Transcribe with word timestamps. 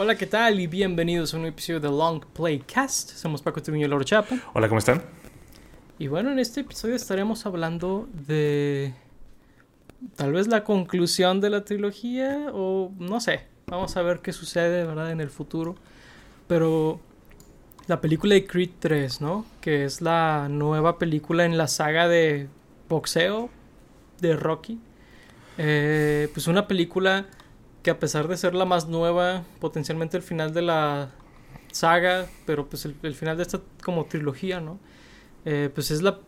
Hola, 0.00 0.14
¿qué 0.14 0.26
tal? 0.26 0.60
Y 0.60 0.68
bienvenidos 0.68 1.34
a 1.34 1.38
un 1.38 1.46
episodio 1.46 1.80
de 1.80 1.88
Long 1.88 2.24
Play 2.24 2.60
Cast. 2.60 3.10
Somos 3.16 3.42
Paco 3.42 3.60
Tumiño 3.60 3.86
y 3.86 3.88
Loro 3.88 4.04
Chapa. 4.04 4.38
Hola, 4.54 4.68
¿cómo 4.68 4.78
están? 4.78 5.02
Y 5.98 6.06
bueno, 6.06 6.30
en 6.30 6.38
este 6.38 6.60
episodio 6.60 6.94
estaremos 6.94 7.46
hablando 7.46 8.08
de 8.12 8.94
tal 10.14 10.34
vez 10.34 10.46
la 10.46 10.62
conclusión 10.62 11.40
de 11.40 11.50
la 11.50 11.64
trilogía 11.64 12.46
o 12.52 12.92
no 12.96 13.18
sé. 13.18 13.46
Vamos 13.66 13.96
a 13.96 14.02
ver 14.02 14.20
qué 14.20 14.32
sucede, 14.32 14.84
¿verdad? 14.84 15.10
En 15.10 15.20
el 15.20 15.30
futuro. 15.30 15.74
Pero 16.46 17.00
la 17.88 18.00
película 18.00 18.34
de 18.34 18.46
Creed 18.46 18.70
3, 18.78 19.20
¿no? 19.20 19.46
Que 19.60 19.82
es 19.82 20.00
la 20.00 20.46
nueva 20.48 20.96
película 20.98 21.44
en 21.44 21.58
la 21.58 21.66
saga 21.66 22.06
de 22.06 22.46
boxeo 22.88 23.50
de 24.20 24.36
Rocky. 24.36 24.78
Eh, 25.58 26.28
pues 26.32 26.46
una 26.46 26.68
película 26.68 27.26
que 27.88 27.92
a 27.92 27.98
pesar 27.98 28.28
de 28.28 28.36
ser 28.36 28.54
la 28.54 28.66
más 28.66 28.86
nueva, 28.86 29.44
potencialmente 29.60 30.18
el 30.18 30.22
final 30.22 30.52
de 30.52 30.60
la 30.60 31.10
saga, 31.72 32.26
pero 32.44 32.68
pues 32.68 32.84
el, 32.84 33.14
final 33.14 33.38
de 33.38 33.44
esta 33.44 33.62
como 33.82 34.04
trilogía, 34.04 34.60
¿no? 34.60 34.78
Eh, 35.46 35.70
pues 35.74 35.90
es 35.90 36.02
la, 36.02 36.18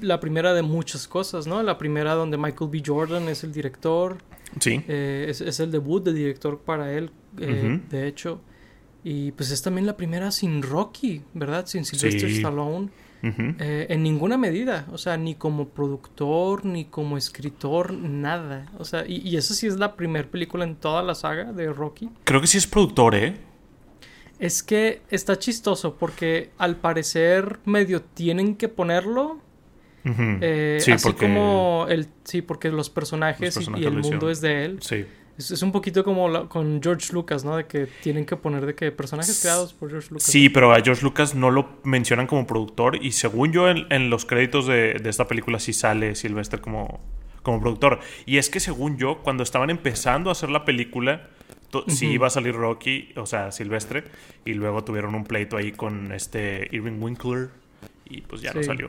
la, 0.00 0.18
primera 0.18 0.54
de 0.54 0.62
muchas 0.62 1.06
cosas, 1.06 1.46
¿no? 1.46 1.62
La 1.62 1.78
primera 1.78 2.14
donde 2.14 2.36
Michael 2.36 2.68
B. 2.68 2.82
Jordan 2.84 3.28
es 3.28 3.44
el 3.44 3.52
director. 3.52 4.16
Sí. 4.58 4.82
Eh, 4.88 5.26
es, 5.28 5.40
es, 5.40 5.60
el 5.60 5.70
debut 5.70 6.02
de 6.04 6.12
director 6.12 6.58
para 6.58 6.92
él, 6.92 7.12
eh, 7.38 7.80
de 7.88 8.08
hecho. 8.08 8.40
Y 9.04 9.30
pues 9.30 9.52
es 9.52 9.62
también 9.62 9.86
la 9.86 9.96
primera 9.96 10.32
sin 10.32 10.62
Rocky, 10.62 11.22
¿verdad? 11.32 11.66
Sin 11.66 11.84
Sylvester 11.84 12.28
Stallone. 12.28 12.90
Eh, 13.58 13.86
en 13.88 14.02
ninguna 14.02 14.36
medida, 14.36 14.86
o 14.92 14.98
sea, 14.98 15.16
ni 15.16 15.34
como 15.34 15.68
productor, 15.68 16.64
ni 16.64 16.84
como 16.84 17.16
escritor, 17.16 17.92
nada. 17.92 18.66
O 18.78 18.84
sea, 18.84 19.04
y, 19.06 19.26
y 19.26 19.36
esa 19.36 19.54
sí 19.54 19.66
es 19.66 19.78
la 19.78 19.96
primera 19.96 20.28
película 20.28 20.64
en 20.64 20.76
toda 20.76 21.02
la 21.02 21.14
saga 21.14 21.52
de 21.52 21.72
Rocky. 21.72 22.10
Creo 22.24 22.40
que 22.40 22.46
sí 22.46 22.58
es 22.58 22.66
productor, 22.66 23.14
¿eh? 23.14 23.36
Es 24.38 24.62
que 24.62 25.02
está 25.10 25.38
chistoso 25.38 25.96
porque 25.96 26.50
al 26.58 26.76
parecer 26.76 27.60
medio 27.64 28.02
tienen 28.02 28.56
que 28.56 28.68
ponerlo. 28.68 29.40
Eh, 30.04 30.78
sí, 30.80 30.92
así 30.92 31.14
como 31.14 31.86
el 31.88 32.08
sí, 32.24 32.42
porque 32.42 32.70
los 32.70 32.90
personajes, 32.90 33.58
y, 33.74 33.84
el 33.84 33.94
mundo 33.94 34.28
es 34.28 34.42
de 34.42 34.66
él. 34.66 34.78
Sí. 34.82 35.06
Es, 35.36 35.62
un 35.62 35.72
poquito 35.72 36.04
como 36.04 36.48
con 36.48 36.80
George 36.82 37.12
Lucas, 37.12 37.44
¿no? 37.44 37.56
De 37.56 37.66
que 37.66 37.86
tienen 38.02 38.24
que 38.24 38.36
poner 38.36 38.66
de 38.66 38.74
que 38.74 38.92
personajes 38.92 39.40
creados 39.40 39.72
por 39.72 39.90
George 39.90 40.08
Lucas. 40.10 40.24
Sí, 40.24 40.48
pero 40.48 40.72
a 40.72 40.80
George 40.80 41.02
Lucas 41.02 41.34
no 41.34 41.50
lo 41.50 41.80
mencionan 41.82 42.26
como 42.26 42.46
productor 42.46 43.02
y 43.02 43.12
según 43.12 43.52
yo 43.52 43.68
en, 43.68 44.10
los 44.10 44.24
créditos 44.24 44.66
de, 44.66 45.00
esta 45.04 45.26
película 45.26 45.58
sí 45.58 45.72
sale 45.72 46.14
Sylvester 46.14 46.60
como, 46.60 47.00
como 47.42 47.60
productor. 47.60 48.00
Y 48.26 48.38
es 48.38 48.48
que 48.48 48.60
según 48.60 48.96
yo, 48.96 49.22
cuando 49.22 49.42
estaban 49.42 49.70
empezando 49.70 50.30
a 50.30 50.32
hacer 50.32 50.50
la 50.50 50.64
película, 50.64 51.28
sí 51.88 52.06
iba 52.06 52.28
a 52.28 52.30
salir 52.30 52.54
Rocky, 52.54 53.12
o 53.16 53.26
sea, 53.26 53.50
Silvestre, 53.50 54.04
y 54.44 54.54
luego 54.54 54.84
tuvieron 54.84 55.14
un 55.14 55.24
pleito 55.24 55.56
ahí 55.56 55.72
con 55.72 56.12
este 56.12 56.68
Irving 56.70 57.02
Winkler 57.02 57.50
y 58.04 58.20
pues 58.20 58.40
ya 58.40 58.52
no 58.52 58.62
salió. 58.62 58.88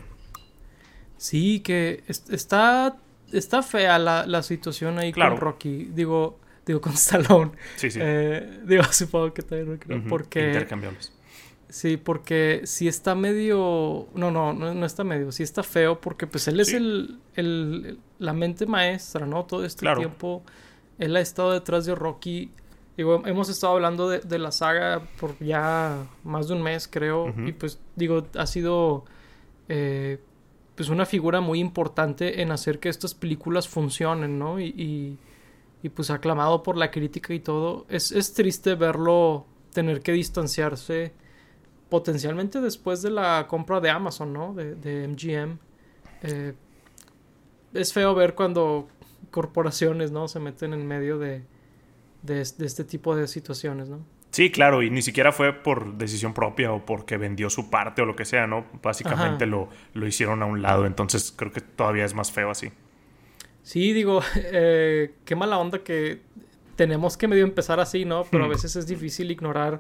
Sí, 1.18 1.62
que 1.62 2.04
está 2.08 2.98
está 3.38 3.61
fea 3.61 4.00
la, 4.00 4.25
la 4.25 4.44
situación 4.44 5.00
ahí 5.00 5.11
con 5.11 5.38
Rocky. 5.38 5.89
Digo, 5.94 6.39
digo 6.66 6.81
con 6.81 6.94
Stallone. 6.95 7.52
Sí, 7.75 7.92
sí. 7.92 8.00
Eh, 8.02 8.61
digo, 8.66 8.83
supongo 8.92 9.33
que 9.33 9.42
también 9.42 9.80
no 9.88 10.03
porque 10.09 10.47
intercambiables. 10.47 11.11
Sí, 11.69 11.97
porque 11.97 12.61
si 12.66 12.88
está 12.88 13.16
medio, 13.16 14.08
no, 14.14 14.31
no, 14.31 14.53
no, 14.53 14.86
está 14.86 15.03
medio, 15.03 15.31
sí 15.31 15.44
está 15.44 15.64
feo 15.64 16.00
porque 16.00 16.27
pues 16.27 16.47
él 16.47 16.59
es 16.59 16.72
el, 16.72 17.19
el, 17.33 18.00
la 18.19 18.33
mente 18.33 18.66
maestra, 18.66 19.25
¿no? 19.25 19.45
Todo 19.45 19.66
este 19.66 19.94
tiempo 19.95 20.44
él 20.99 21.16
ha 21.16 21.20
estado 21.20 21.52
detrás 21.52 21.86
de 21.86 21.95
Rocky. 21.95 22.52
Digo, 22.95 23.23
hemos 23.26 23.49
estado 23.49 23.73
hablando 23.73 24.08
de, 24.08 24.20
de 24.20 24.39
la 24.39 24.52
saga 24.52 25.02
por 25.20 25.37
ya 25.43 26.05
más 26.23 26.48
de 26.48 26.54
un 26.54 26.61
mes, 26.61 26.87
creo, 26.87 27.33
y 27.45 27.52
pues 27.52 27.80
digo, 27.95 28.26
ha 28.37 28.45
sido 28.45 29.04
eh, 29.67 30.20
pues 30.75 30.89
una 30.89 31.05
figura 31.05 31.41
muy 31.41 31.59
importante 31.59 32.41
en 32.41 32.52
hacer 32.52 32.80
que 32.80 32.89
estas 32.89 33.13
películas 33.13 33.67
funcionen, 33.67 34.37
¿no? 34.37 34.59
Y, 34.59 35.17
y, 35.81 35.89
pues 35.89 36.09
aclamado 36.09 36.63
por 36.63 36.77
la 36.77 36.89
crítica 36.89 37.33
y 37.33 37.39
todo. 37.39 37.86
Es, 37.89 38.11
es, 38.11 38.33
triste 38.33 38.73
verlo 38.73 39.45
tener 39.71 40.02
que 40.02 40.13
distanciarse 40.13 41.13
potencialmente 41.89 42.59
después 42.59 43.03
de 43.03 43.11
la 43.11 43.45
compra 43.47 43.80
de 43.80 43.91
Amazon, 43.91 44.33
¿no? 44.33 44.53
De, 44.55 44.73
de 44.73 45.08
MGM. 45.08 45.59
Eh, 46.23 46.53
es 47.75 47.93
feo 47.93 48.15
ver 48.15 48.33
cuando 48.33 48.87
corporaciones, 49.30 50.11
¿no? 50.11 50.27
Se 50.27 50.39
meten 50.39 50.73
en 50.73 50.87
medio 50.87 51.19
de, 51.19 51.43
de, 52.23 52.36
de 52.36 52.65
este 52.65 52.83
tipo 52.83 53.15
de 53.15 53.27
situaciones, 53.27 53.87
¿no? 53.87 53.99
Sí, 54.36 54.52
claro, 54.52 54.84
y 54.84 54.90
ni 54.90 55.02
siquiera 55.02 55.32
fue 55.32 55.54
por 55.54 55.94
decisión 55.94 56.34
propia 56.34 56.73
o 56.73 56.86
porque 56.86 57.16
vendió 57.16 57.50
su 57.50 57.70
parte 57.70 58.02
o 58.02 58.06
lo 58.06 58.18
que 58.18 58.26
sea, 58.26 58.48
¿no? 58.48 58.66
Básicamente 58.84 59.46
lo, 59.46 59.70
lo, 59.94 60.06
hicieron 60.06 60.44
a 60.44 60.46
un 60.46 60.62
lado, 60.62 60.86
entonces 60.86 61.34
creo 61.34 61.54
que 61.54 61.62
todavía 61.62 62.04
es 62.04 62.14
más 62.14 62.34
feo 62.34 62.50
así. 62.50 62.70
Sí, 63.64 63.94
digo, 63.94 64.22
eh, 64.36 65.14
qué 65.23 65.38
mala 65.38 65.58
onda 65.58 65.86
que 65.86 66.20
tenemos 66.76 67.16
que 67.16 67.30
medio 67.30 67.46
empezar 67.46 67.80
así, 67.80 68.04
¿no? 68.04 68.26
Pero 68.30 68.44
a 68.44 68.48
hmm. 68.48 68.50
veces 68.50 68.76
es 68.76 68.88
difícil 68.88 69.32
ignorar 69.32 69.80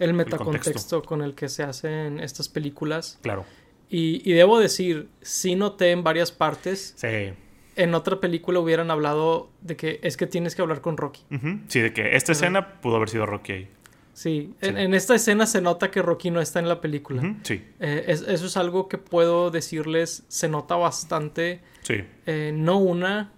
el 0.00 0.14
metacontexto 0.14 1.04
con 1.04 1.22
el 1.22 1.36
que 1.36 1.48
se 1.48 1.62
hacen 1.62 2.18
estas 2.18 2.48
películas. 2.48 3.20
Claro. 3.22 3.44
Y, 3.88 4.28
y 4.28 4.32
debo 4.32 4.58
decir, 4.58 5.10
sí 5.20 5.54
noté 5.54 5.92
en 5.92 6.02
varias 6.02 6.32
partes. 6.32 6.94
Sí 6.96 7.34
en 7.76 7.94
otra 7.94 8.20
película 8.20 8.58
hubieran 8.60 8.90
hablado 8.90 9.50
de 9.60 9.76
que 9.76 9.98
es 10.02 10.16
que 10.16 10.26
tienes 10.26 10.54
que 10.54 10.62
hablar 10.62 10.80
con 10.80 10.96
Rocky. 10.96 11.22
Sí, 11.68 11.80
de 11.80 11.92
que 11.92 12.16
esta 12.16 12.32
escena 12.32 12.80
pudo 12.80 12.96
haber 12.96 13.08
sido 13.08 13.26
Rocky 13.26 13.52
ahí. 13.52 13.68
Sí, 14.12 14.54
En, 14.60 14.92
esta 14.92 15.14
escena 15.14 15.46
se 15.46 15.62
nota 15.62 15.90
que 15.90 16.02
Rocky 16.02 16.30
no 16.30 16.40
está 16.40 16.58
en 16.58 16.68
la 16.68 16.80
película. 16.80 17.36
sí. 17.42 17.64
Eh, 17.80 18.04
eso 18.06 18.46
es 18.46 18.56
algo 18.56 18.88
que 18.88 18.98
puedo 18.98 19.50
decirles, 19.50 20.24
se 20.28 20.48
nota 20.48 20.76
bastante. 20.76 21.60
Sí. 21.82 22.04
Eh, 22.26 22.52
no 22.54 22.78
una, 22.78 23.32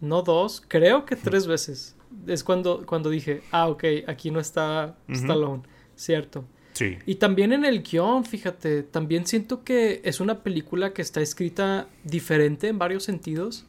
no 0.00 0.22
dos, 0.22 0.62
creo 0.66 1.04
que 1.04 1.16
tres 1.16 1.46
veces. 1.46 1.96
Es 2.26 2.42
cuando, 2.44 2.86
cuando 2.86 3.10
dije, 3.10 3.42
ah, 3.50 3.68
ok, 3.68 3.84
aquí 4.06 4.30
no 4.30 4.40
está 4.40 4.96
Stallone, 5.08 5.62
cierto. 5.96 6.46
Sí. 6.72 6.98
Y 7.04 7.16
también 7.16 7.52
en 7.52 7.64
el 7.64 7.82
guion, 7.82 8.24
fíjate, 8.24 8.82
también 8.84 9.26
siento 9.26 9.64
que 9.64 10.00
es 10.04 10.20
una 10.20 10.42
película 10.42 10.92
que 10.92 11.02
está 11.02 11.20
escrita 11.20 11.88
diferente 12.04 12.68
en 12.68 12.78
varios 12.78 13.04
sentidos. 13.04 13.66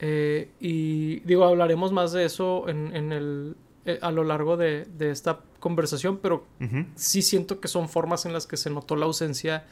Eh, 0.00 0.50
y 0.60 1.20
digo, 1.20 1.44
hablaremos 1.44 1.92
más 1.92 2.12
de 2.12 2.24
eso 2.24 2.68
en, 2.68 2.94
en 2.94 3.12
el 3.12 3.54
eh, 3.84 3.98
a 4.00 4.10
lo 4.12 4.22
largo 4.22 4.56
de, 4.56 4.86
esta 5.00 5.40
conversación, 5.58 6.18
pero 6.18 6.46
sí 6.94 7.22
siento 7.22 7.60
que 7.60 7.68
son 7.68 7.88
formas 7.88 8.26
en 8.26 8.32
las 8.32 8.46
que 8.46 8.56
se 8.56 8.70
notó 8.70 8.96
la 8.96 9.06
ausencia 9.06 9.64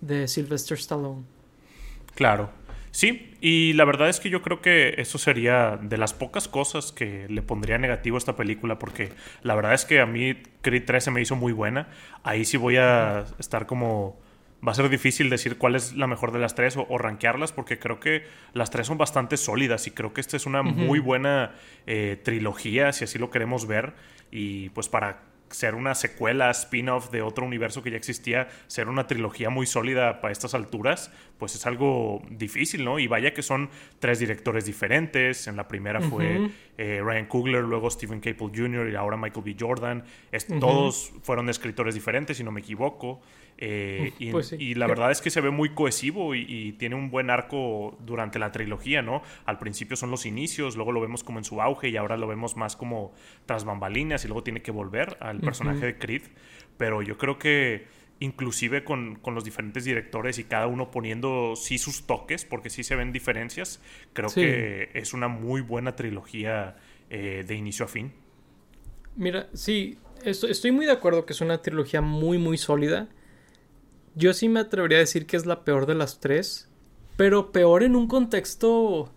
de 0.00 0.26
Sylvester 0.26 0.76
Stallone. 0.78 1.22
Claro, 2.14 2.50
sí, 2.90 3.34
y 3.40 3.72
la 3.74 3.84
verdad 3.84 4.08
es 4.08 4.20
que 4.20 4.30
yo 4.30 4.42
creo 4.42 4.60
que 4.60 4.94
eso 4.98 5.18
sería 5.18 5.78
de 5.80 5.96
las 5.96 6.12
pocas 6.12 6.48
cosas 6.48 6.92
que 6.92 7.26
le 7.28 7.42
pondría 7.42 7.78
negativo 7.78 8.16
a 8.16 8.18
esta 8.18 8.36
película, 8.36 8.78
porque 8.78 9.12
la 9.42 9.54
verdad 9.54 9.74
es 9.74 9.84
que 9.84 10.00
a 10.00 10.06
mí 10.06 10.34
Creed 10.60 10.84
13 10.84 11.10
me 11.10 11.22
hizo 11.22 11.36
muy 11.36 11.52
buena, 11.52 11.88
ahí 12.24 12.44
sí 12.44 12.56
voy 12.56 12.76
a 12.76 13.26
estar 13.38 13.66
como 13.66 14.20
va 14.66 14.72
a 14.72 14.74
ser 14.74 14.88
difícil 14.88 15.28
decir 15.30 15.58
cuál 15.58 15.74
es 15.74 15.94
la 15.94 16.06
mejor 16.06 16.32
de 16.32 16.38
las 16.38 16.54
tres 16.54 16.76
o, 16.76 16.98
rankearlas 16.98 17.52
porque 17.52 17.78
creo 17.78 17.98
que 17.98 18.24
las 18.52 18.70
tres 18.70 18.86
son 18.86 18.98
bastante 18.98 19.36
sólidas 19.36 19.86
y 19.86 19.90
creo 19.90 20.12
que 20.12 20.20
esta 20.20 20.36
es 20.36 20.46
una 20.46 20.62
muy 20.62 21.00
buena 21.00 21.52
eh, 21.86 22.20
trilogía, 22.22 22.92
si 22.92 23.04
así 23.04 23.18
lo 23.18 23.30
queremos 23.30 23.66
ver. 23.66 23.94
Y 24.30 24.70
pues 24.70 24.88
para 24.88 25.32
ser 25.54 25.74
una 25.74 25.94
secuela, 25.94 26.50
spin-off 26.50 27.10
de 27.10 27.22
otro 27.22 27.44
universo 27.44 27.82
que 27.82 27.90
ya 27.90 27.96
existía, 27.96 28.48
ser 28.66 28.88
una 28.88 29.06
trilogía 29.06 29.50
muy 29.50 29.66
sólida 29.66 30.20
para 30.20 30.32
estas 30.32 30.54
alturas, 30.54 31.12
pues 31.38 31.54
es 31.54 31.66
algo 31.66 32.22
difícil, 32.30 32.84
¿no? 32.84 32.98
Y 32.98 33.06
vaya 33.06 33.34
que 33.34 33.42
son 33.42 33.70
tres 33.98 34.18
directores 34.18 34.64
diferentes. 34.64 35.46
En 35.46 35.56
la 35.56 35.68
primera 35.68 36.00
fue 36.00 36.50
eh, 36.78 37.00
Ryan 37.02 37.26
Coogler, 37.26 37.64
luego 37.64 37.90
Stephen 37.90 38.20
Caple 38.20 38.50
Jr. 38.54 38.88
y 38.90 38.94
ahora 38.94 39.16
Michael 39.16 39.44
B. 39.44 39.56
Jordan. 39.58 40.04
Todos 40.58 41.12
fueron 41.22 41.48
escritores 41.48 41.94
diferentes, 41.94 42.36
si 42.36 42.44
no 42.44 42.50
me 42.50 42.60
equivoco. 42.60 43.20
Eh, 43.58 44.12
pues 44.32 44.52
y, 44.58 44.74
la 44.74 44.86
verdad 44.86 45.10
es 45.10 45.20
que 45.20 45.30
se 45.30 45.40
ve 45.40 45.50
muy 45.50 45.74
cohesivo 45.74 46.34
y, 46.34 46.72
tiene 46.78 46.96
un 46.96 47.10
buen 47.10 47.30
arco 47.30 47.96
durante 48.00 48.38
la 48.38 48.50
trilogía, 48.50 49.02
¿no? 49.02 49.22
Al 49.44 49.58
principio 49.58 49.96
son 49.96 50.10
los 50.10 50.26
inicios, 50.26 50.74
luego 50.74 50.90
lo 50.92 51.00
vemos 51.00 51.22
como 51.22 51.38
en 51.38 51.44
su 51.44 51.60
auge 51.60 51.88
y 51.88 51.96
ahora 51.96 52.16
lo 52.16 52.26
vemos 52.26 52.56
más 52.56 52.74
como 52.74 53.12
tras 53.46 53.64
bambalinas 53.64 54.24
y 54.24 54.28
luego 54.28 54.42
tiene 54.42 54.62
que 54.62 54.70
volver 54.70 55.16
al 55.20 55.40
personaje 55.40 55.86
de 55.86 55.98
Creed. 55.98 56.22
Pero 56.78 57.02
yo 57.02 57.18
creo 57.18 57.38
que 57.38 57.86
inclusive 58.22 58.84
con, 58.84 59.20
los 59.26 59.44
diferentes 59.44 59.84
directores 59.84 60.38
y 60.38 60.44
cada 60.44 60.66
uno 60.66 60.90
poniendo 60.90 61.54
sí 61.56 61.78
sus 61.78 62.06
toques, 62.06 62.44
porque 62.44 62.70
sí 62.70 62.84
se 62.84 62.94
ven 62.94 63.12
diferencias, 63.12 63.80
creo 64.12 64.30
que 64.32 64.90
es 64.94 65.12
una 65.12 65.28
muy 65.28 65.60
buena 65.60 65.96
trilogía 65.96 66.76
eh, 67.10 67.44
de 67.46 67.54
inicio 67.54 67.84
a 67.84 67.88
fin. 67.88 68.12
Mira, 69.16 69.48
sí, 69.52 69.98
estoy 70.24 70.70
muy 70.70 70.86
de 70.86 70.92
acuerdo 70.92 71.26
que 71.26 71.32
es 71.32 71.40
una 71.40 71.60
trilogía 71.60 72.00
muy, 72.00 72.38
muy 72.38 72.56
sólida. 72.56 73.08
Yo 74.14 74.32
sí 74.34 74.48
me 74.48 74.60
atrevería 74.60 74.98
a 74.98 75.00
decir 75.00 75.26
que 75.26 75.36
es 75.36 75.44
la 75.44 75.64
peor 75.64 75.86
de 75.86 75.94
las 75.94 76.20
tres. 76.20 76.68
Pero 77.16 77.52
peor 77.52 77.82
en 77.82 77.96
un 77.96 78.06
contexto. 78.08 79.12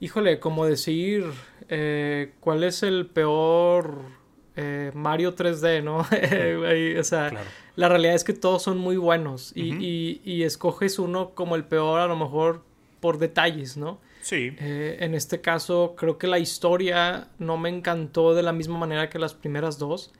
Híjole, 0.00 0.40
como 0.40 0.66
decir. 0.66 1.24
Eh, 1.68 2.32
¿Cuál 2.40 2.64
es 2.64 2.82
el 2.82 3.06
peor 3.06 4.02
eh, 4.56 4.90
Mario 4.94 5.34
3D, 5.34 5.82
¿no? 5.82 5.98
o 7.00 7.04
sea, 7.04 7.32
la 7.76 7.88
realidad 7.88 8.14
es 8.14 8.24
que 8.24 8.32
todos 8.32 8.62
son 8.62 8.78
muy 8.78 8.96
buenos 8.96 9.52
y, 9.54 10.20
y, 10.24 10.42
escoges 10.42 10.98
uno 10.98 11.30
como 11.30 11.56
el 11.56 11.64
peor 11.64 12.00
a 12.00 12.06
lo 12.06 12.16
mejor 12.16 12.62
por 13.00 13.18
detalles, 13.18 13.76
¿no? 13.76 14.00
Sí. 14.22 14.56
Eh, 14.58 14.96
en 15.00 15.14
este 15.14 15.40
caso, 15.40 15.94
creo 15.96 16.16
que 16.16 16.26
la 16.26 16.38
historia 16.38 17.28
no 17.38 17.58
me 17.58 17.68
encantó 17.68 18.34
de 18.34 18.42
la 18.42 18.52
misma 18.52 18.78
manera 18.78 19.10
que 19.10 19.18
las 19.18 19.34
primeras 19.34 19.78
dos. 19.78 20.12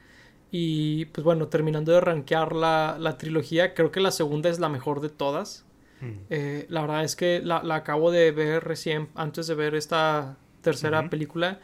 Y 0.51 1.07
pues 1.07 1.25
bueno, 1.25 1.49
terminando 1.49 1.93
de 1.93 2.01
rankear 2.01 2.55
la, 2.55 2.97
la 3.01 3.17
trilogía, 3.19 3.75
creo 3.75 3.91
que 3.91 4.01
la 4.01 4.11
segunda 4.11 4.51
es 4.51 4.59
la 4.61 4.69
mejor 4.69 5.01
de 5.01 5.09
todas. 5.09 5.65
Mm. 6.01 6.11
Eh, 6.31 6.67
la 6.69 6.83
verdad 6.83 7.05
es 7.05 7.17
que 7.17 7.41
la, 7.43 7.63
la, 7.63 7.77
acabo 7.77 8.11
de 8.11 8.31
ver 8.31 8.63
recién, 8.65 9.09
antes 9.15 9.47
de 9.47 9.55
ver 9.55 9.75
esta 9.75 10.37
tercera 10.61 11.09
película 11.09 11.61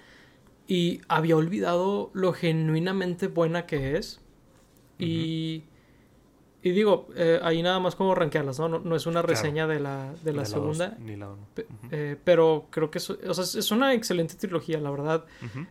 y 0.66 1.00
había 1.08 1.36
olvidado 1.36 2.10
lo 2.14 2.32
genuinamente 2.32 3.26
buena 3.26 3.66
que 3.66 3.96
es. 3.96 4.20
Y, 4.98 5.64
y 6.62 6.72
digo, 6.72 7.08
eh, 7.16 7.40
ahí 7.42 7.62
nada 7.62 7.80
más 7.80 7.96
como 7.96 8.14
rankearlas, 8.14 8.58
¿no? 8.58 8.68
No, 8.68 8.96
es 8.96 9.06
una 9.06 9.22
reseña 9.22 9.66
de 9.66 9.80
la, 9.80 10.12
de 10.22 10.32
la 10.32 10.44
segunda. 10.44 10.96
ni 10.98 11.16
la 11.16 11.30
eh, 11.90 12.16
pero 12.22 12.66
creo 12.70 12.90
que 12.90 12.98
es, 12.98 13.08
o 13.08 13.34
sea, 13.34 13.60
es 13.60 13.70
una 13.70 13.94
excelente 13.94 14.34
trilogía, 14.34 14.78
la 14.78 14.90
verdad. 14.90 15.24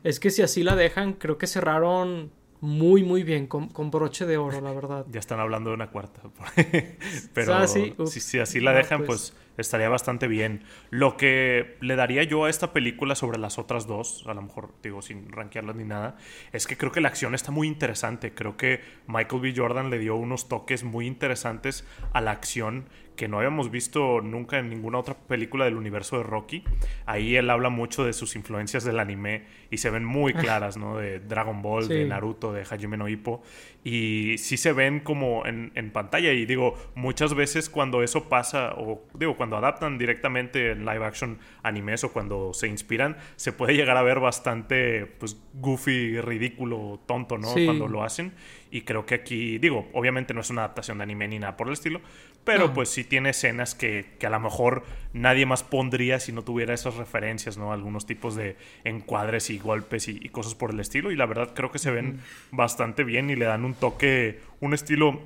Es 0.04 0.20
que 0.20 0.32
si 0.32 0.42
así 0.42 0.64
la 0.64 0.76
dejan, 0.76 1.14
creo 1.14 1.38
que 1.38 1.46
cerraron 1.46 2.32
muy, 2.62 3.04
muy 3.04 3.24
bien, 3.24 3.46
con, 3.48 3.92
broche 3.92 4.26
de 4.26 4.38
oro, 4.38 4.62
la 4.62 4.72
verdad. 4.72 5.06
ya 5.10 5.20
están 5.20 5.40
hablando 5.40 5.70
de 5.70 5.76
una 5.76 5.92
cuarta. 5.92 6.22
Pero 7.34 7.68
si, 7.68 7.94
si, 8.08 8.40
así 8.40 8.60
la 8.60 8.74
dejan, 8.74 9.06
pues. 9.06 9.32
pues 9.32 9.49
estaría 9.60 9.90
bastante 9.90 10.28
bien. 10.28 10.64
Lo 10.90 11.18
que 11.18 11.78
le 11.82 11.96
daría 11.96 12.24
yo 12.24 12.46
a 12.46 12.50
esta 12.50 12.74
película 12.74 13.16
sobre 13.16 13.38
las 13.38 13.60
otras 13.60 13.88
dos, 13.88 14.24
a 14.28 14.34
lo 14.34 14.42
mejor 14.42 14.74
digo 14.82 15.02
sin 15.02 15.32
rankearlas 15.32 15.76
ni 15.76 15.86
nada, 15.86 16.18
es 16.52 16.68
que 16.68 16.78
creo 16.78 16.92
que 16.92 17.02
la 17.02 17.10
acción 17.10 17.36
está 17.36 17.52
muy 17.52 17.68
interesante. 17.68 18.34
Creo 18.34 18.58
que 18.58 18.82
Michael 19.08 19.42
B. 19.42 19.54
Jordan 19.56 19.90
le 19.90 20.00
dio 20.00 20.16
unos 20.16 20.48
toques 20.48 20.84
muy 20.84 21.08
interesantes 21.08 21.86
a 22.14 22.22
la 22.22 22.32
acción 22.32 22.86
que 23.20 23.28
no 23.28 23.40
habíamos 23.40 23.70
visto 23.70 24.22
nunca 24.22 24.60
en 24.60 24.70
ninguna 24.70 24.98
otra 24.98 25.14
película 25.14 25.66
del 25.66 25.76
universo 25.76 26.18
de 26.18 26.24
Rocky. 26.24 26.64
Ahí 27.06 27.36
él 27.36 27.50
habla 27.50 27.68
mucho 27.68 28.06
de 28.06 28.14
sus 28.14 28.38
influencias 28.38 28.86
del 28.86 28.98
anime 28.98 29.44
y 29.70 29.80
se 29.80 29.90
ven 29.90 30.06
muy 30.06 30.34
claras, 30.46 30.78
¿no? 30.78 30.96
De 30.96 31.20
Dragon 31.20 31.62
Ball, 31.62 31.90
de 31.90 32.06
Naruto, 32.06 32.54
de 32.54 32.62
Hajime 32.62 32.96
no 32.96 33.10
Ippo. 33.10 33.44
Y 33.84 34.38
sí 34.38 34.56
se 34.56 34.72
ven 34.72 35.02
como 35.02 35.46
en, 35.46 35.74
en, 35.76 35.92
pantalla. 35.92 36.32
Y 36.32 36.46
digo, 36.46 36.76
muchas 36.96 37.34
veces 37.34 37.70
cuando 37.70 38.04
eso 38.04 38.30
pasa, 38.30 38.74
o 38.78 39.04
digo, 39.16 39.36
cuando 39.36 39.58
adaptan 39.58 39.98
directamente 39.98 40.72
en 40.72 40.86
live 40.86 41.06
action 41.06 41.40
animes 41.62 42.06
o 42.06 42.14
cuando 42.14 42.54
se 42.54 42.70
inspiran, 42.70 43.18
se 43.36 43.52
puede 43.52 43.74
llegar 43.74 43.98
a 43.98 44.02
ver 44.02 44.22
bastante, 44.22 45.06
pues, 45.06 45.38
goofy, 45.56 46.22
ridículo, 46.22 47.02
tonto, 47.06 47.38
¿no? 47.38 47.52
Cuando 47.52 47.90
lo 47.90 48.02
hacen. 48.02 48.32
Y 48.72 48.82
creo 48.82 49.06
que 49.06 49.16
aquí, 49.16 49.58
digo, 49.58 49.90
obviamente 49.94 50.34
no 50.34 50.42
es 50.42 50.50
una 50.50 50.64
adaptación 50.64 51.00
de 51.00 51.04
anime 51.04 51.28
ni 51.28 51.40
nada 51.40 51.58
por 51.58 51.68
el 51.68 51.74
estilo, 51.74 52.02
pero 52.44 52.74
pues 52.74 52.90
sí 52.90 53.04
tiene 53.04 53.32
escenas 53.32 53.76
que, 53.76 54.16
que, 54.20 54.28
a 54.28 54.30
lo 54.30 54.40
mejor 54.40 54.84
nadie 55.14 55.46
más 55.46 55.64
pondría 55.64 56.20
si 56.20 56.32
no 56.32 56.44
tuviera 56.44 56.74
esas 56.74 56.96
referencias, 56.96 57.58
¿no? 57.58 57.74
Algunos 57.74 58.06
tipos 58.06 58.36
de 58.36 58.58
encuadres 58.84 59.50
y 59.50 59.60
golpes 59.60 60.08
y, 60.08 60.30
cosas 60.30 60.56
por 60.56 60.72
el 60.72 60.80
estilo. 60.80 61.12
Y 61.12 61.16
la 61.16 61.26
verdad 61.26 61.54
creo 61.54 61.72
que 61.72 61.80
se 61.80 61.92
ven 61.92 62.22
bastante 62.52 63.04
bien 63.04 63.30
y 63.30 63.36
le 63.36 63.46
dan 63.46 63.66
un 63.66 63.74
toque, 63.74 64.40
un 64.60 64.74
estilo 64.74 65.22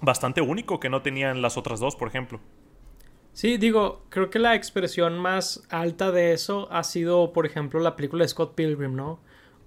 bastante 0.00 0.40
único 0.40 0.80
que 0.80 0.88
no 0.88 1.02
tenían 1.02 1.42
las 1.42 1.56
otras 1.56 1.80
dos, 1.80 1.96
por 1.96 2.08
ejemplo. 2.08 2.40
Sí, 3.32 3.56
digo, 3.56 4.04
creo 4.08 4.30
que 4.30 4.38
la 4.38 4.54
expresión 4.54 5.18
más 5.18 5.64
alta 5.70 6.10
de 6.10 6.32
eso 6.32 6.68
ha 6.72 6.82
sido, 6.82 7.32
por 7.32 7.46
ejemplo, 7.46 7.78
la 7.80 7.94
película 7.94 8.24
de 8.24 8.28
Scott 8.28 8.54
Pilgrim, 8.54 8.96
¿no? 8.96 9.20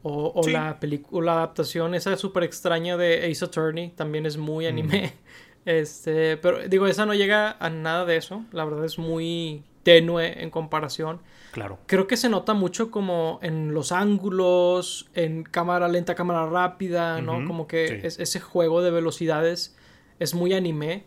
O, 0.04 0.42
la 0.48 0.80
película, 0.80 1.26
la 1.26 1.38
adaptación 1.38 1.94
esa 1.94 2.18
súper 2.18 2.44
extraña 2.44 2.98
de 2.98 3.30
Ace 3.30 3.46
Attorney, 3.46 3.90
también 3.90 4.26
es 4.26 4.38
muy 4.38 4.66
anime. 4.66 5.14
Este, 5.64 6.38
pero 6.38 6.68
digo, 6.68 6.88
esa 6.88 7.06
no 7.06 7.14
llega 7.14 7.56
a 7.60 7.70
nada 7.70 8.04
de 8.06 8.18
eso. 8.18 8.44
La 8.52 8.66
verdad 8.66 8.84
es 8.84 8.98
muy 8.98 9.64
tenue 9.84 10.42
en 10.42 10.50
comparación. 10.50 11.22
Claro. 11.52 11.78
Creo 11.86 12.08
que 12.08 12.18
se 12.18 12.30
nota 12.30 12.56
mucho 12.56 12.90
como 12.90 13.38
en 13.44 13.74
los 13.74 13.92
ángulos, 13.92 15.10
en 15.14 15.44
cámara 15.44 15.88
lenta, 15.88 16.16
cámara 16.16 16.48
rápida, 16.48 17.22
¿no? 17.22 17.46
Como 17.46 17.68
que 17.68 18.02
ese 18.04 18.40
juego 18.40 18.82
de 18.82 18.90
velocidades 18.90 19.78
es 20.20 20.34
muy 20.34 20.54
anime. 20.54 21.06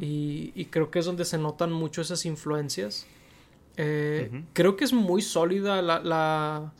y, 0.00 0.66
creo 0.66 0.90
que 0.90 0.98
es 0.98 1.06
donde 1.06 1.24
se 1.24 1.38
notan 1.38 1.72
mucho 1.72 2.02
esas 2.02 2.26
influencias. 2.26 3.06
Eh, 3.78 4.42
creo 4.54 4.76
que 4.76 4.84
es 4.84 4.92
muy 4.92 5.20
sólida 5.20 5.82
la, 5.82 6.00
la 6.00 6.72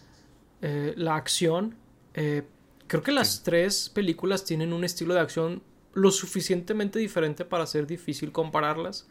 eh, 0.63 0.95
la 0.97 1.17
acción. 1.17 1.77
Eh, 2.15 2.43
creo 2.87 3.03
que 3.03 3.13
las 3.13 3.43
tres 3.43 3.91
películas 3.91 4.45
tienen 4.45 4.73
un 4.73 4.85
estilo 4.85 5.15
de 5.15 5.21
acción 5.21 5.63
lo 5.93 6.11
suficientemente 6.11 6.99
diferente 6.99 7.45
para 7.45 7.67
ser 7.67 7.87
difícil 7.87 8.33
compararlas. 8.33 9.07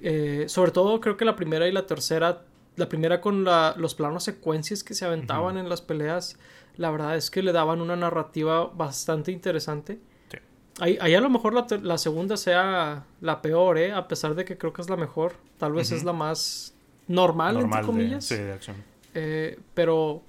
Eh, 0.00 0.46
sobre 0.48 0.70
todo 0.70 1.00
creo 1.00 1.18
que 1.18 1.26
la 1.26 1.36
primera 1.36 1.68
y 1.68 1.72
la 1.72 1.86
tercera, 1.86 2.44
la 2.76 2.88
primera 2.88 3.20
con 3.20 3.44
los 3.44 3.94
planos 3.94 4.24
secuencias 4.24 4.82
que 4.82 4.94
se 4.94 5.04
aventaban 5.04 5.58
en 5.58 5.68
las 5.68 5.82
peleas, 5.82 6.38
la 6.76 6.90
verdad 6.90 7.16
es 7.16 7.30
que 7.30 7.42
le 7.42 7.52
daban 7.52 7.80
una 7.80 7.96
narrativa 7.96 8.66
bastante 8.66 9.32
interesante. 9.32 9.98
Ahí, 10.78 10.98
a 10.98 11.20
lo 11.20 11.30
mejor 11.30 11.54
la, 11.54 11.96
segunda 11.96 12.36
sea 12.36 13.06
la 13.22 13.40
peor, 13.40 13.78
¿eh? 13.78 13.92
a 13.92 14.08
pesar 14.08 14.34
de 14.34 14.44
que 14.44 14.58
creo 14.58 14.74
que 14.74 14.82
es 14.82 14.90
la 14.90 14.96
mejor. 14.96 15.34
Tal 15.56 15.72
vez 15.72 15.90
es 15.90 16.04
la 16.04 16.12
más 16.12 16.74
normal, 17.08 17.56
entre 17.56 17.82
comillas. 17.82 18.28
De, 18.28 18.52
acción. 18.52 18.76
pero 19.72 20.22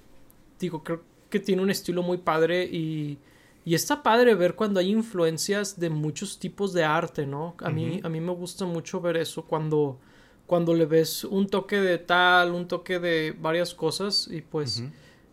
digo, 0.58 0.82
creo 0.82 1.02
que 1.30 1.40
tiene 1.40 1.62
un 1.62 1.70
estilo 1.70 2.02
muy 2.02 2.18
padre 2.18 2.64
y, 2.64 3.18
y 3.64 3.74
está 3.74 4.02
padre 4.02 4.34
ver 4.34 4.54
cuando 4.54 4.80
hay 4.80 4.90
influencias 4.90 5.78
de 5.78 5.90
muchos 5.90 6.38
tipos 6.38 6.72
de 6.72 6.84
arte, 6.84 7.26
¿no? 7.26 7.54
A, 7.62 7.70
mí, 7.70 8.00
a 8.02 8.08
mí 8.08 8.20
me 8.20 8.32
gusta 8.32 8.64
mucho 8.64 9.00
ver 9.00 9.16
eso 9.16 9.44
cuando, 9.44 9.98
cuando 10.46 10.74
le 10.74 10.86
ves 10.86 11.24
un 11.24 11.48
toque 11.48 11.80
de 11.80 11.98
tal, 11.98 12.52
un 12.52 12.66
toque 12.66 12.98
de 12.98 13.36
varias 13.38 13.74
cosas 13.74 14.28
y 14.30 14.40
pues... 14.40 14.82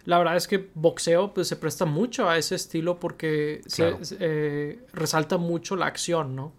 La 0.06 0.19
verdad 0.19 0.38
es 0.38 0.48
que 0.48 0.69
boxeo 0.75 1.33
pues 1.33 1.48
se 1.48 1.56
presta 1.56 1.86
mucho 1.86 2.30
a 2.30 2.38
ese 2.38 2.54
estilo 2.54 3.00
porque 3.00 3.62
se, 3.66 3.98
eh, 4.19 4.80
resalta 4.94 5.38
mucho 5.38 5.75
la 5.75 5.88
acción, 5.88 6.36
¿no? 6.36 6.54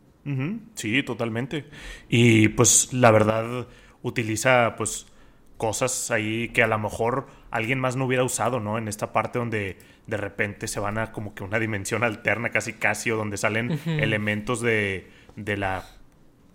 Sí, 0.75 1.05
totalmente. 1.05 1.67
Y 2.09 2.49
pues 2.49 2.93
la 2.93 3.13
verdad 3.13 3.69
utiliza 4.03 4.75
pues 4.77 5.07
cosas 5.57 6.11
ahí 6.11 6.49
que 6.49 6.65
a 6.65 6.67
lo 6.67 6.79
mejor 6.81 7.29
alguien 7.51 7.79
más 7.79 7.97
no 7.97 8.07
hubiera 8.07 8.25
usado, 8.25 8.61
¿no? 8.61 8.79
En 8.79 8.89
esta 8.89 9.13
parte 9.13 9.39
donde 9.39 9.79
de 10.07 10.17
repente 10.17 10.69
se 10.69 10.81
van 10.81 10.99
a 10.99 11.13
como 11.13 11.35
que 11.35 11.45
una 11.45 11.59
dimensión 11.59 12.05
alterna 12.05 12.51
casi 12.51 12.75
casi 12.75 13.11
o 13.11 13.17
donde 13.17 13.37
salen 13.37 13.81
elementos 13.87 14.61
de, 14.61 15.09
de 15.37 15.57
la 15.57 15.85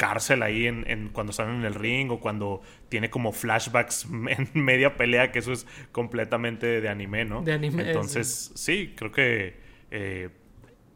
cárcel 0.02 0.42
ahí 0.42 0.66
en, 0.66 1.10
cuando 1.10 1.30
están 1.30 1.54
en 1.54 1.64
el 1.64 1.76
ring 1.76 2.10
o 2.10 2.20
cuando 2.20 2.64
tiene 2.90 3.12
como 3.12 3.32
flashbacks 3.32 4.08
en 4.30 4.50
media 4.54 4.98
pelea, 4.98 5.32
que 5.32 5.40
eso 5.40 5.52
es 5.52 5.68
completamente 5.92 6.82
de 6.82 6.90
anime, 6.90 7.24
¿no? 7.26 7.44
De 7.44 7.54
anime. 7.54 7.88
Entonces, 7.88 8.52
sí, 8.56 8.94
creo 8.98 9.12
que 9.12 9.56
eh, 9.92 10.30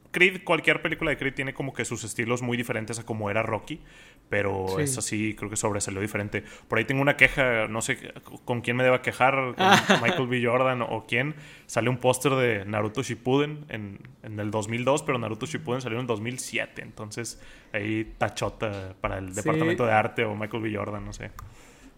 Creed, 0.10 0.44
cualquier 0.44 0.82
película 0.82 1.12
de 1.12 1.18
Creed 1.18 1.34
tiene 1.34 1.54
como 1.54 1.74
que 1.74 1.84
sus 1.86 2.04
estilos 2.04 2.42
muy 2.42 2.58
diferentes 2.58 2.98
a 2.98 3.06
como 3.06 3.30
era 3.30 3.44
Rocky, 3.44 3.82
pero 4.30 4.80
es 4.80 4.98
así, 4.98 5.36
creo 5.36 5.50
que 5.50 5.56
sobresalió 5.56 6.02
diferente. 6.02 6.44
Por 6.68 6.80
ahí 6.80 6.86
tengo 6.86 7.02
una 7.02 7.16
queja, 7.16 7.68
no 7.68 7.82
sé 7.82 7.98
con 8.44 8.62
quién 8.62 8.76
me 8.76 8.84
deba 8.84 9.02
quejar, 9.02 9.56
con 9.56 9.56
Michael 10.02 10.28
B. 10.28 10.44
Jordan 10.44 10.82
o 10.82 11.06
quién. 11.08 11.36
Sale 11.68 11.90
un 11.90 11.98
póster 11.98 12.34
de 12.34 12.66
Naruto 12.66 13.04
Shippuden 13.04 13.66
en, 13.70 14.00
en, 14.24 14.40
el 14.40 14.52
2002, 14.52 15.04
pero 15.04 15.18
Naruto 15.18 15.46
Shippuden 15.46 15.82
salió 15.82 15.98
en 15.98 16.02
el 16.02 16.08
2007. 16.08 16.82
Entonces 16.82 17.42
ahí 17.74 18.14
tachota 18.18 18.96
para 19.00 19.18
el 19.18 19.34
departamento 19.34 19.86
de 19.86 19.92
arte 19.92 20.26
o 20.26 20.36
Michael 20.36 20.64
B. 20.64 20.76
Jordan, 20.76 21.06
no 21.06 21.14
sé. 21.14 21.32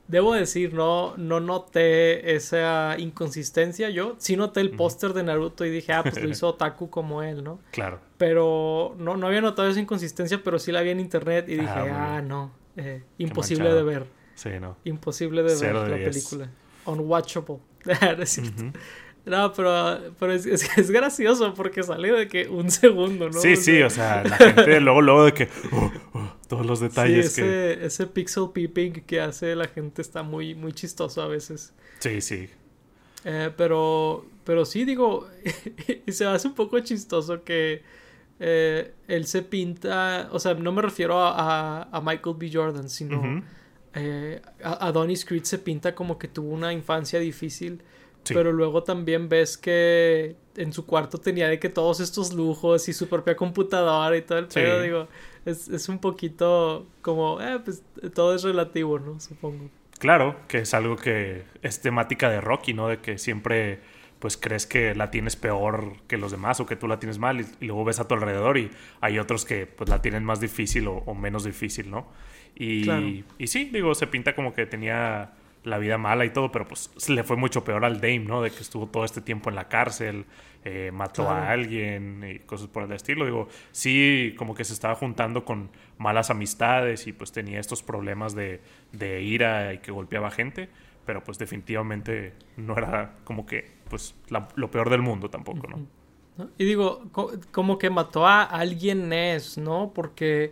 Debo 0.07 0.33
decir, 0.33 0.73
no, 0.73 1.15
no 1.17 1.39
noté 1.39 2.35
esa 2.35 2.95
inconsistencia. 2.97 3.89
Yo 3.89 4.15
sí 4.19 4.37
noté 4.37 4.61
el 4.61 4.71
póster 4.71 5.13
de 5.13 5.23
Naruto 5.23 5.65
y 5.65 5.69
dije, 5.69 5.91
ah, 5.91 6.03
pues 6.03 6.21
lo 6.21 6.29
hizo 6.29 6.47
Otaku 6.49 6.89
como 6.89 7.23
él, 7.23 7.43
¿no? 7.43 7.59
Claro. 7.71 7.99
Pero 8.17 8.95
no, 8.97 9.17
no 9.17 9.27
había 9.27 9.41
notado 9.41 9.67
esa 9.69 9.79
inconsistencia, 9.79 10.41
pero 10.43 10.59
sí 10.59 10.71
la 10.71 10.81
vi 10.81 10.91
en 10.91 10.99
internet 10.99 11.49
y 11.49 11.55
dije, 11.55 11.67
ah, 11.67 12.17
ah 12.17 12.21
no, 12.21 12.51
eh, 12.77 13.03
imposible 13.17 13.73
de 13.73 13.83
ver. 13.83 14.07
Sí, 14.35 14.49
no. 14.61 14.77
Imposible 14.85 15.43
de 15.43 15.55
ver 15.55 15.75
la 15.75 15.95
película. 15.97 16.49
Unwatchable. 16.85 17.57
No, 19.27 19.51
pero, 19.53 19.99
pero 20.17 20.31
es, 20.31 20.45
es, 20.45 20.89
gracioso 20.89 21.53
porque 21.53 21.83
salió 21.83 22.15
de 22.15 22.27
que 22.27 22.47
un 22.47 22.71
segundo, 22.71 23.29
¿no? 23.29 23.39
Sí, 23.39 23.55
sí, 23.57 23.81
o 23.81 23.89
sea, 23.89 24.23
la 24.23 24.37
gente 24.37 24.79
luego, 24.79 25.01
luego 25.01 25.25
de 25.25 25.33
que 25.33 25.49
oh, 25.71 25.91
oh, 26.13 26.33
todos 26.47 26.65
los 26.65 26.79
detalles 26.79 27.33
sí, 27.33 27.41
ese, 27.41 27.85
ese 27.85 28.07
pixel 28.07 28.49
peeping 28.53 28.91
que 29.05 29.19
hace 29.19 29.55
la 29.55 29.67
gente 29.67 30.01
está 30.01 30.23
muy, 30.23 30.55
muy 30.55 30.71
chistoso 30.71 31.21
a 31.21 31.27
veces. 31.27 31.73
Sí, 31.99 32.21
sí. 32.21 32.49
Eh, 33.25 33.51
pero, 33.57 34.25
pero 34.45 34.65
sí, 34.65 34.85
digo, 34.85 35.27
y 36.05 36.11
se 36.11 36.25
hace 36.25 36.47
un 36.47 36.53
poco 36.53 36.79
chistoso 36.79 37.43
que 37.43 37.81
eh, 38.39 38.93
él 39.07 39.25
se 39.25 39.41
pinta, 39.41 40.29
o 40.31 40.39
sea, 40.39 40.53
no 40.53 40.71
me 40.71 40.81
refiero 40.81 41.19
a, 41.19 41.83
a, 41.83 42.01
Michael 42.01 42.35
B. 42.37 42.49
Jordan, 42.53 42.89
sino 42.89 43.43
eh, 43.93 44.41
a, 44.63 44.91
Donny 44.91 45.17
Creed 45.17 45.43
se 45.43 45.57
pinta 45.57 45.95
como 45.95 46.19
que 46.19 46.27
tuvo 46.27 46.53
una 46.53 46.71
infancia 46.71 47.19
difícil 47.19 47.81
Pero 48.33 48.51
luego 48.51 48.83
también 48.83 49.29
ves 49.29 49.57
que 49.57 50.35
en 50.55 50.73
su 50.73 50.85
cuarto 50.85 51.17
tenía 51.17 51.47
de 51.47 51.59
que 51.59 51.69
todos 51.69 51.99
estos 51.99 52.33
lujos 52.33 52.89
y 52.89 52.93
su 52.93 53.07
propia 53.07 53.35
computadora 53.35 54.15
y 54.17 54.21
todo 54.21 54.39
el 54.39 54.47
pedo, 54.47 54.81
digo, 54.81 55.07
es, 55.45 55.67
es 55.67 55.87
un 55.89 55.99
poquito 55.99 56.87
como, 57.01 57.39
eh, 57.41 57.59
pues 57.63 57.83
todo 58.13 58.35
es 58.35 58.43
relativo, 58.43 58.99
¿no? 58.99 59.19
Supongo. 59.19 59.69
Claro, 59.99 60.35
que 60.47 60.59
es 60.59 60.73
algo 60.73 60.95
que 60.95 61.43
es 61.61 61.81
temática 61.81 62.29
de 62.29 62.41
Rocky, 62.41 62.73
¿no? 62.73 62.87
De 62.87 62.97
que 62.97 63.17
siempre 63.17 63.79
pues 64.19 64.35
crees 64.35 64.65
que 64.65 64.95
la 64.95 65.11
tienes 65.11 65.35
peor 65.35 65.93
que 66.07 66.17
los 66.17 66.31
demás 66.31 66.59
o 66.59 66.65
que 66.65 66.75
tú 66.75 66.87
la 66.87 66.99
tienes 66.99 67.19
mal 67.19 67.41
y, 67.41 67.65
luego 67.65 67.85
ves 67.85 67.99
a 67.99 68.07
tu 68.07 68.15
alrededor 68.15 68.57
y 68.57 68.71
hay 68.99 69.19
otros 69.19 69.45
que 69.45 69.67
pues 69.67 69.89
la 69.89 70.01
tienen 70.01 70.23
más 70.23 70.39
difícil 70.39 70.87
o, 70.87 71.13
menos 71.13 71.43
difícil, 71.43 71.91
¿no? 71.91 72.07
Y, 72.55 73.23
y 73.37 73.47
sí, 73.47 73.69
digo, 73.71 73.93
se 73.93 74.07
pinta 74.07 74.33
como 74.33 74.53
que 74.53 74.65
tenía 74.65 75.33
la 75.67 75.77
vida 75.77 75.97
mala 75.97 76.25
y 76.25 76.29
todo, 76.31 76.51
pero 76.51 76.67
pues 76.67 77.09
le 77.09 77.23
fue 77.23 77.35
mucho 77.37 77.63
peor 77.63 77.85
al 77.85 77.99
Dame, 78.01 78.19
¿no? 78.19 78.41
De 78.41 78.51
que 78.51 78.59
estuvo 78.59 78.87
todo 78.87 79.05
este 79.05 79.21
tiempo 79.21 79.49
en 79.49 79.55
la 79.55 79.67
cárcel, 79.67 80.25
eh, 80.63 80.91
mató 80.93 81.29
a 81.29 81.51
alguien 81.51 82.23
y 82.23 82.39
cosas 82.39 82.67
por 82.67 82.83
el 82.83 82.91
estilo. 82.91 83.25
Digo, 83.25 83.47
sí, 83.71 84.33
como 84.37 84.55
que 84.55 84.63
se 84.63 84.73
estaba 84.73 84.95
juntando 84.95 85.45
con 85.45 85.69
malas 85.97 86.29
amistades 86.29 87.07
y 87.07 87.13
pues 87.13 87.31
tenía 87.31 87.59
estos 87.59 87.83
problemas 87.83 88.35
de, 88.35 88.61
de 88.91 89.21
ira 89.21 89.73
y 89.73 89.79
que 89.79 89.91
golpeaba 89.91 90.31
gente, 90.31 90.69
pero 91.05 91.23
pues 91.23 91.37
definitivamente 91.37 92.33
no 92.57 92.77
era 92.77 93.15
como 93.23 93.45
que 93.45 93.77
pues 93.89 94.15
lo 94.55 94.71
peor 94.71 94.89
del 94.89 95.01
mundo 95.01 95.29
tampoco, 95.29 95.67
¿no? 95.67 95.97
Y 96.57 96.65
digo, 96.65 97.03
como 97.51 97.77
que 97.77 97.89
mató 97.89 98.27
a 98.27 98.43
alguien 98.43 99.11
es, 99.11 99.57
¿no? 99.57 99.91
Porque... 99.93 100.51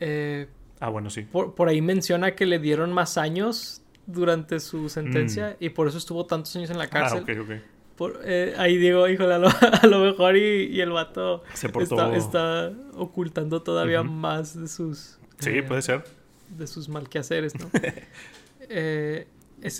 Eh, 0.00 0.48
ah, 0.80 0.88
bueno, 0.88 1.10
sí. 1.10 1.22
Por, 1.22 1.68
ahí 1.68 1.80
menciona 1.80 2.34
que 2.34 2.46
le 2.46 2.58
dieron 2.58 2.92
más 2.92 3.16
años 3.16 3.82
durante 4.12 4.60
su 4.60 4.88
sentencia 4.88 5.56
mm. 5.60 5.64
y 5.64 5.68
por 5.70 5.88
eso 5.88 5.98
estuvo 5.98 6.26
tantos 6.26 6.54
años 6.56 6.70
en 6.70 6.78
la 6.78 6.84
ah, 6.84 6.90
cárcel. 6.90 7.24
Ah, 7.26 7.32
ok, 7.32 7.40
ok. 7.42 7.50
Por, 7.96 8.20
eh, 8.24 8.54
ahí 8.56 8.78
digo, 8.78 9.06
híjole, 9.08 9.34
a 9.34 9.38
lo, 9.38 10.00
mejor 10.04 10.36
y, 10.36 10.80
el 10.80 10.90
vato 10.90 11.42
está, 11.52 12.72
ocultando 12.94 13.62
todavía 13.62 14.02
más 14.02 14.58
de 14.58 14.68
sus... 14.68 15.18
Sí, 15.38 15.50
eh, 15.50 15.62
puede 15.62 15.82
ser. 15.82 16.04
De 16.48 16.66
sus 16.66 16.88
malquehaceres, 16.88 17.54
¿no? 17.58 17.70
es, 18.68 19.26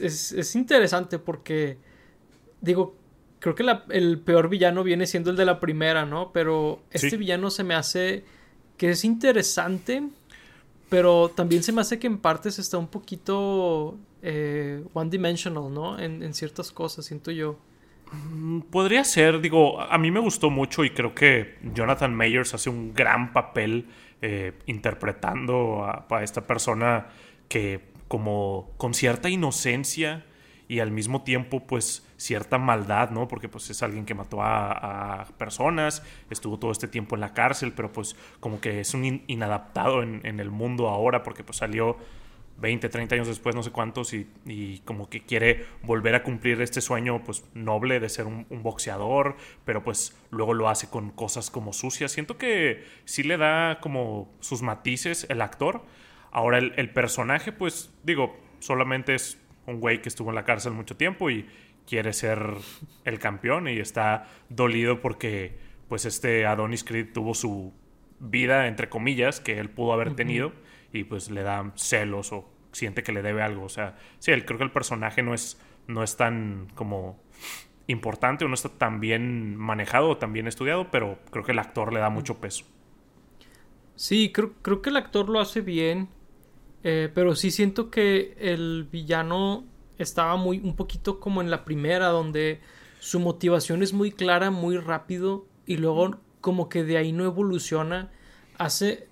es, 0.00 0.32
es 0.32 0.54
interesante 0.54 1.18
porque 1.18 1.78
digo, 2.60 2.94
creo 3.40 3.54
que 3.54 3.64
el 3.88 4.18
peor 4.20 4.48
villano 4.48 4.84
viene 4.84 5.06
siendo 5.06 5.30
el 5.30 5.36
de 5.36 5.44
la 5.44 5.60
primera, 5.60 6.06
¿no? 6.06 6.32
Pero 6.32 6.82
este 6.90 7.16
villano 7.16 7.50
se 7.50 7.64
me 7.64 7.74
hace 7.74 8.24
que 8.76 8.90
es 8.90 9.04
interesante, 9.04 10.08
pero 10.88 11.30
también 11.30 11.62
se 11.62 11.72
me 11.72 11.80
hace 11.80 11.98
que 11.98 12.06
en 12.06 12.18
partes 12.18 12.58
está 12.58 12.78
un 12.78 12.88
poquito 12.88 13.98
eh, 14.22 14.84
one-dimensional, 14.92 15.72
¿no? 15.72 15.98
En, 15.98 16.32
ciertas 16.34 16.72
cosas, 16.72 17.06
siento 17.06 17.30
yo. 17.30 17.58
Mm, 18.12 18.60
podría 18.62 19.04
ser, 19.04 19.40
digo, 19.40 19.80
a 19.80 19.98
mí 19.98 20.10
me 20.10 20.20
gustó 20.20 20.50
mucho 20.50 20.84
y 20.84 20.90
creo 20.90 21.14
que 21.14 21.58
Jonathan 21.74 22.14
Mayers 22.14 22.54
hace 22.54 22.70
un 22.70 22.92
gran 22.92 23.32
papel 23.32 23.86
eh, 24.22 24.52
interpretando 24.66 25.84
a, 25.84 26.22
esta 26.22 26.46
persona 26.46 27.06
que 27.48 27.88
como 28.08 28.70
con 28.76 28.92
cierta 28.92 29.30
inocencia 29.30 30.26
y 30.68 30.80
al 30.80 30.90
mismo 30.90 31.22
tiempo 31.22 31.66
pues 31.66 32.06
cierta 32.16 32.58
maldad, 32.58 33.10
¿no? 33.10 33.26
Porque 33.28 33.48
pues 33.48 33.70
es 33.70 33.82
alguien 33.82 34.04
que 34.04 34.14
mató 34.14 34.42
a, 34.42 35.26
personas, 35.38 36.02
estuvo 36.28 36.58
todo 36.58 36.70
este 36.70 36.86
tiempo 36.86 37.14
en 37.14 37.22
la 37.22 37.32
cárcel, 37.32 37.72
pero 37.74 37.90
pues 37.92 38.14
como 38.40 38.60
que 38.60 38.80
es 38.80 38.92
un 38.92 39.24
inadaptado 39.26 40.02
en, 40.02 40.38
el 40.38 40.50
mundo 40.50 40.88
ahora 40.88 41.22
porque 41.22 41.42
pues 41.42 41.56
salió 41.56 41.96
20, 42.60 42.88
30 42.88 43.14
años 43.14 43.28
después, 43.28 43.54
no 43.54 43.62
sé 43.62 43.70
cuántos, 43.70 44.12
y, 44.12 44.82
como 44.84 45.08
que 45.08 45.22
quiere 45.22 45.64
volver 45.82 46.14
a 46.14 46.22
cumplir 46.22 46.60
este 46.60 46.80
sueño 46.80 47.22
pues 47.24 47.44
noble 47.54 48.00
de 48.00 48.08
ser 48.08 48.26
un, 48.26 48.46
boxeador, 48.50 49.36
pero 49.64 49.82
pues 49.82 50.16
luego 50.30 50.54
lo 50.54 50.68
hace 50.68 50.88
con 50.88 51.10
cosas 51.10 51.50
como 51.50 51.72
sucias. 51.72 52.12
Siento 52.12 52.36
que 52.36 52.84
sí 53.04 53.22
le 53.22 53.36
da 53.36 53.78
como 53.80 54.32
sus 54.40 54.62
matices 54.62 55.26
el 55.30 55.40
actor. 55.40 55.84
Ahora 56.30 56.58
el, 56.58 56.74
el 56.76 56.90
personaje 56.90 57.52
pues 57.52 57.92
digo, 58.02 58.36
solamente 58.58 59.14
es 59.14 59.38
un 59.66 59.80
güey 59.80 60.02
que 60.02 60.08
estuvo 60.08 60.30
en 60.30 60.36
la 60.36 60.44
cárcel 60.44 60.72
mucho 60.72 60.96
tiempo 60.96 61.30
y 61.30 61.46
quiere 61.86 62.12
ser 62.12 62.38
el 63.04 63.18
campeón 63.18 63.68
y 63.68 63.78
está 63.78 64.28
dolido 64.48 65.00
porque 65.00 65.58
pues 65.88 66.04
este 66.04 66.46
Adonis 66.46 66.84
Creed 66.84 67.12
tuvo 67.12 67.34
su 67.34 67.72
vida 68.20 68.68
entre 68.68 68.88
comillas 68.88 69.40
que 69.40 69.58
él 69.58 69.70
pudo 69.70 69.92
haber 69.92 70.14
tenido 70.14 70.52
y 70.92 71.04
pues 71.04 71.30
le 71.30 71.42
da 71.42 71.72
celos 71.76 72.32
o 72.32 72.48
siente 72.72 73.02
que 73.02 73.12
le 73.12 73.22
debe 73.22 73.42
algo, 73.42 73.64
o 73.64 73.68
sea, 73.68 73.96
sí, 74.18 74.32
creo 74.42 74.58
que 74.58 74.64
el 74.64 74.72
personaje 74.72 75.22
no 75.22 75.34
es 75.34 75.60
no 75.86 76.02
es 76.02 76.16
tan 76.16 76.68
como 76.74 77.20
importante 77.86 78.44
o 78.44 78.48
no 78.48 78.54
está 78.54 78.68
tan 78.68 79.00
bien 79.00 79.56
manejado 79.56 80.10
o 80.10 80.16
tan 80.16 80.32
bien 80.32 80.46
estudiado, 80.46 80.90
pero 80.90 81.18
creo 81.30 81.44
que 81.44 81.52
el 81.52 81.58
actor 81.58 81.92
le 81.92 82.00
da 82.00 82.10
mucho 82.10 82.38
peso. 82.38 82.64
Sí, 83.96 84.30
creo, 84.32 84.54
creo 84.62 84.80
que 84.80 84.90
el 84.90 84.96
actor 84.96 85.28
lo 85.28 85.40
hace 85.40 85.60
bien. 85.60 86.08
Eh, 86.82 87.10
pero 87.14 87.34
sí 87.34 87.50
siento 87.50 87.90
que 87.90 88.34
el 88.38 88.88
villano 88.90 89.64
estaba 89.98 90.36
muy 90.36 90.58
un 90.58 90.76
poquito 90.76 91.20
como 91.20 91.42
en 91.42 91.50
la 91.50 91.64
primera, 91.64 92.08
donde 92.08 92.60
su 93.00 93.20
motivación 93.20 93.82
es 93.82 93.92
muy 93.92 94.12
clara, 94.12 94.50
muy 94.50 94.78
rápido, 94.78 95.46
y 95.66 95.76
luego 95.76 96.18
como 96.40 96.68
que 96.68 96.84
de 96.84 96.96
ahí 96.96 97.12
no 97.12 97.24
evoluciona. 97.24 98.10
Hace, 98.56 99.08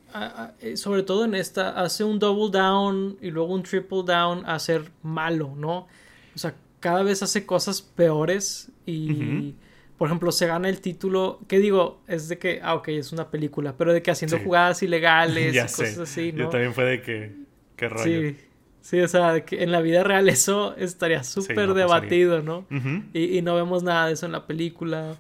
sobre 0.77 1.03
todo 1.03 1.25
en 1.25 1.35
esta, 1.35 1.81
hace 1.81 2.05
un 2.05 2.19
double 2.19 2.51
down 2.51 3.17
y 3.21 3.31
luego 3.31 3.55
un 3.55 3.63
triple 3.63 4.03
down 4.05 4.45
a 4.47 4.59
ser 4.59 4.91
malo, 5.03 5.55
¿no? 5.57 5.87
O 6.35 6.39
sea, 6.39 6.55
cada 6.81 7.03
vez 7.03 7.23
hace 7.23 7.47
cosas 7.47 7.83
peores 7.83 8.71
y... 8.87 9.55
Por 9.99 10.07
ejemplo, 10.07 10.31
se 10.31 10.47
gana 10.47 10.69
el 10.69 10.81
título, 10.81 11.41
¿qué 11.49 11.59
digo? 11.59 12.01
Es 12.07 12.29
de 12.29 12.39
que, 12.39 12.61
ah, 12.63 12.77
ok, 12.77 12.87
es 12.91 13.11
una 13.11 13.33
película, 13.33 13.77
pero 13.77 13.93
de 13.93 14.01
que 14.01 14.13
haciendo 14.13 14.39
jugadas 14.39 14.81
ilegales 14.85 15.53
y 15.57 15.59
cosas 15.59 15.99
así, 15.99 16.31
¿no? 16.31 16.45
Yo 16.45 16.49
también 16.51 16.73
fue 16.73 16.85
de 16.85 17.03
que, 17.03 17.35
Qué 17.79 17.89
rollo. 17.89 18.05
Sí, 18.05 18.37
sí, 18.81 19.01
o 19.01 19.09
sea, 19.09 19.45
que 19.45 19.63
en 19.63 19.73
la 19.73 19.81
vida 19.81 20.05
real 20.05 20.29
eso 20.29 20.77
estaría 20.77 21.25
súper 21.25 21.75
debatido, 21.75 22.43
¿no? 22.43 22.67
y, 23.15 23.41
no 23.43 23.57
vemos 23.57 23.83
nada 23.83 24.07
de 24.07 24.13
eso 24.13 24.27
en 24.27 24.33
la 24.33 24.47
película 24.47 25.17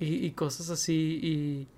y, 0.00 0.30
cosas 0.30 0.70
así. 0.70 1.20
Y, 1.22 1.68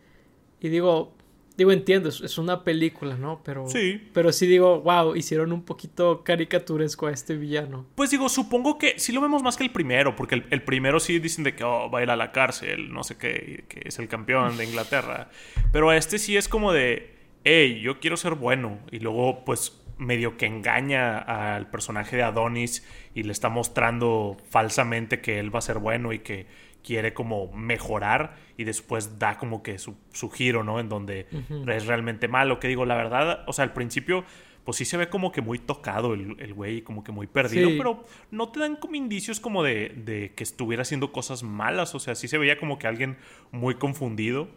y, 0.67 0.71
digo, 0.71 1.15
digo, 1.61 1.73
entiendo, 1.73 2.09
es, 2.09 2.39
una 2.39 2.65
película, 2.65 3.17
¿no? 3.17 3.43
Pero 3.45 3.69
sí. 3.69 4.09
pero 4.15 4.33
sí 4.33 4.47
digo, 4.47 4.81
wow, 4.81 5.15
hicieron 5.15 5.53
un 5.53 5.63
poquito 5.63 6.25
caricaturesco 6.25 7.07
a 7.07 7.13
este 7.13 7.37
villano. 7.37 7.87
Pues 7.95 8.11
digo, 8.11 8.31
supongo 8.31 8.79
que 8.79 8.99
sí 8.99 9.13
lo 9.13 9.21
vemos 9.21 9.43
más 9.43 9.59
que 9.59 9.65
el 9.65 9.71
primero, 9.71 10.17
porque 10.17 10.37
el, 10.37 10.47
el 10.49 10.63
primero 10.63 10.99
sí 11.01 11.19
dicen 11.19 11.45
de 11.45 11.55
que 11.55 11.63
oh, 11.63 11.91
va 11.91 11.99
a 11.99 12.03
ir 12.03 12.11
a 12.11 12.17
la 12.17 12.33
cárcel, 12.33 12.91
no 12.91 13.05
sé 13.05 13.19
qué, 13.19 13.65
que 13.69 13.83
es 13.85 13.99
el 13.99 14.09
campeón 14.09 14.57
de 14.57 14.65
Inglaterra. 14.65 15.29
Pero 15.71 15.91
a 15.91 15.99
este 15.99 16.19
sí 16.19 16.35
es 16.35 16.49
como 16.49 16.73
de, 16.73 17.15
hey, 17.45 17.81
yo 17.83 18.01
quiero 18.01 18.17
ser 18.17 18.37
bueno. 18.37 18.79
Y 18.91 19.01
luego, 19.01 19.45
pues 19.45 19.83
medio 19.99 20.39
que 20.39 20.47
engaña 20.47 21.19
al 21.19 21.69
personaje 21.69 22.17
de 22.17 22.23
Adonis 22.23 22.87
y 23.15 23.23
le 23.23 23.33
está 23.33 23.51
mostrando 23.51 24.39
falsamente 24.49 25.21
que 25.21 25.39
él 25.39 25.55
va 25.55 25.59
a 25.59 25.63
ser 25.63 25.79
bueno 25.79 26.15
y 26.15 26.21
que 26.21 26.47
quiere 26.83 27.13
como 27.15 27.53
mejorar 27.53 28.37
y 28.57 28.65
después 28.65 29.19
da 29.19 29.37
como 29.39 29.63
que 29.63 29.79
su, 29.79 29.97
giro, 30.33 30.65
¿no? 30.65 30.81
En 30.81 30.89
donde 30.89 31.27
es 31.69 31.87
realmente 31.87 32.29
malo. 32.29 32.61
Que 32.61 32.69
digo, 32.69 32.85
la 32.85 32.97
verdad, 32.97 33.45
o 33.47 33.53
sea, 33.53 33.65
al 33.65 33.73
principio 33.73 34.25
pues 34.65 34.77
sí 34.77 34.85
se 34.85 34.97
ve 34.97 35.09
como 35.09 35.33
que 35.33 35.41
muy 35.41 35.59
tocado 35.59 36.15
el, 36.15 36.55
güey, 36.55 36.83
como 36.83 37.03
que 37.03 37.13
muy 37.13 37.27
perdido, 37.27 37.71
pero 37.79 38.05
no 38.31 38.51
te 38.51 38.61
dan 38.61 38.77
como 38.77 38.95
indicios 38.95 39.41
como 39.41 39.63
de, 39.63 39.89
de, 39.97 40.33
que 40.37 40.45
estuviera 40.45 40.83
haciendo 40.83 41.13
cosas 41.13 41.43
malas, 41.43 41.95
o 41.95 41.99
sea, 41.99 42.15
sí 42.15 42.29
se 42.29 42.39
veía 42.39 42.59
como 42.59 42.79
que 42.79 42.87
alguien 42.87 43.17
muy 43.51 43.77
confundido. 43.77 44.49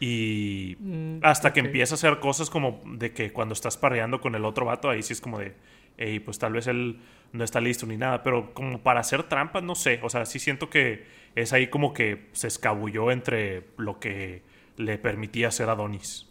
Y 0.00 0.76
mm, 0.80 1.18
hasta 1.22 1.52
que 1.52 1.60
empieza 1.60 1.94
a 1.94 1.96
hacer 1.96 2.20
cosas 2.20 2.48
como 2.48 2.80
de 2.86 3.12
que 3.12 3.32
cuando 3.32 3.52
estás 3.52 3.76
parreando 3.76 4.20
con 4.20 4.34
el 4.34 4.46
otro 4.46 4.64
vato, 4.64 4.88
ahí 4.88 5.02
sí 5.02 5.12
es 5.12 5.20
como 5.20 5.38
de, 5.38 5.54
hey, 5.98 6.20
pues 6.20 6.38
tal 6.38 6.54
vez 6.54 6.66
él 6.66 6.98
no 7.32 7.44
está 7.44 7.60
listo 7.60 7.86
ni 7.86 7.98
nada, 7.98 8.22
pero 8.22 8.54
como 8.54 8.82
para 8.82 9.00
hacer 9.00 9.24
trampas, 9.24 9.62
no 9.62 9.74
sé, 9.74 10.00
o 10.02 10.08
sea, 10.08 10.24
sí 10.24 10.38
siento 10.38 10.70
que 10.70 11.04
es 11.34 11.52
ahí 11.52 11.68
como 11.68 11.92
que 11.92 12.28
se 12.32 12.48
escabulló 12.48 13.10
entre 13.10 13.68
lo 13.76 13.98
que 14.00 14.42
le 14.76 14.98
permitía 14.98 15.48
hacer 15.48 15.68
Adonis. 15.68 16.26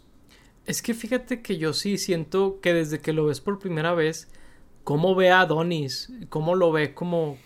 Es 0.66 0.82
que 0.82 0.94
fíjate 0.94 1.42
que 1.42 1.58
yo 1.58 1.72
sí 1.72 1.98
siento 1.98 2.60
que 2.60 2.74
desde 2.74 3.00
que 3.00 3.12
lo 3.12 3.26
ves 3.26 3.40
por 3.40 3.58
primera 3.58 3.94
vez, 3.94 4.28
cómo 4.84 5.14
ve 5.14 5.30
a 5.30 5.40
Adonis, 5.40 6.12
cómo 6.28 6.54
lo 6.54 6.72
ve 6.72 6.94
como 6.94 7.38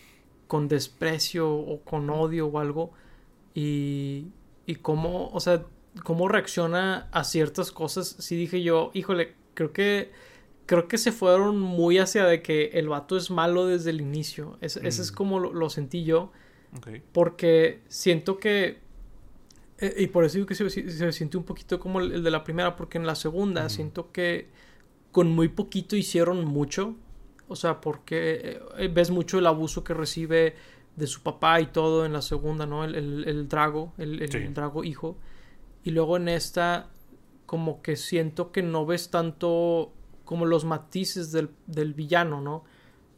con 0.46 0.68
desprecio 0.68 1.50
o 1.50 1.80
con 1.82 2.10
odio 2.10 2.46
o 2.46 2.58
algo, 2.58 2.92
y, 3.54 4.26
y 4.66 4.76
cómo, 4.76 5.28
o 5.28 5.40
sea, 5.40 5.64
cómo 6.02 6.28
reacciona 6.28 7.08
a 7.12 7.24
ciertas 7.24 7.70
cosas, 7.70 8.16
sí 8.18 8.36
dije 8.36 8.62
yo, 8.62 8.90
híjole, 8.94 9.34
creo 9.54 9.72
que 9.72 10.10
creo 10.66 10.88
que 10.88 10.98
se 10.98 11.12
fueron 11.12 11.60
muy 11.60 11.98
hacia 11.98 12.24
de 12.24 12.42
que 12.42 12.70
el 12.74 12.88
vato 12.88 13.16
es 13.16 13.30
malo 13.30 13.66
desde 13.66 13.90
el 13.90 14.00
inicio. 14.00 14.58
Ese 14.60 14.86
es 14.86 15.12
mm. 15.12 15.14
como 15.14 15.38
lo, 15.40 15.70
sentí 15.70 16.04
yo. 16.04 16.32
Porque 17.12 17.82
siento 17.88 18.38
que... 18.38 18.82
Eh, 19.78 19.94
y 19.98 20.06
por 20.08 20.24
eso 20.24 20.34
digo 20.34 20.46
que 20.46 20.54
se, 20.54 20.70
se, 20.70 21.12
siente 21.12 21.36
un 21.36 21.44
poquito 21.44 21.80
como 21.80 22.00
el, 22.00 22.22
de 22.22 22.30
la 22.30 22.44
primera, 22.44 22.76
porque 22.76 22.98
en 22.98 23.06
la 23.06 23.14
segunda 23.14 23.68
siento 23.68 24.12
que 24.12 24.48
con 25.10 25.30
muy 25.30 25.48
poquito 25.48 25.96
hicieron 25.96 26.44
mucho. 26.44 26.96
O 27.48 27.56
sea, 27.56 27.80
porque 27.80 28.60
eh, 28.76 28.88
ves 28.88 29.10
mucho 29.10 29.38
el 29.38 29.46
abuso 29.46 29.84
que 29.84 29.94
recibe 29.94 30.54
de 30.96 31.06
su 31.06 31.22
papá 31.22 31.60
y 31.60 31.66
todo 31.66 32.06
en 32.06 32.12
la 32.12 32.22
segunda, 32.22 32.66
¿no? 32.66 32.84
El, 32.84 33.24
el, 33.26 33.48
Drago, 33.48 33.92
el, 33.98 34.22
el 34.22 34.54
Drago 34.54 34.84
hijo. 34.84 35.18
Y 35.82 35.90
luego 35.90 36.16
en 36.16 36.28
esta, 36.28 36.88
como 37.46 37.82
que 37.82 37.96
siento 37.96 38.52
que 38.52 38.62
no 38.62 38.86
ves 38.86 39.10
tanto 39.10 39.92
como 40.24 40.46
los 40.46 40.64
matices 40.64 41.32
del, 41.32 41.50
del 41.66 41.94
villano, 41.94 42.40
¿no? 42.40 42.64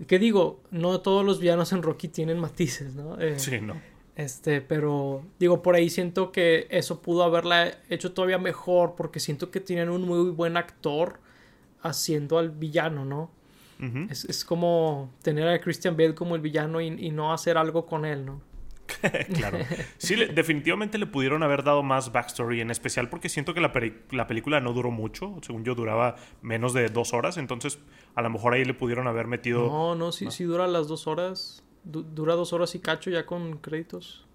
Que 0.07 0.19
digo, 0.19 0.61
no 0.71 1.01
todos 1.01 1.25
los 1.25 1.41
villanos 1.41 1.73
en 1.73 1.83
Rocky 1.83 2.09
tienen 2.09 2.39
matices, 2.39 2.95
¿no? 2.95 3.19
Eh, 3.19 3.39
sí, 3.39 3.61
no. 3.61 3.81
Este, 4.17 4.63
pero 4.63 5.23
digo, 5.39 5.63
por 5.63 5.75
ahí 5.75 5.91
siento 5.91 6.33
que 6.33 6.67
eso 6.71 7.03
pudo 7.03 7.23
haberla 7.23 7.75
hecho 7.91 8.13
todavía 8.13 8.39
mejor 8.39 8.95
porque 8.97 9.21
siento 9.21 9.51
que 9.51 9.61
tienen 9.61 9.91
un 9.91 10.03
muy 10.03 10.31
buen 10.31 10.57
actor 10.57 11.21
haciendo 11.83 12.39
al 12.39 12.51
villano, 12.51 13.05
¿no? 13.05 13.31
es, 14.09 14.45
como 14.45 15.11
tener 15.23 15.47
a 15.49 15.61
Christian 15.61 15.99
Bale 15.99 16.15
como 16.15 16.35
el 16.35 16.41
villano 16.41 16.81
y, 16.81 17.11
no 17.11 17.33
hacer 17.33 17.59
algo 17.59 17.85
con 17.85 18.07
él, 18.07 18.25
¿no? 18.25 18.41
claro. 19.35 19.59
Sí, 19.99 20.17
definitivamente 20.17 20.99
le 20.99 21.07
pudieron 21.07 21.43
haber 21.43 21.63
dado 21.63 21.83
más 21.83 22.13
backstory, 22.13 22.61
en 22.61 22.71
especial 22.71 23.09
porque 23.09 23.29
siento 23.29 23.55
que 23.55 23.61
la, 23.61 23.73
la, 24.11 24.27
película 24.27 24.61
no 24.61 24.73
duró 24.73 24.91
mucho. 24.91 25.37
Según 25.43 25.65
yo, 25.65 25.75
duraba 25.75 26.17
menos 26.43 26.73
de 26.73 26.89
dos 26.89 27.13
horas. 27.13 27.37
Entonces, 27.37 27.79
a 28.15 28.23
lo 28.23 28.31
mejor 28.31 28.55
ahí 28.55 28.65
le 28.65 28.75
pudieron 28.75 29.07
haber 29.09 29.27
metido. 29.27 29.67
No, 29.67 29.95
no, 29.95 30.13
sí, 30.13 30.31
sí 30.31 30.45
dura 30.45 30.67
las 30.67 30.89
dos 30.89 31.07
horas 31.07 31.63
dura 31.87 32.35
dos 32.35 32.53
horas 32.53 32.75
y 32.75 32.81
cacho 32.81 33.11
ya 33.11 33.25
con 33.25 33.59
créditos. 33.59 34.27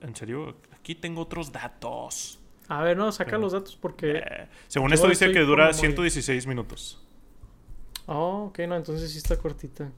¿En 0.00 0.14
serio? 0.14 0.56
Aquí 0.72 0.94
tengo 0.94 1.22
otros 1.22 1.50
datos. 1.50 2.38
A 2.68 2.82
ver, 2.82 2.96
no, 2.96 3.10
saca 3.12 3.38
los 3.38 3.52
datos 3.52 3.76
porque... 3.76 4.18
Eh, 4.18 4.48
según 4.66 4.92
esto 4.92 5.08
dice 5.08 5.32
que 5.32 5.40
dura 5.40 5.72
116 5.72 6.46
minutos. 6.46 7.02
Oh, 8.06 8.46
ok, 8.48 8.58
no, 8.60 8.76
entonces 8.76 9.10
sí 9.10 9.18
está 9.18 9.36
cortita. 9.38 9.90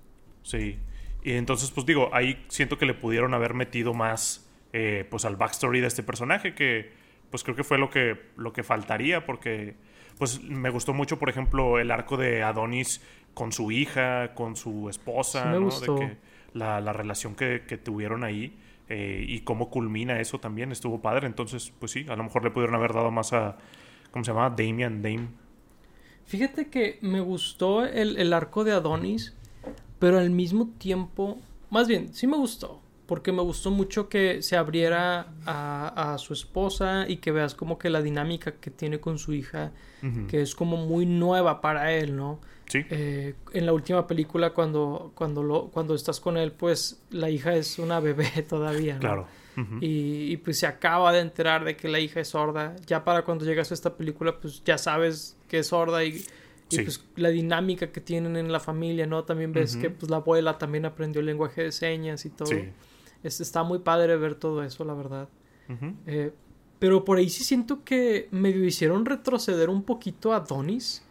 Sí. 0.43 0.79
Y 1.23 1.33
entonces, 1.33 1.71
pues 1.71 1.87
digo, 1.87 2.11
ahí 2.13 2.45
siento 2.49 2.79
que 2.79 2.87
le 2.87 2.95
pudieron 2.95 3.35
haber 3.35 3.55
metido 3.55 3.95
más 3.95 4.49
eh, 4.73 5.07
pues 5.11 5.25
al 5.25 5.37
backstory 5.37 5.81
de 5.81 5.89
este 5.89 6.03
personaje 6.03 6.55
que 6.55 6.93
pues 7.31 7.43
creo 7.45 7.57
que 7.57 7.65
fue 7.65 7.79
lo 7.79 7.91
que, 7.91 8.19
lo 8.37 8.53
que 8.53 8.63
faltaría 8.63 9.27
porque 9.27 9.75
pues 10.19 10.43
me 10.43 10.71
gustó 10.71 10.93
mucho, 10.93 11.19
por 11.19 11.31
ejemplo, 11.31 11.79
el 11.79 11.91
arco 11.91 12.17
de 12.17 12.43
Adonis 12.43 13.01
con 13.35 13.53
su 13.53 13.71
hija, 13.71 14.35
con 14.35 14.55
su 14.55 14.89
esposa, 14.89 15.47
me 15.47 15.59
Gustó. 15.59 15.95
De 15.95 16.01
que, 16.09 16.17
la, 16.53 16.81
la 16.81 16.93
relación 16.93 17.35
que, 17.35 17.63
que, 17.67 17.79
tuvieron 17.79 18.25
ahí 18.25 18.59
eh, 18.89 19.25
y 19.27 19.41
cómo 19.41 19.71
culmina 19.71 20.21
eso 20.21 20.39
también 20.39 20.73
estuvo 20.73 21.01
padre. 21.01 21.27
Entonces, 21.27 21.73
pues 21.79 21.93
sí, 21.93 22.05
a 22.09 22.17
lo 22.17 22.25
mejor 22.25 22.45
le 22.45 22.51
pudieron 22.51 22.75
haber 22.75 22.93
dado 22.93 23.11
más 23.11 23.33
a, 23.33 23.57
¿cómo 24.11 24.25
se 24.25 24.33
llama? 24.33 24.51
Damian, 24.51 25.01
Dame. 25.01 25.29
Fíjate 26.27 26.69
que 26.69 26.99
me 27.01 27.21
gustó 27.21 27.85
el, 27.85 28.17
el 28.19 28.33
arco 28.33 28.63
de 28.65 28.73
Adonis, 28.73 29.37
pero 30.01 30.19
al 30.19 30.31
mismo 30.31 30.71
tiempo, 30.79 31.39
más 31.71 31.87
bien, 31.87 32.13
sí 32.13 32.27
me 32.27 32.37
gustó, 32.37 32.81
porque 33.07 33.31
me 33.31 33.43
gustó 33.43 33.71
mucho 33.71 34.09
que 34.09 34.43
se 34.43 34.57
abriera 34.57 35.29
a, 35.47 36.15
a, 36.15 36.19
su 36.19 36.33
esposa 36.33 37.05
y 37.07 37.19
que 37.19 37.31
veas 37.31 37.55
como 37.55 37.79
que 37.79 37.91
la 37.91 38.03
dinámica 38.03 38.53
que 38.53 38.71
tiene 38.71 38.99
con 38.99 39.19
su 39.19 39.33
hija, 39.33 39.71
que 40.29 40.41
es 40.41 40.55
como 40.55 40.79
muy 40.79 41.07
nueva 41.07 41.61
para 41.61 41.93
él, 41.93 42.17
¿no? 42.17 42.41
Eh, 42.73 43.35
en 43.53 43.67
la 43.67 43.73
última 43.73 44.07
película, 44.07 44.51
cuando, 44.51 45.13
cuando, 45.15 45.43
lo, 45.43 45.69
cuando 45.69 45.95
estás 45.95 46.21
con 46.21 46.37
él, 46.37 46.53
pues 46.53 47.03
la 47.11 47.29
hija 47.31 47.55
es 47.55 47.79
una 47.79 48.01
bebé 48.01 48.31
todavía, 48.49 48.95
¿no? 48.95 49.01
Claro. 49.01 49.27
y, 49.81 50.37
pues 50.39 50.59
se 50.59 50.67
acaba 50.67 51.13
de 51.13 51.21
enterar 51.21 51.65
de 51.65 51.77
que 51.77 51.89
la 51.89 52.01
hija 52.01 52.21
es 52.21 52.29
sorda. 52.29 52.77
Ya 52.87 53.05
para 53.05 53.23
cuando 53.23 53.45
llegas 53.45 53.71
a 53.71 53.75
esta 53.75 53.97
película, 53.97 54.39
pues 54.41 54.63
ya 54.65 54.79
sabes 54.79 55.37
que 55.49 55.59
es 55.59 55.67
sorda 55.67 56.05
y, 56.05 56.25
pues 56.77 57.05
la 57.17 57.29
dinámica 57.31 57.91
que 57.93 58.01
tienen 58.01 58.37
en 58.37 58.53
la 58.53 58.61
familia, 58.61 59.07
¿no? 59.07 59.25
También 59.25 59.53
ves 59.53 59.77
que 59.77 59.91
pues 59.91 60.11
la 60.11 60.17
abuela 60.17 60.59
también 60.59 60.85
aprendió 60.85 61.21
el 61.21 61.27
lenguaje 61.27 61.65
de 61.65 61.73
señas 61.73 62.25
y 62.25 62.31
todo. 62.31 62.51
Es, 63.23 63.41
está 63.41 63.63
muy 63.63 63.81
padre 63.81 64.17
ver 64.17 64.35
todo 64.35 64.63
eso, 64.63 64.85
la 64.85 64.95
verdad. 64.95 65.29
Eh, 66.07 66.33
pero 66.79 67.05
por 67.05 67.19
ahí 67.19 67.29
sí 67.29 67.45
siento 67.45 67.85
que 67.85 68.29
medio 68.31 68.65
hicieron 68.65 69.05
retroceder 69.05 69.71
un 69.71 69.85
poquito 69.85 70.33
a 70.33 70.41
Donis 70.41 71.05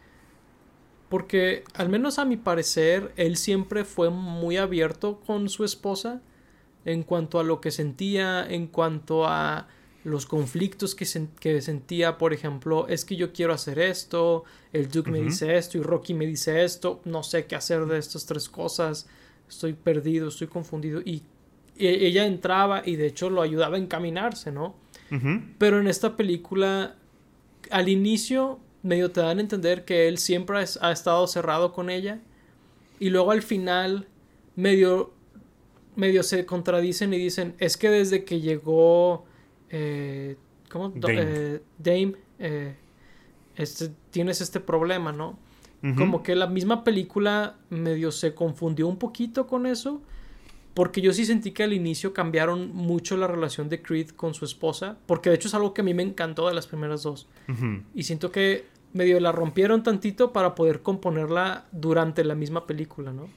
porque, 1.10 1.64
al 1.74 1.90
menos 1.90 2.20
a 2.20 2.26
mi 2.26 2.38
parecer, 2.38 3.12
él 3.16 3.36
siempre 3.36 3.84
fue 3.84 4.12
muy 4.12 4.58
abierto 4.58 5.20
con 5.20 5.50
su 5.50 5.64
esposa 5.64 6.22
en 6.86 7.04
cuanto 7.04 7.40
a 7.40 7.44
lo 7.44 7.60
que 7.62 7.72
sentía, 7.72 8.46
en 8.48 8.68
cuanto 8.68 9.26
a 9.26 9.68
los 10.04 10.26
conflictos 10.26 10.96
que, 10.96 11.06
que 11.40 11.62
sentía, 11.62 12.18
por 12.18 12.34
ejemplo, 12.34 12.88
es 12.88 13.04
que 13.06 13.16
yo 13.16 13.34
quiero 13.34 13.54
hacer 13.54 13.80
esto, 13.80 14.46
el 14.72 14.90
Duke 14.90 15.12
me 15.12 15.22
dice 15.22 15.58
esto 15.58 15.78
y 15.78 15.82
Rocky 15.82 16.14
me 16.14 16.26
dice 16.26 16.64
esto, 16.64 17.02
no 17.06 17.24
sé 17.24 17.46
qué 17.46 17.56
hacer 17.56 17.86
de 17.86 17.98
estas 17.98 18.26
tres 18.26 18.48
cosas, 18.48 19.08
estoy 19.48 19.74
perdido, 19.74 20.30
estoy 20.30 20.48
confundido 20.48 21.02
y, 21.02 21.24
ella 21.82 22.26
entraba 22.26 22.82
y 22.86 22.98
de 22.98 23.08
hecho 23.08 23.30
lo 23.30 23.42
ayudaba 23.42 23.78
a 23.78 23.80
encaminarse, 23.80 24.52
¿no? 24.52 24.76
Pero 25.58 25.80
en 25.80 25.88
esta 25.88 26.18
película, 26.18 26.98
al 27.72 27.88
inicio 27.88 28.60
medio 28.84 29.12
te 29.12 29.22
dan 29.22 29.38
a 29.38 29.42
entender 29.42 29.86
que 29.86 30.10
él 30.10 30.18
siempre 30.18 30.58
ha 30.82 30.92
estado 30.92 31.26
cerrado 31.28 31.72
con 31.72 31.90
ella 31.90 32.20
y 33.00 33.10
luego 33.10 33.32
al 33.32 33.42
final 33.42 34.08
medio 34.56 35.14
medio 35.96 36.24
se 36.24 36.46
contradicen 36.46 37.14
y 37.14 37.18
dicen 37.18 37.56
es 37.60 37.78
que 37.78 37.90
desde 37.90 38.24
que 38.24 38.40
llegó 38.40 39.26
eh, 39.70 40.36
¿cómo? 40.70 40.90
Dame, 40.90 41.16
eh, 41.18 41.62
Dame 41.78 42.16
eh, 42.40 42.76
este, 43.56 43.92
tienes 44.10 44.42
este 44.42 44.60
problema 44.60 45.12
no 45.12 45.38
como 45.96 46.24
que 46.24 46.36
la 46.36 46.48
misma 46.48 46.84
película 46.84 47.56
medio 47.70 48.12
se 48.12 48.36
confundió 48.36 48.86
un 48.86 48.98
poquito 48.98 49.48
con 49.48 49.66
eso 49.66 50.02
porque 50.74 51.02
yo 51.02 51.14
sí 51.14 51.26
sentí 51.26 51.52
que 51.52 51.64
al 51.64 51.74
inicio 51.74 52.14
cambiaron 52.14 52.74
mucho 52.74 53.18
la 53.18 53.28
relación 53.28 53.70
de 53.70 53.82
Creed 53.82 54.12
con 54.12 54.34
su 54.34 54.46
esposa, 54.46 54.98
porque 55.08 55.30
de 55.30 55.36
hecho 55.36 55.48
es 55.48 55.54
algo 55.54 55.74
que 55.74 55.82
a 55.82 55.84
mí 55.84 55.94
me 55.94 56.04
encantó 56.04 56.48
de 56.48 56.54
las 56.54 56.68
primeras 56.68 57.04
dos. 57.04 57.28
Y 57.94 58.04
siento 58.04 58.32
que 58.32 58.66
medio 58.94 59.20
la 59.20 59.32
rompieron 59.32 59.84
tantito 59.84 60.32
para 60.32 60.56
poder 60.56 60.82
componerla 60.82 61.66
durante 61.72 62.24
la 62.24 62.36
misma 62.36 62.66
película, 62.66 63.12
¿no? 63.12 63.28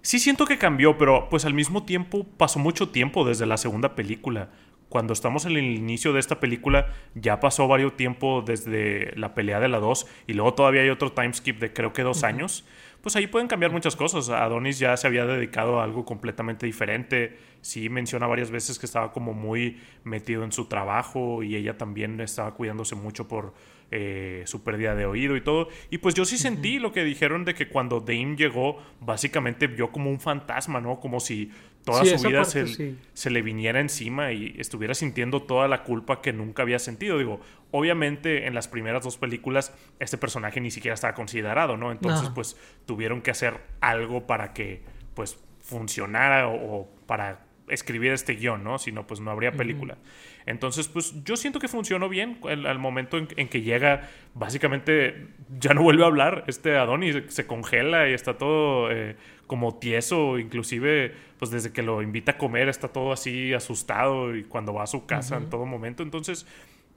Sí 0.00 0.18
siento 0.18 0.46
que 0.46 0.56
cambió, 0.56 0.96
pero 0.96 1.28
pues 1.28 1.44
al 1.44 1.52
mismo 1.52 1.84
tiempo 1.84 2.24
pasó 2.36 2.60
mucho 2.60 2.88
tiempo 2.88 3.26
desde 3.26 3.44
la 3.44 3.56
segunda 3.56 3.94
película. 3.94 4.50
Cuando 4.96 5.12
estamos 5.12 5.44
en 5.44 5.58
el 5.58 5.76
inicio 5.76 6.14
de 6.14 6.20
esta 6.20 6.40
película 6.40 6.86
ya 7.14 7.38
pasó 7.38 7.68
varios 7.68 7.98
tiempo 7.98 8.40
desde 8.40 9.14
la 9.14 9.34
pelea 9.34 9.60
de 9.60 9.68
la 9.68 9.78
2 9.78 10.06
y 10.26 10.32
luego 10.32 10.54
todavía 10.54 10.80
hay 10.80 10.88
otro 10.88 11.12
timeskip 11.12 11.58
de 11.58 11.70
creo 11.70 11.92
que 11.92 12.00
dos 12.00 12.24
años 12.24 12.64
pues 13.02 13.14
ahí 13.14 13.28
pueden 13.28 13.46
cambiar 13.46 13.70
muchas 13.70 13.94
cosas. 13.94 14.30
Adonis 14.30 14.80
ya 14.80 14.96
se 14.96 15.06
había 15.06 15.26
dedicado 15.26 15.80
a 15.80 15.84
algo 15.84 16.04
completamente 16.04 16.66
diferente. 16.66 17.38
Sí 17.60 17.88
menciona 17.88 18.26
varias 18.26 18.50
veces 18.50 18.80
que 18.80 18.86
estaba 18.86 19.12
como 19.12 19.32
muy 19.32 19.80
metido 20.02 20.42
en 20.42 20.50
su 20.50 20.64
trabajo 20.64 21.44
y 21.44 21.54
ella 21.54 21.78
también 21.78 22.20
estaba 22.20 22.54
cuidándose 22.54 22.96
mucho 22.96 23.28
por 23.28 23.54
eh, 23.92 24.42
su 24.46 24.64
pérdida 24.64 24.96
de 24.96 25.06
oído 25.06 25.36
y 25.36 25.40
todo. 25.40 25.68
Y 25.88 25.98
pues 25.98 26.16
yo 26.16 26.24
sí 26.24 26.36
sentí 26.36 26.80
lo 26.80 26.90
que 26.90 27.04
dijeron 27.04 27.44
de 27.44 27.54
que 27.54 27.68
cuando 27.68 28.00
Dame 28.00 28.34
llegó, 28.34 28.82
básicamente 29.00 29.68
vio 29.68 29.92
como 29.92 30.10
un 30.10 30.18
fantasma, 30.18 30.80
¿no? 30.80 30.98
Como 30.98 31.20
si 31.20 31.52
toda 31.86 32.04
su 32.04 32.28
vida 32.28 32.44
se, 32.44 32.96
se, 33.14 33.30
le 33.30 33.42
viniera 33.42 33.78
encima 33.78 34.32
y 34.32 34.56
estuviera 34.58 34.92
sintiendo 34.92 35.42
toda 35.42 35.68
la 35.68 35.84
culpa 35.84 36.20
que 36.20 36.32
nunca 36.32 36.62
había 36.62 36.80
sentido. 36.80 37.16
Digo, 37.16 37.40
obviamente 37.70 38.48
en 38.48 38.54
las 38.54 38.66
primeras 38.66 39.04
dos 39.04 39.18
películas 39.18 39.72
este 40.00 40.18
personaje 40.18 40.60
ni 40.60 40.72
siquiera 40.72 40.94
estaba 40.94 41.14
considerado, 41.14 41.76
¿no? 41.76 41.92
Entonces, 41.92 42.28
pues 42.30 42.56
tuvieron 42.86 43.22
que 43.22 43.30
hacer 43.30 43.60
algo 43.80 44.26
para 44.26 44.52
que, 44.52 44.82
pues, 45.14 45.38
funcionara 45.60 46.48
o, 46.48 46.90
para 47.06 47.46
escribir 47.68 48.10
este 48.10 48.34
guion, 48.34 48.64
¿no? 48.64 48.78
Si 48.78 48.90
no, 48.90 49.06
pues 49.06 49.20
no 49.20 49.30
habría 49.30 49.52
película. 49.52 49.96
Entonces, 50.44 50.88
pues 50.88 51.24
yo 51.24 51.36
siento 51.36 51.60
que 51.60 51.68
funcionó 51.68 52.08
bien 52.08 52.40
al, 52.44 52.78
momento 52.80 53.16
en, 53.16 53.48
que 53.48 53.62
llega, 53.62 54.08
básicamente 54.34 55.28
ya 55.58 55.72
no 55.72 55.82
vuelve 55.82 56.02
a 56.02 56.06
hablar, 56.06 56.44
este 56.48 56.76
Adonis 56.76 57.16
se 57.28 57.46
congela 57.46 58.08
y 58.08 58.12
está 58.12 58.38
todo 58.38 58.90
eh, 58.90 59.16
como 59.46 59.76
tieso, 59.76 60.38
inclusive 60.38 61.14
pues 61.38 61.50
desde 61.50 61.72
que 61.72 61.82
lo 61.82 62.02
invita 62.02 62.32
a 62.32 62.38
comer 62.38 62.68
está 62.68 62.88
todo 62.88 63.12
así 63.12 63.52
asustado 63.52 64.34
y 64.36 64.44
cuando 64.44 64.72
va 64.72 64.84
a 64.84 64.86
su 64.86 65.06
casa 65.06 65.36
en 65.36 65.50
todo 65.50 65.66
momento. 65.66 66.02
Entonces, 66.02 66.46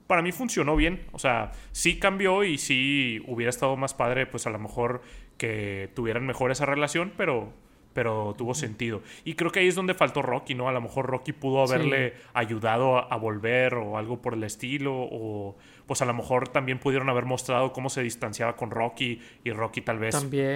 para 0.06 0.22
mí 0.22 0.32
funcionó 0.32 0.76
bien, 0.76 1.04
o 1.12 1.18
sea, 1.18 1.52
sí 1.72 1.98
cambió 1.98 2.42
y 2.42 2.58
sí 2.58 3.22
hubiera 3.26 3.50
estado 3.50 3.76
más 3.76 3.94
padre, 3.94 4.26
pues 4.26 4.46
a 4.46 4.50
lo 4.50 4.58
mejor 4.58 5.02
que 5.36 5.90
tuvieran 5.94 6.26
mejor 6.26 6.50
esa 6.50 6.66
relación, 6.66 7.12
pero 7.16 7.52
pero 7.92 8.34
tuvo 8.38 8.54
sentido. 8.54 9.02
Y 9.24 9.34
creo 9.34 9.50
que 9.50 9.60
ahí 9.60 9.68
es 9.68 9.74
donde 9.74 9.94
faltó 9.94 10.22
Rocky, 10.22 10.54
¿no? 10.54 10.68
A 10.68 10.72
lo 10.72 10.80
mejor 10.80 11.06
Rocky 11.06 11.32
pudo 11.32 11.62
haberle 11.62 12.14
ayudado 12.34 12.96
a, 12.96 13.16
volver 13.16 13.74
o 13.74 13.98
algo 13.98 14.22
por 14.22 14.34
el 14.34 14.44
estilo, 14.44 14.94
o 14.94 15.56
pues 15.90 16.02
a 16.02 16.04
lo 16.04 16.14
mejor 16.14 16.46
también 16.46 16.78
pudieron 16.78 17.08
haber 17.08 17.24
mostrado 17.24 17.72
cómo 17.72 17.90
se 17.90 18.00
distanciaba 18.00 18.54
con 18.54 18.70
Rocky 18.70 19.20
y 19.42 19.50
Rocky 19.50 19.80
tal 19.80 19.98
vez 19.98 20.14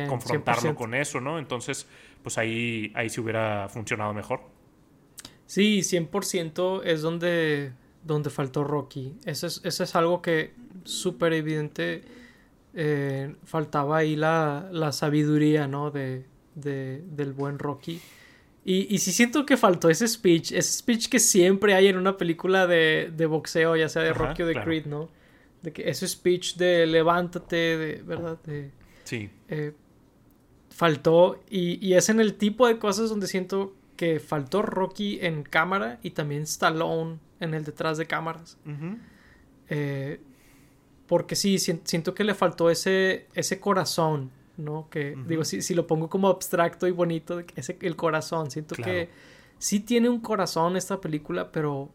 confrontarlo 0.08 0.76
con 0.76 0.94
eso, 0.94 1.20
¿no? 1.20 1.40
Entonces, 1.40 1.88
pues 2.22 2.38
ahí, 2.38 2.92
ahí 2.94 3.10
sí 3.10 3.20
hubiera 3.20 3.68
funcionado 3.68 4.14
mejor. 4.14 4.42
Sí, 5.46 5.80
100% 5.80 6.82
es 6.84 7.02
donde, 7.02 7.72
donde 8.04 8.30
faltó 8.30 8.62
Rocky. 8.62 9.16
Eso 9.24 9.48
es, 9.48 9.60
eso 9.64 9.82
es 9.82 9.96
algo 9.96 10.22
que 10.22 10.54
súper 10.84 11.32
evidente 11.32 12.02
eh, 12.72 13.34
faltaba 13.42 13.96
ahí 13.96 14.14
la, 14.14 14.68
la 14.70 14.92
sabiduría, 14.92 15.66
¿no? 15.66 15.90
De, 15.90 16.26
de, 16.54 17.02
del 17.08 17.32
buen 17.32 17.58
Rocky. 17.58 18.00
Y, 18.64 18.86
y 18.88 18.98
sí 18.98 19.10
siento 19.10 19.44
que 19.44 19.56
faltó 19.56 19.90
ese 19.90 20.06
speech, 20.06 20.52
ese 20.52 20.78
speech 20.78 21.08
que 21.08 21.18
siempre 21.18 21.74
hay 21.74 21.88
en 21.88 21.96
una 21.96 22.16
película 22.18 22.68
de, 22.68 23.10
de 23.12 23.26
boxeo, 23.26 23.74
ya 23.74 23.88
sea 23.88 24.02
de 24.02 24.12
Rocky 24.12 24.44
o 24.44 24.46
de 24.46 24.62
Creed, 24.62 24.86
¿no? 24.86 25.08
De 25.64 25.72
que 25.72 25.88
ese 25.88 26.06
speech 26.06 26.56
de 26.56 26.86
levántate, 26.86 27.56
de, 27.56 28.02
¿verdad? 28.02 28.38
De, 28.44 28.70
sí. 29.04 29.30
Eh, 29.48 29.72
faltó 30.70 31.42
y, 31.48 31.84
y 31.84 31.94
es 31.94 32.08
en 32.08 32.20
el 32.20 32.34
tipo 32.34 32.66
de 32.66 32.78
cosas 32.78 33.08
donde 33.08 33.26
siento 33.26 33.74
que 33.96 34.20
faltó 34.20 34.62
Rocky 34.62 35.18
en 35.22 35.42
cámara 35.42 35.98
y 36.02 36.10
también 36.10 36.42
Stallone 36.42 37.18
en 37.40 37.54
el 37.54 37.64
detrás 37.64 37.98
de 37.98 38.06
cámaras. 38.06 38.58
eh, 39.68 40.20
porque 41.06 41.36
sí, 41.36 41.58
siento 41.58 42.14
que 42.14 42.24
le 42.24 42.34
faltó 42.34 42.70
ese, 42.70 43.26
ese 43.34 43.60
corazón 43.60 44.30
¿no? 44.56 44.88
Que 44.90 45.16
digo, 45.26 45.44
si, 45.44 45.62
si, 45.62 45.74
lo 45.74 45.86
pongo 45.86 46.08
como 46.08 46.28
abstracto 46.28 46.86
y 46.86 46.90
bonito, 46.90 47.42
ese, 47.56 47.76
el 47.80 47.96
corazón, 47.96 48.50
siento 48.50 48.74
que 48.74 49.10
sí 49.58 49.80
tiene 49.80 50.08
un 50.08 50.20
corazón 50.20 50.76
esta 50.76 51.00
película, 51.00 51.50
pero, 51.50 51.90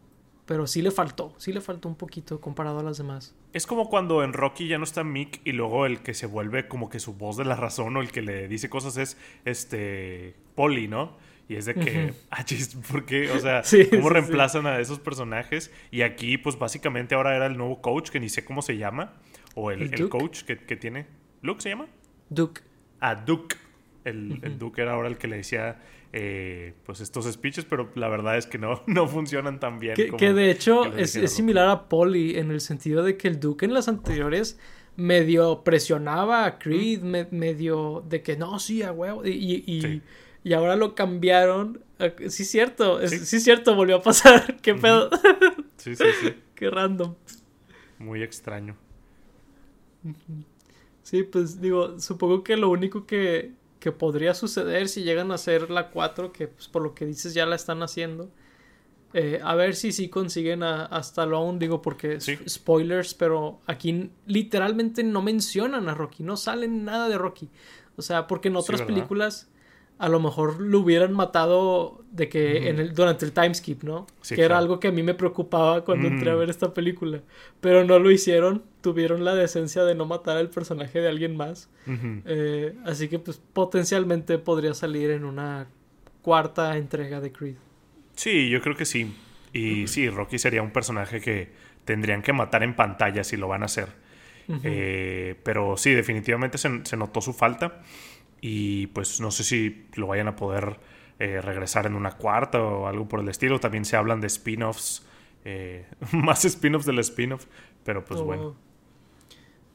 pero 0.50 0.66
sí 0.66 0.82
le 0.82 0.90
faltó, 0.90 1.32
sí 1.36 1.52
le 1.52 1.60
faltó 1.60 1.88
un 1.88 1.94
poquito 1.94 2.40
comparado 2.40 2.80
a 2.80 2.82
las 2.82 2.98
demás. 2.98 3.36
Es 3.52 3.68
como 3.68 3.88
cuando 3.88 4.24
en 4.24 4.32
Rocky 4.32 4.66
ya 4.66 4.78
no 4.78 4.82
está 4.82 5.04
Mick 5.04 5.40
y 5.44 5.52
luego 5.52 5.86
el 5.86 6.00
que 6.00 6.12
se 6.12 6.26
vuelve 6.26 6.66
como 6.66 6.90
que 6.90 6.98
su 6.98 7.14
voz 7.14 7.36
de 7.36 7.44
la 7.44 7.54
razón 7.54 7.96
o 7.96 8.00
el 8.00 8.10
que 8.10 8.20
le 8.20 8.48
dice 8.48 8.68
cosas 8.68 8.96
es 8.96 9.16
este 9.44 10.34
Polly, 10.56 10.88
¿no? 10.88 11.16
Y 11.48 11.54
es 11.54 11.66
de 11.66 11.76
que, 11.76 12.14
ah, 12.32 12.44
¿por 12.90 13.06
qué? 13.06 13.30
O 13.30 13.38
sea, 13.38 13.62
¿cómo 13.90 14.08
reemplazan 14.08 14.66
a 14.66 14.80
esos 14.80 14.98
personajes? 14.98 15.70
Y 15.92 16.02
aquí, 16.02 16.36
pues 16.36 16.58
básicamente 16.58 17.14
ahora 17.14 17.36
era 17.36 17.46
el 17.46 17.56
nuevo 17.56 17.80
coach, 17.80 18.10
que 18.10 18.18
ni 18.18 18.28
sé 18.28 18.44
cómo 18.44 18.60
se 18.60 18.76
llama, 18.76 19.12
o 19.54 19.70
el, 19.70 19.94
el, 19.94 20.08
coach 20.08 20.42
que, 20.42 20.58
que 20.58 20.74
tiene. 20.74 21.06
¿Luke 21.42 21.62
se 21.62 21.68
llama? 21.68 21.86
Duke. 22.28 22.62
A 22.98 23.14
Duke. 23.14 23.54
El, 24.04 24.58
Duke 24.58 24.82
era 24.82 24.94
ahora 24.94 25.08
el 25.08 25.18
que 25.18 25.28
le 25.28 25.36
decía 25.36 25.80
eh, 26.12 26.74
pues 26.84 27.00
estos 27.00 27.30
speeches, 27.30 27.64
pero 27.64 27.90
la 27.94 28.08
verdad 28.08 28.36
es 28.36 28.46
que 28.46 28.58
no, 28.58 28.82
no 28.86 29.06
funcionan 29.06 29.60
tan 29.60 29.78
bien. 29.78 29.94
Que, 29.94 30.32
de 30.32 30.50
hecho 30.50 30.86
es, 30.96 31.12
similar 31.32 31.68
a 31.68 31.88
Polly 31.88 32.38
en 32.38 32.50
el 32.50 32.60
sentido 32.60 33.02
de 33.02 33.16
que 33.16 33.28
el 33.28 33.40
Duke 33.40 33.64
en 33.64 33.74
las 33.74 33.88
anteriores 33.88 34.58
medio 34.96 35.62
presionaba 35.62 36.44
a 36.44 36.58
Creed, 36.58 37.02
medio 37.30 38.04
de 38.08 38.22
que 38.22 38.36
no, 38.36 38.58
sí, 38.58 38.82
a 38.82 38.92
huevo. 38.92 39.24
Y, 39.24 40.02
y, 40.42 40.52
ahora 40.52 40.76
lo 40.76 40.94
cambiaron. 40.94 41.80
Sí, 42.28 42.44
cierto, 42.44 43.06
sí. 43.06 43.36
es 43.36 43.44
cierto, 43.44 43.74
volvió 43.74 43.96
a 43.96 44.02
pasar. 44.02 44.56
¿Qué 44.62 44.74
pedo? 44.74 45.10
Sí, 45.76 45.96
sí, 45.96 46.04
sí. 46.20 46.34
Qué 46.54 46.70
random. 46.70 47.14
Muy 47.98 48.22
extraño. 48.22 48.76
Sí, 51.02 51.22
pues 51.22 51.60
digo, 51.60 51.98
supongo 51.98 52.44
que 52.44 52.56
lo 52.56 52.70
único 52.70 53.06
que, 53.06 53.52
que 53.80 53.90
podría 53.92 54.34
suceder 54.34 54.88
si 54.88 55.02
llegan 55.02 55.32
a 55.32 55.34
hacer 55.34 55.70
la 55.70 55.90
4, 55.90 56.32
que 56.32 56.48
pues, 56.48 56.68
por 56.68 56.82
lo 56.82 56.94
que 56.94 57.06
dices 57.06 57.34
ya 57.34 57.46
la 57.46 57.56
están 57.56 57.82
haciendo. 57.82 58.30
Eh, 59.12 59.40
a 59.42 59.56
ver 59.56 59.74
si 59.74 59.90
sí 59.90 60.08
consiguen 60.08 60.62
a, 60.62 60.86
a 60.86 61.00
Stallone, 61.00 61.58
digo, 61.58 61.82
porque 61.82 62.20
spoilers, 62.20 63.14
pero 63.14 63.60
aquí 63.66 64.10
literalmente 64.26 65.02
no 65.02 65.20
mencionan 65.20 65.88
a 65.88 65.94
Rocky, 65.94 66.22
no 66.22 66.36
salen 66.36 66.84
nada 66.84 67.08
de 67.08 67.18
Rocky. 67.18 67.48
O 67.96 68.02
sea, 68.02 68.28
porque 68.28 68.48
en 68.48 68.56
otras 68.56 68.82
películas 68.82 69.50
a 70.00 70.08
lo 70.08 70.18
mejor 70.18 70.62
lo 70.62 70.80
hubieran 70.80 71.12
matado 71.12 72.02
de 72.10 72.30
que 72.30 72.70
en 72.70 72.78
el, 72.78 72.94
durante 72.94 73.26
el 73.26 73.32
timeskip, 73.32 73.82
¿no? 73.82 74.06
que 74.26 74.40
era 74.40 74.56
algo 74.56 74.80
que 74.80 74.88
a 74.88 74.92
mí 74.92 75.02
me 75.02 75.12
preocupaba 75.12 75.84
cuando 75.84 76.08
entré 76.08 76.30
a 76.30 76.34
ver 76.34 76.48
esta 76.48 76.72
película. 76.72 77.20
Pero 77.60 77.84
no 77.84 77.98
lo 77.98 78.10
hicieron, 78.10 78.62
tuvieron 78.80 79.26
la 79.26 79.34
decencia 79.34 79.84
de 79.84 79.94
no 79.94 80.06
matar 80.06 80.38
al 80.38 80.48
personaje 80.48 81.02
de 81.02 81.08
alguien 81.08 81.36
más. 81.36 81.68
Eh, 82.24 82.74
así 82.86 83.08
que 83.08 83.18
pues 83.18 83.42
potencialmente 83.52 84.38
podría 84.38 84.72
salir 84.72 85.10
en 85.10 85.26
una 85.26 85.66
cuarta 86.22 86.78
entrega 86.78 87.20
de 87.20 87.30
Creed. 87.30 87.56
Sí, 88.14 88.48
yo 88.48 88.62
creo 88.62 88.76
que 88.76 88.86
sí. 88.86 89.14
Y 89.52 89.86
sí, 89.86 90.08
Rocky 90.08 90.38
sería 90.38 90.62
un 90.62 90.70
personaje 90.70 91.20
que 91.20 91.50
tendrían 91.84 92.22
que 92.22 92.32
matar 92.32 92.62
en 92.62 92.74
pantalla 92.74 93.22
si 93.22 93.36
lo 93.36 93.48
van 93.48 93.64
a 93.64 93.66
hacer. 93.66 93.88
Eh, 94.64 95.36
pero 95.44 95.76
sí, 95.76 95.92
definitivamente 95.92 96.56
se, 96.56 96.84
se 96.84 96.96
notó 96.96 97.20
su 97.20 97.34
falta. 97.34 97.82
Y 98.40 98.88
pues 98.88 99.20
no 99.20 99.30
sé 99.30 99.44
si 99.44 99.86
lo 99.94 100.06
vayan 100.06 100.28
a 100.28 100.36
poder 100.36 100.78
eh, 101.18 101.42
regresar 101.42 101.84
en 101.84 101.94
una 101.94 102.12
cuarta 102.12 102.62
o 102.62 102.86
algo 102.86 103.06
por 103.06 103.20
el 103.20 103.28
estilo. 103.28 103.60
También 103.60 103.84
se 103.84 103.94
hablan 103.96 104.22
de 104.22 104.26
spin-offs. 104.26 105.06
Eh, 105.44 105.86
más 106.12 106.46
spin-offs 106.46 106.86
del 106.86 106.98
spin-off. 107.00 107.46
Pero 107.84 108.04
pues 108.04 108.22
bueno. 108.22 108.56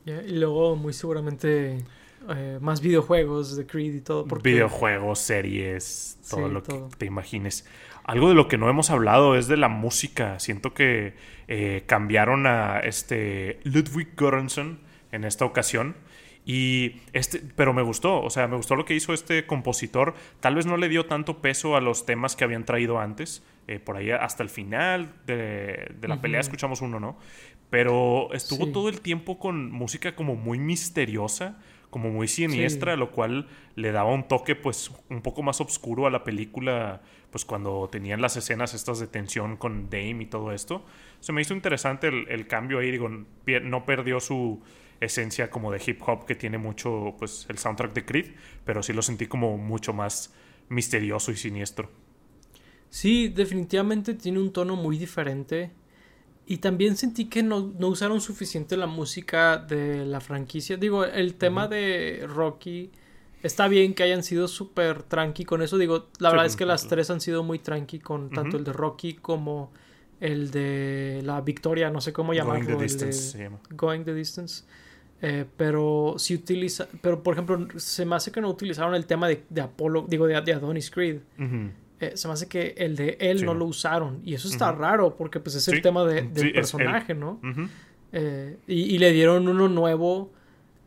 Oh. 0.06 0.12
y 0.12 0.38
luego 0.38 0.76
muy 0.76 0.94
seguramente 0.94 1.84
eh, 2.30 2.58
más 2.62 2.82
videojuegos 2.82 3.56
de 3.56 3.68
Creed 3.68 3.94
y 3.94 4.02
todo. 4.02 4.24
Videojuegos, 4.24 5.20
series, 5.20 6.18
todo 6.28 6.48
lo 6.48 6.64
que 6.64 6.82
te 6.98 7.06
imagines. 7.06 7.68
Algo 8.04 8.30
de 8.30 8.36
lo 8.36 8.48
que 8.48 8.58
no 8.58 8.68
hemos 8.68 8.90
hablado 8.90 9.36
es 9.36 9.48
de 9.48 9.58
la 9.58 9.68
música. 9.68 10.40
Siento 10.40 10.74
que 10.74 11.14
cambiaron 11.86 12.48
a 12.48 12.80
este 12.80 13.60
Ludwig 13.64 14.16
Göransson 14.16 14.80
en 15.12 15.26
esta 15.26 15.46
ocasión. 15.46 15.96
Y 16.46 17.02
este, 17.12 17.42
pero 17.56 17.74
me 17.74 17.82
gustó, 17.82 18.22
o 18.22 18.30
sea, 18.30 18.48
me 18.48 18.56
gustó 18.56 18.76
lo 18.76 18.86
que 18.86 18.94
hizo 18.94 19.14
este 19.14 19.48
compositor. 19.48 20.14
Tal 20.40 20.54
vez 20.54 20.68
no 20.68 20.78
le 20.78 20.90
dio 20.90 21.08
tanto 21.08 21.42
peso 21.42 21.76
a 21.76 21.82
los 21.82 22.06
temas 22.06 22.36
que 22.36 22.44
habían 22.44 22.66
traído 22.66 23.00
antes. 23.00 23.44
Eh, 23.68 23.80
por 23.80 23.98
ahí 23.98 24.12
hasta 24.12 24.44
el 24.44 24.50
final 24.50 25.12
de, 25.26 25.96
la 26.04 26.22
pelea 26.22 26.40
escuchamos 26.40 26.82
uno, 26.82 27.00
¿no? 27.00 27.18
Pero 27.72 28.32
estuvo 28.32 28.68
todo 28.72 28.90
el 28.90 29.02
tiempo 29.02 29.40
con 29.40 29.72
música 29.72 30.16
como 30.16 30.36
muy 30.36 30.60
misteriosa, 30.60 31.58
como 31.90 32.12
muy 32.12 32.28
siniestra, 32.28 32.96
lo 32.96 33.10
cual 33.10 33.48
le 33.76 33.92
daba 33.92 34.14
un 34.14 34.28
toque 34.28 34.56
pues 34.56 34.92
un 35.10 35.24
poco 35.24 35.42
más 35.42 35.60
oscuro 35.62 36.06
a 36.06 36.12
la 36.12 36.24
película, 36.24 37.02
pues 37.32 37.44
cuando 37.44 37.90
tenían 37.92 38.22
las 38.22 38.38
escenas 38.38 38.76
estas 38.76 39.00
de 39.00 39.08
tensión 39.08 39.58
con 39.58 39.90
Dame 39.90 40.22
y 40.22 40.26
todo 40.28 40.52
esto. 40.52 40.86
Se 41.22 41.34
me 41.34 41.42
hizo 41.42 41.56
interesante 41.56 42.08
el, 42.08 42.28
el 42.30 42.46
cambio 42.46 42.78
ahí, 42.78 42.92
digo, 42.92 43.10
no 43.10 43.86
perdió 43.86 44.20
su 44.20 44.62
esencia 45.00 45.50
como 45.50 45.72
de 45.72 45.82
hip 45.86 46.02
hop 46.08 46.26
que 46.26 46.36
tiene 46.36 46.58
mucho 46.58 47.16
pues 47.18 47.46
el 47.50 47.58
soundtrack 47.58 47.94
de 47.94 48.06
Creed, 48.06 48.32
pero 48.64 48.82
sí 48.84 48.94
lo 48.94 49.02
sentí 49.02 49.28
como 49.28 49.58
mucho 49.58 49.94
más 49.94 50.34
misterioso 50.70 51.32
y 51.32 51.38
siniestro. 51.38 51.90
Sí, 52.90 53.28
definitivamente 53.28 54.14
tiene 54.14 54.40
un 54.40 54.54
tono 54.54 54.76
muy 54.76 54.98
diferente. 54.98 55.72
Y 56.48 56.58
también 56.58 56.96
sentí 56.96 57.26
que 57.26 57.42
no, 57.42 57.74
usaron 57.80 58.22
suficiente 58.22 58.78
la 58.78 58.86
música 58.86 59.58
de 59.58 60.06
la 60.06 60.22
franquicia. 60.22 60.78
Digo, 60.78 61.04
el 61.04 61.34
tema 61.36 61.68
de 61.68 62.26
Rocky 62.28 62.92
está 63.42 63.68
bien 63.68 63.96
que 63.96 64.04
hayan 64.04 64.24
sido 64.24 64.48
súper 64.48 65.04
tranqui 65.04 65.44
con 65.44 65.62
eso. 65.64 65.78
Digo, 65.78 66.10
la 66.20 66.30
verdad 66.30 66.46
es 66.46 66.56
que 66.56 66.66
las 66.66 66.88
tres 66.88 67.10
han 67.10 67.20
sido 67.20 67.44
muy 67.44 67.60
tranqui 67.60 68.00
con 68.00 68.30
tanto 68.30 68.58
el 68.58 68.64
de 68.64 68.74
Rocky 68.74 69.16
como 69.16 69.72
el 70.20 70.52
de 70.52 71.22
la 71.24 71.42
Victoria, 71.42 71.90
no 71.90 72.02
sé 72.02 72.14
cómo 72.14 72.34
llamarlo. 72.34 72.66
Going 72.66 72.78
the 72.78 72.84
Distance. 72.84 73.50
Going 73.72 74.04
the 74.04 74.14
Distance. 74.14 74.64
Eh, 75.22 75.46
pero 75.58 76.16
si 76.18 76.36
utiliza, 76.36 76.88
pero 77.02 77.24
por 77.24 77.34
ejemplo, 77.34 77.68
se 77.78 78.06
me 78.06 78.16
hace 78.16 78.32
que 78.32 78.42
no 78.42 78.50
utilizaron 78.50 78.94
el 78.96 79.06
tema 79.06 79.28
de, 79.28 79.44
de 79.50 79.62
Apolo, 79.62 80.06
digo, 80.08 80.28
de, 80.28 80.36
Adonis 80.36 80.92
Creed. 80.92 81.20
Eh, 82.00 82.12
se 82.16 82.28
me 82.28 82.34
hace 82.34 82.48
que 82.48 82.76
el 82.78 82.96
de 82.96 83.18
él 83.20 83.46
no, 83.46 83.54
lo 83.54 83.66
usaron. 83.66 84.22
Y 84.26 84.34
eso 84.34 84.48
está 84.48 84.72
raro, 84.72 85.16
porque 85.16 85.40
pues 85.40 85.56
es 85.56 85.68
el 85.68 85.82
tema 85.82 86.04
de, 86.06 86.24
del 86.24 86.52
personaje, 86.52 87.14
¿no? 87.14 87.40
Eh, 88.12 88.58
y, 88.68 88.98
le 88.98 89.12
dieron 89.12 89.48
uno 89.48 89.68
nuevo 89.68 90.32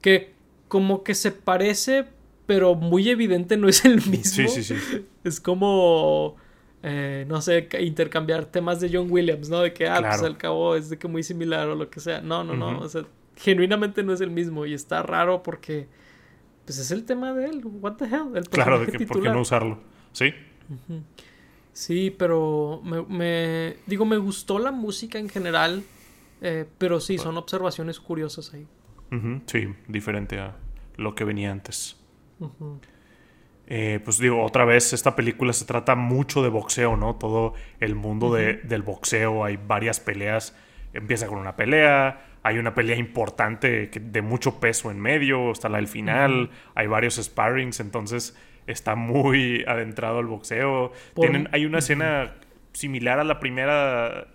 que 0.01 0.33
como 0.69 1.03
que 1.03 1.15
se 1.15 1.33
parece, 1.33 2.05
pero 2.47 2.75
muy 2.75 3.09
evidente 3.09 3.57
no 3.57 3.69
es 3.69 3.85
el 3.85 3.97
mismo. 4.07 4.49
Sí, 4.49 4.63
sí, 4.63 4.63
sí. 4.63 5.07
Es 5.25 5.41
como... 5.41 6.37
no 6.83 7.41
sé, 7.41 7.69
intercambiar 7.81 8.47
temas 8.47 8.81
de 8.81 8.91
John 8.93 9.11
Williams, 9.11 9.49
¿no? 9.49 9.61
De 9.61 9.73
que, 9.73 9.89
ah, 9.89 10.01
pues 10.01 10.23
al 10.23 10.37
cabo 10.37 10.77
es 10.77 10.91
de 10.91 10.99
que 10.99 11.09
muy 11.09 11.23
similar 11.23 11.69
o 11.69 11.75
lo 11.75 11.91
que 11.91 12.01
sea. 12.01 12.21
No, 12.21 12.45
no, 12.45 12.55
no. 12.55 12.79
O 12.81 12.89
sea, 12.89 13.03
genuinamente 13.37 14.03
no 14.03 14.13
es 14.13 14.21
el 14.21 14.31
mismo 14.31 14.67
y 14.67 14.75
está 14.75 15.03
raro 15.03 15.43
porque 15.43 15.89
pues 16.65 16.79
es 16.79 16.91
el 16.91 17.05
tema 17.05 17.33
de 17.33 17.47
él, 17.47 17.63
what 17.65 17.95
the 17.95 18.05
hell, 18.05 18.37
el 18.37 18.47
Claro, 18.49 18.79
de 18.79 18.93
que 18.93 19.07
por 19.07 19.23
qué 19.23 19.31
no 19.31 19.41
usarlo. 19.41 19.79
Sí. 20.13 20.35
Sí, 21.73 22.15
pero 22.17 22.83
me, 22.83 23.77
digo, 23.87 24.05
me 24.05 24.19
gustó 24.19 24.59
la 24.59 24.71
música 24.71 25.19
en 25.19 25.31
general, 25.31 25.83
eh, 26.43 26.67
pero 26.77 27.01
sí, 27.01 27.17
son 27.17 27.39
observaciones 27.39 28.01
curiosas 28.01 28.53
ahí. 28.53 28.67
Sí, 29.47 29.69
diferente 29.87 30.39
a 30.39 30.57
lo 30.97 31.15
que 31.15 31.25
venía 31.25 31.51
antes. 31.51 31.97
Eh, 33.71 34.01
pues 34.03 34.19
digo, 34.19 34.43
otra 34.43 34.65
vez, 34.65 34.95
esta 34.95 35.15
película 35.15 35.53
se 35.53 35.67
trata 35.67 35.95
mucho 35.95 36.43
de 36.43 36.49
boxeo, 36.49 36.97
¿no? 36.97 37.17
Todo 37.17 37.53
el 37.81 37.95
mundo 37.95 38.33
de, 38.33 38.55
del 38.55 38.83
boxeo, 38.83 39.45
hay 39.45 39.59
varias 39.59 40.01
peleas. 40.01 40.57
Empieza 40.95 41.27
con 41.27 41.39
una 41.39 41.55
pelea, 41.55 42.29
hay 42.43 42.59
una 42.59 42.75
pelea 42.75 42.97
importante 42.97 43.91
de 43.93 44.23
mucho 44.23 44.59
peso 44.59 44.91
en 44.91 44.99
medio, 44.99 45.53
está 45.53 45.69
la 45.69 45.77
del 45.77 45.87
final, 45.87 46.49
hay 46.75 46.87
varios 46.87 47.17
sparrings, 47.17 47.81
entonces 47.81 48.39
está 48.67 48.95
muy 48.95 49.65
adentrado 49.69 50.19
al 50.19 50.27
boxeo. 50.27 50.93
Tienen, 51.15 51.51
hay 51.53 51.67
una 51.67 51.81
escena 51.81 52.37
similar 52.73 53.19
a 53.19 53.25
la 53.25 53.39
primera, 53.39 54.29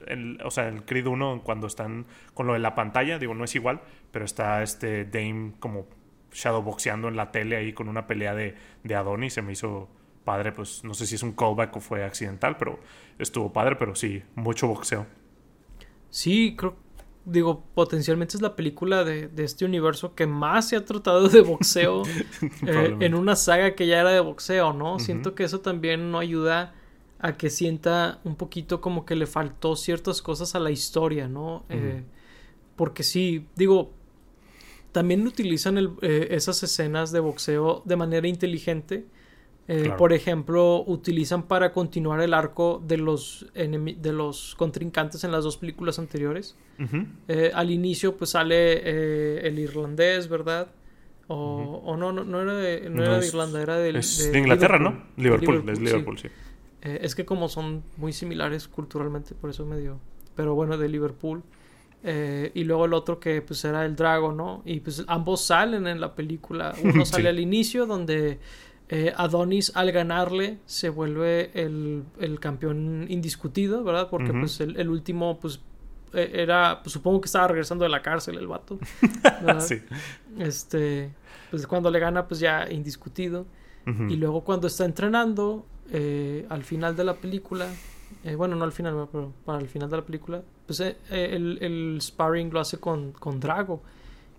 o 0.43 0.51
sea, 0.51 0.67
el 0.67 0.83
Creed 0.83 1.07
1 1.07 1.41
cuando 1.43 1.65
están 1.65 2.05
con 2.35 2.45
lo 2.45 2.53
de 2.53 2.59
la 2.59 2.75
pantalla, 2.75 3.17
digo, 3.17 3.33
no 3.33 3.45
es 3.45 3.55
igual, 3.55 3.81
pero 4.11 4.25
está 4.25 4.61
este 4.61 5.05
Dame 5.05 5.53
como 5.59 5.87
shadowboxeando 6.33 7.07
en 7.07 7.15
la 7.15 7.31
tele 7.31 7.55
ahí 7.55 7.73
con 7.73 7.87
una 7.87 8.07
pelea 8.07 8.33
de, 8.33 8.55
de 8.83 8.95
Adonis, 8.95 9.33
se 9.33 9.41
me 9.41 9.53
hizo 9.53 9.89
padre, 10.23 10.51
pues 10.51 10.83
no 10.83 10.93
sé 10.93 11.05
si 11.05 11.15
es 11.15 11.23
un 11.23 11.33
callback 11.33 11.75
o 11.75 11.79
fue 11.79 12.03
accidental, 12.03 12.57
pero 12.57 12.79
estuvo 13.19 13.51
padre, 13.51 13.75
pero 13.75 13.95
sí, 13.95 14.23
mucho 14.35 14.67
boxeo. 14.67 15.05
Sí, 16.09 16.55
creo, 16.57 16.75
digo, 17.25 17.63
potencialmente 17.73 18.37
es 18.37 18.41
la 18.41 18.55
película 18.55 19.03
de, 19.03 19.29
este 19.37 19.65
universo 19.65 20.15
que 20.15 20.27
más 20.27 20.69
se 20.69 20.75
ha 20.75 20.85
tratado 20.85 21.29
de 21.29 21.41
boxeo 21.41 22.03
eh, 22.67 22.95
en 22.99 23.15
una 23.15 23.35
saga 23.35 23.75
que 23.75 23.87
ya 23.87 23.99
era 23.99 24.11
de 24.11 24.19
boxeo, 24.19 24.73
¿no? 24.73 24.99
Siento 24.99 25.35
que 25.35 25.43
eso 25.43 25.61
también 25.61 26.11
no 26.11 26.19
ayuda 26.19 26.73
a 27.19 27.37
que 27.37 27.49
sienta 27.49 28.19
un 28.25 28.35
poquito 28.35 28.81
como 28.81 29.05
que 29.05 29.15
le 29.15 29.27
faltó 29.27 29.75
ciertas 29.75 30.21
cosas 30.21 30.55
a 30.55 30.59
la 30.59 30.71
historia, 30.71 31.27
¿no? 31.27 31.63
Eh, 31.69 32.03
porque 32.75 33.03
sí, 33.03 33.47
digo, 33.55 33.93
también 34.93 35.27
utilizan 35.27 35.77
eh, 36.01 36.27
esas 36.31 36.63
escenas 36.63 37.11
de 37.11 37.19
boxeo 37.19 37.81
de 37.83 37.97
manera 37.97 38.27
inteligente 38.29 39.05
eh, 39.67 39.91
por 39.97 40.11
ejemplo, 40.11 40.83
utilizan 40.85 41.43
para 41.43 41.71
continuar 41.71 42.19
el 42.19 42.33
arco 42.33 42.81
de 42.85 42.97
los, 42.97 43.45
de 43.53 44.13
los 44.13 44.55
contrincantes 44.55 45.23
en 45.23 45.31
las 45.31 45.45
dos 45.45 45.57
películas 45.57 45.99
anteriores. 45.99 46.57
Eh, 47.29 47.51
al 47.53 47.71
inicio, 47.71 48.17
pues 48.17 48.31
sale 48.31 48.55
eh, 48.55 49.47
el 49.47 49.59
irlandés, 49.59 50.27
¿verdad? 50.27 50.67
O, 51.27 51.95
no, 51.97 52.11
no, 52.11 52.41
era 52.41 52.53
de, 52.53 52.89
no, 52.89 53.01
era 53.01 53.17
de 53.17 53.27
Irlanda, 53.27 53.61
era 53.61 53.77
de, 53.77 53.93
de, 53.93 54.37
Inglaterra, 54.37 54.77
¿no? 54.77 55.03
Liverpool, 55.15 55.63
es 55.69 55.79
Liverpool, 55.79 56.19
sí. 56.19 56.27
es 56.81 57.15
que 57.15 57.25
como 57.25 57.47
son 57.47 57.83
muy 57.97 58.11
similares 58.11 58.67
culturalmente, 58.67 59.33
por 59.33 59.49
eso 59.49 59.65
medio. 59.65 59.99
Pero 60.35 60.53
bueno, 60.53 60.77
de 60.77 60.89
Liverpool. 60.89 61.41
Y 62.05 62.63
luego 62.65 62.85
el 62.85 62.93
otro 62.93 63.19
que 63.19 63.41
pues 63.41 63.63
era 63.63 63.85
el 63.85 63.95
Drago, 63.95 64.33
¿no? 64.33 64.61
Y 64.65 64.81
pues 64.81 65.03
ambos 65.07 65.41
salen 65.45 65.87
en 65.87 66.01
la 66.01 66.13
película. 66.15 66.75
Uno 66.83 67.05
sale 67.05 67.29
al 67.29 67.39
inicio 67.39 67.85
donde 67.85 68.39
eh, 68.89 69.11
Adonis 69.15 69.71
al 69.75 69.91
ganarle 69.91 70.59
se 70.65 70.89
vuelve 70.89 71.49
el, 71.55 72.03
campeón 72.39 73.07
indiscutido, 73.09 73.83
¿verdad? 73.83 74.09
Porque 74.09 74.33
pues 74.33 74.59
el, 74.59 74.87
último 74.89 75.39
pues 75.39 75.61
e, 76.13 76.29
era, 76.33 76.81
pues, 76.83 76.93
supongo 76.93 77.21
que 77.21 77.25
estaba 77.25 77.47
regresando 77.47 77.85
de 77.85 77.89
la 77.89 78.01
cárcel 78.01 78.37
el 78.37 78.45
vato. 78.45 78.77
sí. 79.59 79.81
Este, 80.37 81.11
pues 81.49 81.65
cuando 81.65 81.89
le 81.89 81.99
gana 81.99 82.27
pues 82.27 82.39
ya 82.39 82.69
indiscutido. 82.69 83.45
Y 83.85 84.15
luego 84.15 84.45
cuando 84.45 84.67
está 84.67 84.85
entrenando, 84.85 85.65
eh, 85.91 86.45
al 86.47 86.63
final 86.63 86.95
de 86.95 87.03
la 87.03 87.15
película, 87.15 87.67
eh, 88.23 88.35
bueno, 88.35 88.55
no 88.55 88.63
al 88.63 88.71
final, 88.71 89.07
pero 89.11 89.33
para 89.45 89.59
el 89.59 89.67
final 89.67 89.89
de 89.89 89.97
la 89.97 90.05
película, 90.05 90.41
pues 90.65 90.79
el, 90.79 91.57
el, 91.61 91.97
sparring 92.01 92.51
lo 92.51 92.59
hace 92.59 92.79
con, 92.79 93.11
con 93.13 93.39
Drago. 93.39 93.81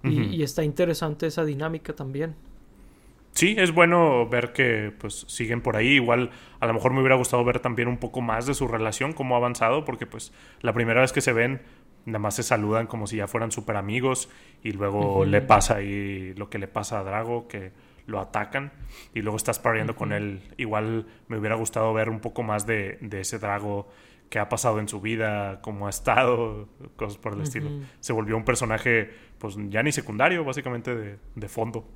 y 0.02 0.42
está 0.42 0.62
interesante 0.62 1.26
esa 1.26 1.46
dinámica 1.46 1.94
también 1.94 2.34
sí, 3.34 3.54
es 3.58 3.72
bueno 3.72 4.26
ver 4.28 4.52
que 4.52 4.92
pues 4.98 5.26
siguen 5.28 5.60
por 5.60 5.76
ahí. 5.76 5.88
Igual 5.88 6.30
a 6.60 6.66
lo 6.66 6.74
mejor 6.74 6.92
me 6.92 7.00
hubiera 7.00 7.16
gustado 7.16 7.44
ver 7.44 7.60
también 7.60 7.88
un 7.88 7.98
poco 7.98 8.20
más 8.20 8.46
de 8.46 8.54
su 8.54 8.66
relación, 8.66 9.12
cómo 9.12 9.34
ha 9.34 9.38
avanzado, 9.38 9.84
porque 9.84 10.06
pues 10.06 10.32
la 10.62 10.72
primera 10.72 11.02
vez 11.02 11.12
que 11.12 11.20
se 11.20 11.32
ven, 11.32 11.60
nada 12.06 12.18
más 12.18 12.36
se 12.36 12.42
saludan 12.42 12.86
como 12.86 13.06
si 13.06 13.16
ya 13.16 13.26
fueran 13.26 13.52
súper 13.52 13.76
amigos 13.76 14.30
y 14.62 14.72
luego 14.72 15.24
le 15.24 15.42
pasa 15.42 15.76
ahí 15.76 16.32
lo 16.34 16.48
que 16.48 16.58
le 16.58 16.68
pasa 16.68 17.00
a 17.00 17.04
Drago, 17.04 17.46
que 17.48 17.72
lo 18.06 18.20
atacan 18.20 18.72
y 19.14 19.22
luego 19.22 19.36
estás 19.36 19.58
pariendo 19.58 19.96
con 19.96 20.12
él. 20.12 20.42
Igual 20.56 21.06
me 21.28 21.38
hubiera 21.38 21.56
gustado 21.56 21.92
ver 21.92 22.08
un 22.08 22.20
poco 22.20 22.42
más 22.42 22.66
de, 22.66 22.98
ese 23.12 23.38
Drago 23.38 23.88
que 24.30 24.38
ha 24.38 24.48
pasado 24.48 24.80
en 24.80 24.88
su 24.88 25.00
vida, 25.00 25.60
cómo 25.60 25.86
ha 25.86 25.90
estado, 25.90 26.68
cosas 26.96 27.18
por 27.18 27.34
el 27.34 27.42
estilo. 27.42 27.70
Se 28.00 28.12
volvió 28.12 28.36
un 28.36 28.44
personaje, 28.44 29.10
pues 29.38 29.56
ya 29.68 29.82
ni 29.82 29.92
secundario, 29.92 30.44
básicamente 30.44 30.94
de, 30.94 31.18
de 31.34 31.48
fondo. 31.48 31.86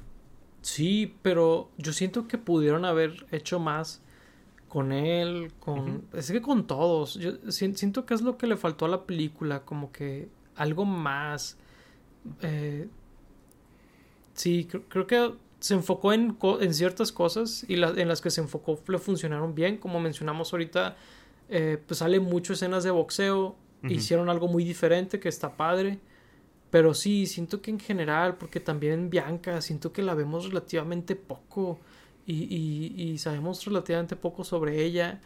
Sí, 0.61 1.17
pero 1.23 1.71
yo 1.79 1.93
siento 1.93 2.29
que 2.29 2.39
pudieron 2.39 2.85
haber 2.85 3.27
hecho 3.31 3.59
más 3.59 4.03
con 4.69 4.93
él, 4.93 5.53
con... 5.59 6.05
Es 6.13 6.31
que 6.31 6.43
con 6.43 6.67
todos. 6.67 7.15
Yo 7.15 7.33
siento 7.51 8.07
que 8.07 8.15
es 8.15 8.23
lo 8.23 8.37
que 8.37 8.47
le 8.47 8.57
faltó 8.57 8.85
a 8.85 8.89
la 8.89 9.05
película, 9.05 9.65
como 9.65 9.91
que 9.91 10.29
algo 10.57 10.85
más. 10.85 11.57
Eh, 12.43 12.89
sí, 14.35 14.69
creo, 14.91 15.07
que 15.07 15.33
se 15.61 15.75
enfocó 15.75 16.13
en, 16.13 16.37
en 16.61 16.75
ciertas 16.75 17.13
cosas 17.13 17.65
y 17.69 17.75
en 17.75 18.09
las 18.09 18.21
que 18.21 18.31
se 18.31 18.41
enfocó 18.41 18.81
le 18.87 18.99
funcionaron 18.99 19.55
bien. 19.55 19.77
Como 19.79 20.01
mencionamos 20.01 20.53
ahorita, 20.53 20.97
eh, 21.49 21.83
pues 21.87 21.99
sale 21.99 22.21
mucho 22.21 22.53
escenas 22.53 22.85
de 22.85 22.91
boxeo. 22.91 23.57
Hicieron 23.83 24.29
algo 24.29 24.49
muy 24.49 24.65
diferente 24.65 25.21
que 25.21 25.29
está 25.29 25.57
padre. 25.57 26.01
Pero 26.71 26.95
sí, 26.95 27.27
siento 27.27 27.63
que 27.63 27.71
en 27.71 27.81
general, 27.81 28.37
porque 28.37 28.61
también 28.61 29.09
Bianca, 29.09 29.61
siento 29.63 29.93
que 29.93 30.03
la 30.03 30.15
vemos 30.15 30.49
relativamente 30.49 31.17
poco 31.17 31.79
y, 32.27 32.95
y, 32.95 33.17
sabemos 33.19 33.65
relativamente 33.65 34.15
poco 34.15 34.45
sobre 34.45 34.85
ella. 34.85 35.21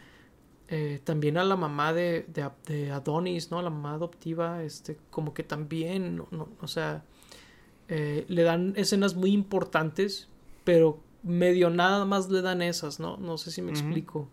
Eh, 0.69 1.01
también 1.03 1.37
a 1.37 1.43
la 1.43 1.57
mamá 1.57 1.91
de, 1.91 2.25
de, 2.65 2.91
Adonis, 2.91 3.51
¿no? 3.51 3.61
La 3.61 3.69
mamá 3.69 3.95
adoptiva, 3.95 4.63
este, 4.63 4.97
como 5.09 5.33
que 5.33 5.43
también, 5.43 6.15
no, 6.15 6.49
o 6.61 6.67
sea, 6.67 7.03
eh, 7.87 8.25
le 8.27 8.43
dan 8.43 8.73
escenas 8.75 9.15
muy 9.15 9.31
importantes, 9.31 10.29
pero 10.63 10.99
medio 11.23 11.69
nada 11.69 12.05
más 12.05 12.29
le 12.29 12.41
dan 12.41 12.61
esas, 12.61 12.99
¿no? 12.99 13.17
No 13.17 13.37
sé 13.37 13.51
si 13.51 13.61
me 13.61 13.71
explico. 13.71 14.27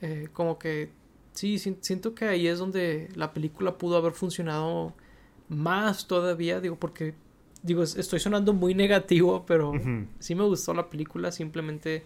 Eh, 0.00 0.28
como 0.32 0.58
que, 0.58 0.90
sí, 1.32 1.58
siento 1.58 2.14
que 2.14 2.26
ahí 2.26 2.46
es 2.46 2.58
donde 2.58 3.08
la 3.14 3.32
película 3.32 3.76
pudo 3.78 3.96
haber 3.96 4.12
funcionado 4.12 4.94
más 5.48 6.06
todavía, 6.06 6.60
digo, 6.60 6.76
porque, 6.76 7.14
digo, 7.62 7.82
estoy 7.82 8.20
sonando 8.20 8.52
muy 8.52 8.74
negativo, 8.74 9.44
pero 9.46 9.72
sí 10.18 10.34
me 10.34 10.44
gustó 10.44 10.74
la 10.74 10.88
película, 10.88 11.32
simplemente 11.32 12.04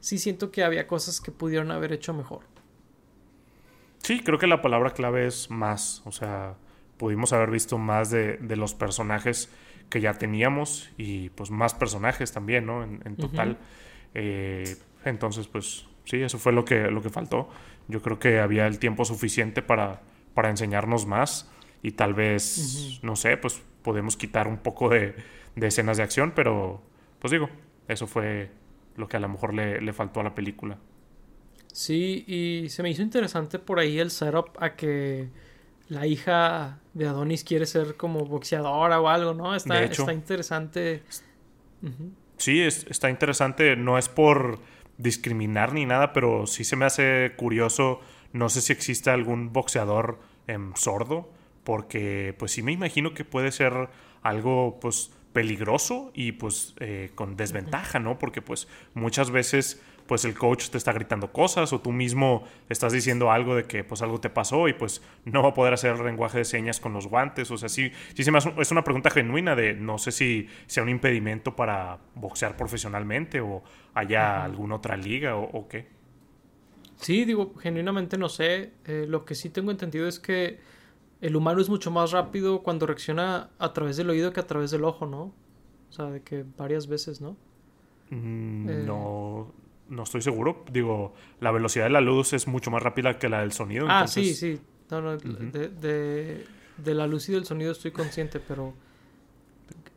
sí 0.00 0.18
siento 0.18 0.50
que 0.50 0.64
había 0.64 0.86
cosas 0.86 1.20
que 1.20 1.30
pudieron 1.30 1.70
haber 1.70 1.92
hecho 1.92 2.14
mejor. 2.14 2.40
Sí, 3.98 4.20
creo 4.20 4.38
que 4.38 4.46
la 4.46 4.62
palabra 4.62 4.90
clave 4.90 5.26
es 5.26 5.50
más, 5.50 6.02
o 6.04 6.12
sea, 6.12 6.56
pudimos 6.96 7.32
haber 7.32 7.50
visto 7.50 7.78
más 7.78 8.10
de, 8.10 8.38
los 8.56 8.74
personajes 8.74 9.50
que 9.88 10.00
ya 10.00 10.14
teníamos 10.14 10.90
y 10.96 11.30
pues 11.30 11.50
más 11.50 11.74
personajes 11.74 12.32
también, 12.32 12.66
¿no? 12.66 12.82
En, 12.82 13.16
total. 13.16 13.58
Eh, 14.14 14.76
entonces, 15.04 15.46
pues 15.46 15.86
sí, 16.04 16.20
eso 16.20 16.38
fue 16.38 16.52
lo 16.52 16.64
que, 16.64 16.90
lo 16.90 17.02
que 17.02 17.10
faltó. 17.10 17.48
Yo 17.88 18.02
creo 18.02 18.18
que 18.18 18.40
había 18.40 18.66
el 18.66 18.78
tiempo 18.78 19.04
suficiente 19.04 19.62
para, 19.62 20.02
para 20.34 20.50
enseñarnos 20.50 21.06
más 21.06 21.50
y 21.82 21.92
tal 21.92 22.14
vez, 22.14 23.00
no 23.02 23.16
sé, 23.16 23.36
pues 23.36 23.62
podemos 23.82 24.16
quitar 24.16 24.48
un 24.48 24.58
poco 24.58 24.88
de, 24.88 25.14
escenas 25.56 25.96
de 25.96 26.02
acción, 26.02 26.32
pero 26.34 26.82
pues 27.18 27.30
digo, 27.30 27.48
eso 27.86 28.06
fue 28.06 28.50
lo 28.96 29.08
que 29.08 29.16
a 29.16 29.20
lo 29.20 29.28
mejor 29.28 29.54
le, 29.54 29.92
faltó 29.92 30.20
a 30.20 30.24
la 30.24 30.34
película. 30.34 30.78
Sí, 31.72 32.24
y 32.26 32.68
se 32.68 32.82
me 32.82 32.90
hizo 32.90 33.02
interesante 33.02 33.58
por 33.58 33.78
ahí 33.78 33.98
el 33.98 34.10
setup 34.10 34.50
a 34.60 34.74
que 34.74 35.28
la 35.88 36.06
hija 36.06 36.78
de 36.94 37.06
Adonis 37.06 37.44
quiere 37.44 37.66
ser 37.66 37.96
como 37.96 38.24
boxeadora 38.24 39.00
o 39.00 39.08
algo, 39.08 39.34
¿no? 39.34 39.54
Está, 39.54 39.82
está 39.82 40.12
interesante. 40.12 41.02
Sí, 42.36 42.62
está 42.62 43.10
interesante. 43.10 43.76
No 43.76 43.98
es 43.98 44.08
por 44.08 44.60
discriminar 44.98 45.72
ni 45.72 45.86
nada, 45.86 46.12
pero 46.12 46.46
sí 46.46 46.64
se 46.64 46.76
me 46.76 46.84
hace 46.84 47.32
curioso. 47.36 48.00
No 48.32 48.48
sé 48.48 48.60
si 48.60 48.72
existe 48.72 49.10
algún 49.10 49.52
boxeador 49.52 50.18
en 50.46 50.76
sordo 50.76 51.30
porque 51.68 52.34
pues 52.38 52.52
sí 52.52 52.62
me 52.62 52.72
imagino 52.72 53.12
que 53.12 53.26
puede 53.26 53.52
ser 53.52 53.90
algo 54.22 54.78
pues 54.80 55.10
peligroso 55.34 56.10
y 56.14 56.32
pues 56.32 56.74
eh, 56.80 57.10
con 57.14 57.36
desventaja, 57.36 57.98
¿no? 57.98 58.18
Porque 58.18 58.40
pues 58.40 58.68
muchas 58.94 59.30
veces 59.30 59.80
pues 60.08 60.24
el 60.24 60.34
coach 60.34 60.70
te 60.70 60.78
está 60.78 60.92
gritando 60.92 61.30
cosas 61.30 61.72
o 61.72 61.80
tú 61.80 61.92
mismo 61.92 62.42
estás 62.70 62.92
diciendo 62.92 63.30
algo 63.30 63.54
de 63.54 63.64
que 63.64 63.84
pues 63.84 64.00
algo 64.00 64.18
te 64.18 64.30
pasó 64.30 64.66
y 64.66 64.72
pues 64.72 65.02
no 65.26 65.42
va 65.42 65.50
a 65.50 65.54
poder 65.54 65.74
hacer 65.74 65.94
el 65.94 66.02
lenguaje 66.02 66.38
de 66.38 66.44
señas 66.46 66.80
con 66.80 66.94
los 66.94 67.06
guantes, 67.06 67.50
o 67.50 67.58
sea, 67.58 67.68
sí, 67.68 67.92
sí 68.14 68.24
se 68.24 68.32
me 68.32 68.38
hace, 68.38 68.52
es 68.58 68.72
una 68.72 68.82
pregunta 68.82 69.10
genuina 69.10 69.54
de 69.54 69.74
no 69.74 69.98
sé 69.98 70.10
si 70.10 70.48
sea 70.66 70.82
un 70.82 70.88
impedimento 70.88 71.54
para 71.54 71.98
boxear 72.14 72.56
profesionalmente 72.56 73.40
o 73.40 73.62
haya 73.94 74.42
alguna 74.42 74.76
otra 74.76 74.96
liga 74.96 75.36
o, 75.36 75.68
qué. 75.68 75.86
Sí, 76.96 77.26
digo, 77.26 77.54
genuinamente 77.60 78.16
no 78.16 78.30
sé, 78.30 78.72
eh, 78.86 79.04
lo 79.06 79.26
que 79.26 79.34
sí 79.34 79.50
tengo 79.50 79.70
entendido 79.70 80.08
es 80.08 80.18
que 80.18 80.58
el 81.20 81.36
humano 81.36 81.60
es 81.60 81.68
mucho 81.68 81.90
más 81.90 82.12
rápido 82.12 82.62
cuando 82.62 82.86
reacciona 82.86 83.50
a 83.58 83.72
través 83.74 83.98
del 83.98 84.08
oído 84.08 84.32
que 84.32 84.40
a 84.40 84.46
través 84.46 84.70
del 84.70 84.84
ojo, 84.84 85.06
¿no? 85.06 85.34
O 85.90 85.92
sea, 85.92 86.06
de 86.06 86.22
que 86.22 86.44
varias 86.56 86.86
veces, 86.86 87.20
¿no? 87.20 87.36
Mm, 88.10 88.68
eh, 88.68 88.86
no, 89.88 90.02
estoy 90.02 90.22
seguro. 90.22 90.64
Digo, 90.70 91.14
la 91.40 91.50
velocidad 91.50 91.84
de 91.84 91.90
la 91.90 92.00
luz 92.00 92.32
es 92.32 92.46
mucho 92.46 92.70
más 92.70 92.82
rápida 92.82 93.18
que 93.18 93.28
la 93.28 93.40
del 93.40 93.52
sonido. 93.52 93.86
Ah, 93.88 94.06
sí, 94.06 94.34
sí. 94.34 94.60
No, 94.90 95.00
no, 95.00 95.16
de, 95.16 96.46
de, 96.76 96.94
la 96.94 97.06
luz 97.06 97.28
y 97.28 97.32
del 97.32 97.44
sonido 97.44 97.72
estoy 97.72 97.90
consciente, 97.90 98.40
pero 98.40 98.72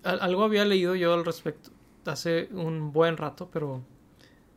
algo 0.04 0.43
había 0.43 0.65
leído 0.65 0.95
yo 0.95 1.13
al 1.13 1.23
respecto 1.23 1.69
hace 2.06 2.49
un 2.51 2.91
buen 2.91 3.15
rato, 3.15 3.49
pero 3.54 3.82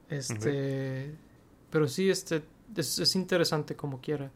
este, 0.09 1.15
pero 1.71 1.87
sí, 1.87 2.11
este, 2.11 2.43
es, 2.77 2.99
es 2.99 3.15
interesante 3.15 3.77
como 3.77 4.01
quiera. 4.01 4.31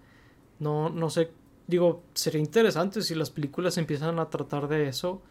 No, 0.61 0.88
no 0.90 1.11
sé 1.11 1.30
digo, 1.68 2.02
sería 2.14 2.40
interesante 2.40 3.02
si 3.02 3.14
las 3.14 3.30
películas 3.30 3.78
empiezan 3.78 4.18
a 4.18 4.28
tratar 4.28 4.66
de 4.66 4.88
eso. 4.88 5.22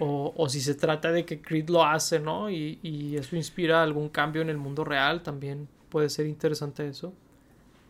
O, 0.00 0.32
o, 0.36 0.48
si 0.48 0.60
se 0.60 0.74
trata 0.74 1.12
de 1.12 1.24
que 1.24 1.40
Creed 1.40 1.68
lo 1.68 1.84
hace, 1.84 2.18
¿no? 2.18 2.50
Y, 2.50 2.78
y, 2.82 3.16
eso 3.16 3.36
inspira 3.36 3.82
algún 3.82 4.08
cambio 4.08 4.42
en 4.42 4.50
el 4.50 4.56
mundo 4.56 4.84
real 4.84 5.22
también. 5.22 5.68
puede 5.88 6.08
ser 6.08 6.26
interesante 6.26 6.88
eso. 6.88 7.12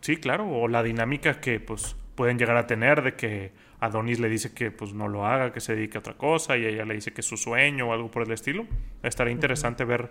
Sí, 0.01 0.17
claro, 0.17 0.49
o 0.49 0.67
la 0.67 0.83
dinámica 0.83 1.39
que 1.39 1.59
pues 1.59 1.95
pueden 2.15 2.37
llegar 2.37 2.57
a 2.57 2.67
tener 2.67 3.03
de 3.03 3.15
que 3.15 3.51
Adonis 3.79 4.19
le 4.19 4.29
dice 4.29 4.53
que 4.53 4.71
pues 4.71 4.93
no 4.93 5.07
lo 5.07 5.25
haga, 5.25 5.51
que 5.51 5.59
se 5.59 5.75
dedique 5.75 5.97
a 5.97 5.99
otra 5.99 6.15
cosa 6.15 6.57
y 6.57 6.65
ella 6.65 6.85
le 6.85 6.95
dice 6.95 7.13
que 7.13 7.21
es 7.21 7.27
su 7.27 7.37
sueño 7.37 7.89
o 7.89 7.93
algo 7.93 8.09
por 8.09 8.23
el 8.23 8.31
estilo. 8.31 8.65
Estaría 9.03 9.33
interesante 9.33 9.85
ver 9.85 10.09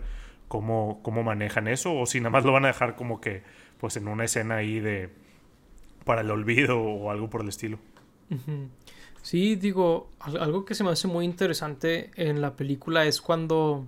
cómo, 0.49 1.01
cómo 1.03 1.23
manejan 1.23 1.69
eso 1.69 1.95
o 1.95 2.07
si 2.07 2.21
nada 2.21 2.31
más 2.31 2.45
lo 2.45 2.53
van 2.53 2.65
a 2.65 2.69
dejar 2.69 2.97
como 2.97 3.21
que 3.21 3.43
pues 3.79 3.97
en 3.97 4.09
una 4.09 4.25
escena 4.25 4.57
ahí 4.57 4.81
de 4.81 5.11
para 6.05 6.21
el 6.21 6.31
olvido 6.31 6.81
o 6.81 7.11
algo 7.11 7.29
por 7.29 7.43
el 7.43 7.49
estilo. 7.49 7.79
Sí, 9.27 9.57
digo, 9.57 10.09
algo 10.21 10.65
que 10.65 10.77
se 10.77 10.85
me 10.85 10.91
hace 10.91 11.09
muy 11.09 11.25
interesante 11.25 12.13
en 12.15 12.41
la 12.41 12.55
película 12.55 13.07
es 13.07 13.21
cuando 13.21 13.85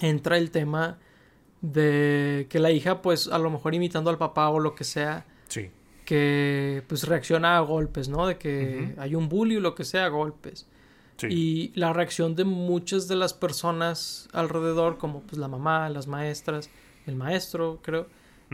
entra 0.00 0.38
el 0.38 0.50
tema 0.50 0.98
de 1.60 2.48
que 2.50 2.58
la 2.58 2.72
hija, 2.72 3.00
pues 3.00 3.28
a 3.28 3.38
lo 3.38 3.48
mejor 3.48 3.76
imitando 3.76 4.10
al 4.10 4.18
papá 4.18 4.48
o 4.48 4.58
lo 4.58 4.74
que 4.74 4.82
sea, 4.82 5.24
sí. 5.46 5.70
que 6.04 6.82
pues 6.88 7.06
reacciona 7.06 7.58
a 7.58 7.60
golpes, 7.60 8.08
¿no? 8.08 8.26
De 8.26 8.38
que 8.38 8.92
hay 8.98 9.14
un 9.14 9.28
bully 9.28 9.58
o 9.58 9.60
lo 9.60 9.76
que 9.76 9.84
sea, 9.84 10.06
a 10.06 10.08
golpes. 10.08 10.66
Sí. 11.16 11.28
Y 11.30 11.72
la 11.76 11.92
reacción 11.92 12.34
de 12.34 12.42
muchas 12.42 13.06
de 13.06 13.14
las 13.14 13.34
personas 13.34 14.28
alrededor, 14.32 14.98
como 14.98 15.20
pues 15.20 15.38
la 15.38 15.46
mamá, 15.46 15.88
las 15.90 16.08
maestras, 16.08 16.70
el 17.06 17.14
maestro, 17.14 17.78
creo, 17.84 18.08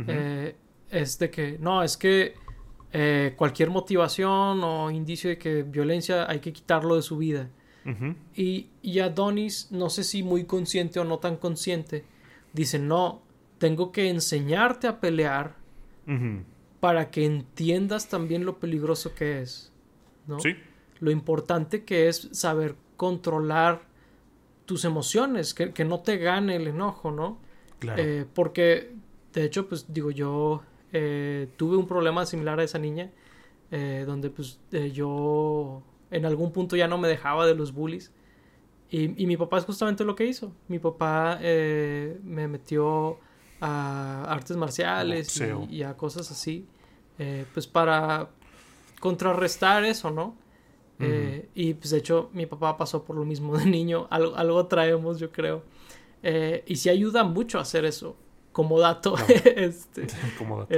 eh, 0.07 0.57
es 0.91 1.19
de 1.19 1.31
que, 1.31 1.57
no, 1.59 1.83
es 1.83 1.97
que 1.97 2.35
eh, 2.93 3.35
cualquier 3.37 3.71
motivación 3.71 4.63
o 4.63 4.91
indicio 4.91 5.31
de 5.31 5.39
que 5.39 5.63
violencia 5.63 6.31
hay 6.31 6.41
que 6.41 6.53
quitarlo 6.53 6.97
de 6.97 7.03
su 7.03 7.17
vida. 7.17 7.49
y, 8.37 8.69
y 8.81 9.01
Adonis, 9.01 9.69
no 9.73 9.91
sé 9.91 10.05
si 10.05 10.23
muy 10.23 10.45
consciente 10.45 11.01
o 11.01 11.05
no 11.05 11.19
tan 11.19 11.37
consciente, 11.37 12.05
dice, 12.53 12.79
no, 12.79 13.23
tengo 13.59 13.93
que 13.93 14.09
enseñarte 14.09 14.87
a 14.87 15.01
pelear 15.01 15.57
para 16.81 17.11
que 17.11 17.25
entiendas 17.25 18.09
también 18.09 18.45
lo 18.45 18.59
peligroso 18.59 19.15
que 19.15 19.41
es. 19.41 19.73
¿no? 20.27 20.39
Sí. 20.41 20.57
Lo 21.01 21.11
importante 21.11 21.85
que 21.85 22.09
es 22.09 22.29
saber 22.33 22.77
controlar 22.97 23.83
tus 24.67 24.85
emociones, 24.85 25.55
que, 25.55 25.73
que 25.73 25.85
no 25.85 26.01
te 26.01 26.19
gane 26.19 26.57
el 26.57 26.69
enojo, 26.69 27.11
¿no? 27.11 27.39
Claro. 27.79 28.03
Eh, 28.03 28.27
porque, 28.33 28.95
de 29.33 29.45
hecho, 29.45 29.69
pues 29.69 29.93
digo, 29.93 30.11
yo 30.11 30.63
eh, 30.93 31.49
tuve 31.57 31.77
un 31.77 31.87
problema 31.87 32.27
similar 32.27 32.61
a 32.61 32.65
esa 32.65 32.79
niña, 32.79 33.11
eh, 33.71 34.05
donde 34.07 34.31
pues 34.31 34.61
yo 34.93 35.83
en 36.11 36.27
algún 36.27 36.53
punto 36.53 36.77
ya 36.77 36.87
no 36.87 36.99
me 36.99 37.09
dejaba 37.09 37.47
de 37.47 37.55
los 37.55 37.73
bullies. 37.73 38.13
Y, 38.93 39.09
mi 39.09 39.39
papá 39.39 39.57
es 39.57 39.65
justamente 39.65 40.05
lo 40.05 40.15
que 40.15 40.27
hizo. 40.27 40.53
Mi 40.69 40.79
papá 40.79 41.39
eh, 41.41 42.21
me 42.23 42.47
metió 42.47 43.19
a 43.59 44.25
artes 44.29 44.55
marciales 44.59 45.43
y, 45.71 45.83
a 45.83 45.97
cosas 45.97 46.31
así, 46.31 46.67
eh, 47.19 47.47
pues 47.55 47.67
para 47.67 48.29
contrarrestar 49.01 49.85
eso, 49.85 50.11
¿no? 50.11 50.37
Eh, 50.99 51.49
y 51.57 51.75
pues 51.75 51.91
de 51.91 51.99
hecho 51.99 52.31
mi 52.33 52.47
papá 52.47 52.77
pasó 52.77 53.03
por 53.03 53.17
lo 53.17 53.25
mismo 53.25 53.57
de 53.57 53.65
niño, 53.65 54.07
algo, 54.11 54.37
algo 54.37 54.67
traemos 54.67 55.19
yo 55.19 55.33
creo. 55.33 55.65
y 56.67 56.77
sí 56.77 56.91
ayuda 56.91 57.25
mucho 57.25 57.59
a 57.59 57.63
hacer 57.63 57.87
eso, 57.87 58.15
como 58.53 58.79
dato. 58.79 59.15
este, 59.57 60.07
como 60.39 60.61
dato. 60.61 60.75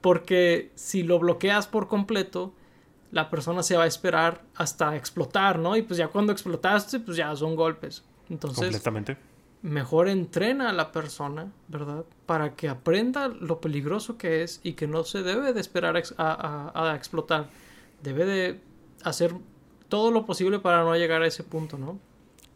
porque 0.00 0.70
si 0.74 1.02
lo 1.02 1.18
bloqueas 1.18 1.66
por 1.66 1.88
completo, 1.88 2.52
la 3.10 3.30
persona 3.30 3.62
se 3.62 3.76
va 3.76 3.84
a 3.84 3.86
esperar 3.86 4.42
hasta 4.54 4.96
explotar, 4.96 5.58
¿no? 5.58 5.76
Y 5.76 5.82
pues 5.82 5.98
ya 5.98 6.08
cuando 6.08 6.32
explotaste, 6.32 7.00
pues 7.00 7.16
ya 7.16 7.34
son 7.36 7.56
golpes. 7.56 8.04
Entonces, 8.28 8.64
Completamente. 8.64 9.16
mejor 9.62 10.08
entrena 10.08 10.70
a 10.70 10.72
la 10.72 10.92
persona, 10.92 11.50
¿verdad? 11.68 12.04
Para 12.26 12.54
que 12.54 12.68
aprenda 12.68 13.28
lo 13.28 13.60
peligroso 13.60 14.18
que 14.18 14.42
es 14.42 14.60
y 14.62 14.74
que 14.74 14.86
no 14.86 15.04
se 15.04 15.22
debe 15.22 15.52
de 15.52 15.60
esperar 15.60 15.96
a, 15.96 16.94
explotar. 16.94 17.48
Debe 18.02 18.26
de 18.26 18.60
hacer 19.02 19.34
todo 19.88 20.10
lo 20.10 20.26
posible 20.26 20.58
para 20.58 20.84
no 20.84 20.94
llegar 20.94 21.22
a 21.22 21.26
ese 21.26 21.42
punto, 21.42 21.78
¿no? 21.78 21.98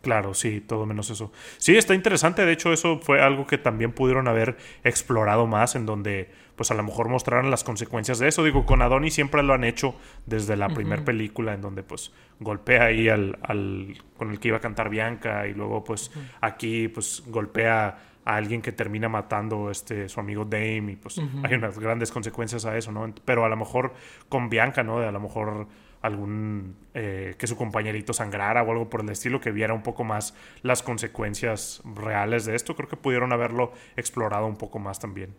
Claro, 0.03 0.35
sí, 0.35 0.61
todo 0.61 0.85
menos 0.85 1.11
eso. 1.11 1.33
Sí, 1.59 1.77
está 1.77 1.95
interesante. 1.95 2.45
De 2.45 2.53
hecho, 2.53 2.73
eso 2.73 2.99
fue 2.99 3.23
algo 3.23 3.47
que 3.47 3.57
también 3.57 3.93
pudieron 3.93 4.27
haber 4.27 4.57
explorado 4.83 5.47
más, 5.47 5.77
en 5.77 5.87
donde 5.87 6.29
pues 6.57 6.71
a 6.71 6.75
lo 6.75 6.83
mejor 6.83 7.09
mostraran 7.09 7.51
las 7.51 7.65
consecuencias 7.65 8.19
de 8.19 8.29
eso. 8.29 8.45
Digo, 8.45 8.67
con 8.67 8.83
Adonis 8.83 9.15
siempre 9.15 9.43
lo 9.43 9.55
han 9.55 9.65
hecho 9.65 9.95
desde 10.27 10.57
la 10.57 10.69
primera 10.69 11.05
película, 11.05 11.55
en 11.55 11.61
donde 11.61 11.83
pues 11.83 12.13
golpea 12.41 12.85
ahí 12.85 13.09
al, 13.09 13.39
al, 13.43 13.97
con 14.17 14.31
el 14.31 14.41
que 14.41 14.49
iba 14.49 14.57
a 14.57 14.61
cantar 14.61 14.91
Bianca 14.91 15.47
y 15.47 15.55
luego 15.55 15.85
pues 15.85 16.11
aquí 16.41 16.89
pues 16.89 17.23
golpea 17.27 17.99
a 18.25 18.37
alguien 18.37 18.61
que 18.61 18.73
termina 18.73 19.09
matando 19.09 19.71
este 19.71 20.09
su 20.09 20.21
amigo 20.21 20.45
Dame 20.45 20.93
y 20.93 20.97
pues 20.97 21.19
hay 21.43 21.55
unas 21.55 21.79
grandes 21.79 22.13
consecuencias 22.13 22.65
a 22.65 22.77
eso, 22.77 22.93
¿no? 22.93 23.13
Pero 23.25 23.45
a 23.45 23.49
lo 23.49 23.57
mejor 23.57 23.95
con 24.29 24.49
Bianca, 24.49 24.83
¿no? 24.83 25.01
De 25.01 25.09
a 25.09 25.13
lo 25.13 25.21
mejor 25.21 25.67
algún 26.03 26.77
eh, 26.95 27.35
que 27.39 27.47
su 27.47 27.57
compañerito 27.57 28.13
sangrara 28.13 28.63
o 28.63 28.71
algo 28.71 28.91
por 28.91 29.03
el 29.03 29.09
estilo 29.11 29.41
que 29.41 29.51
viera 29.53 29.73
un 29.73 29.83
poco 29.83 30.05
más 30.05 30.35
las 30.63 30.83
consecuencias 30.83 31.81
reales 31.85 32.45
de 32.45 32.55
esto 32.55 32.77
creo 32.77 32.89
que 32.89 32.97
pudieron 32.97 33.33
haberlo 33.33 33.73
explorado 33.97 34.47
un 34.47 34.57
poco 34.57 34.79
más 34.79 34.99
también 34.99 35.35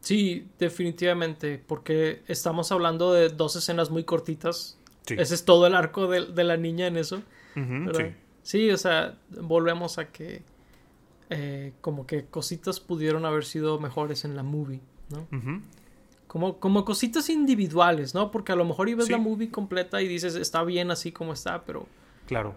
Sí, 0.00 0.48
definitivamente, 0.58 1.62
porque 1.64 2.22
estamos 2.26 2.72
hablando 2.72 3.12
de 3.12 3.28
dos 3.28 3.56
escenas 3.56 3.90
muy 3.90 4.04
cortitas. 4.04 4.78
Ese 5.06 5.34
es 5.34 5.44
todo 5.44 5.66
el 5.66 5.74
arco 5.74 6.06
de, 6.08 6.44
la 6.44 6.56
niña 6.56 6.86
en 6.86 6.96
eso. 6.96 7.22
sí. 7.54 8.14
sí. 8.42 8.70
o 8.70 8.76
sea, 8.78 9.18
volvemos 9.28 9.98
a 9.98 10.10
que 10.10 10.42
eh, 11.28 11.72
como 11.80 12.06
que 12.06 12.26
cositas 12.26 12.80
pudieron 12.80 13.26
haber 13.26 13.44
sido 13.44 13.78
mejores 13.78 14.24
en 14.24 14.36
la 14.36 14.42
movie, 14.42 14.80
¿no? 15.10 15.26
Como, 16.30 16.60
como 16.60 16.84
cositas 16.84 17.28
individuales, 17.28 18.14
¿no? 18.14 18.30
Porque 18.30 18.52
a 18.52 18.54
lo 18.54 18.64
mejor 18.64 18.88
y 18.88 18.94
ves 18.94 19.10
la 19.10 19.18
movie 19.18 19.50
completa 19.50 20.00
y 20.00 20.06
dices, 20.06 20.36
está 20.36 20.62
bien 20.62 20.92
así 20.92 21.10
como 21.10 21.32
está, 21.32 21.64
pero... 21.64 21.88
Claro. 22.28 22.54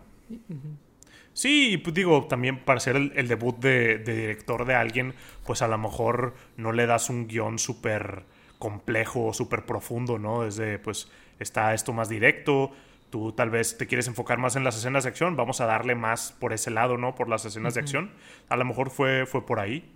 Sí, 1.34 1.82
pues 1.84 1.96
digo, 1.96 2.28
también 2.28 2.64
para 2.64 2.80
ser 2.80 2.96
el, 2.98 3.28
debut 3.28 3.58
de, 3.58 3.98
director 3.98 4.66
de 4.66 4.76
alguien, 4.76 5.16
pues 5.44 5.64
a 5.64 5.68
lo 5.68 5.80
mejor 5.80 6.36
no 6.56 6.72
le 6.72 6.86
das 6.86 7.10
un 7.10 7.28
guion 7.28 7.58
súper 7.58 8.26
complejo 8.60 9.26
o 9.26 9.34
súper 9.34 9.66
profundo, 9.66 10.20
¿no? 10.20 10.44
Desde, 10.44 10.78
pues, 10.78 11.10
está 11.40 11.74
esto 11.74 11.94
más 11.94 12.10
directo, 12.10 12.74
tú 13.10 13.32
tal 13.32 13.50
vez 13.50 13.76
te 13.76 13.88
quieres 13.88 14.08
enfocar 14.08 14.38
más 14.38 14.56
en 14.56 14.64
las 14.64 14.78
escenas 14.78 15.06
de 15.06 15.10
acción, 15.10 15.36
vamos 15.36 15.62
a 15.62 15.66
darle 15.66 15.96
más 15.96 16.32
por 16.32 16.54
ese 16.54 16.70
lado, 16.70 17.00
¿no? 17.00 17.16
Por 17.16 17.28
las 17.28 17.44
escenas 17.44 17.74
de 17.74 17.80
acción. 17.80 18.12
A 18.50 18.56
lo 18.56 18.66
mejor 18.66 18.92
fue, 18.92 19.26
fue 19.26 19.44
por 19.48 19.60
ahí. 19.60 19.92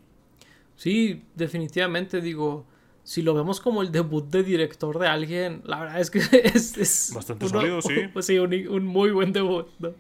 Sí, 0.75 1.25
definitivamente 1.35 2.21
digo, 2.21 2.65
si 3.07 3.21
lo 3.21 3.33
vemos 3.33 3.61
como 3.61 3.81
el 3.81 3.93
debut 3.93 4.29
de 4.29 4.43
director 4.43 4.99
de 4.99 5.07
alguien, 5.07 5.61
la 5.63 5.79
verdad 5.79 6.01
es 6.01 6.11
que 6.11 6.19
es... 6.53 7.13
Bastante 7.15 7.47
sólido, 7.47 7.81
sí. 7.81 7.93
Pues 8.13 8.25
sí, 8.25 8.37
un, 8.37 8.85
muy 8.85 9.11
buen 9.11 9.31
debut, 9.31 9.67
¿no? 9.79 9.93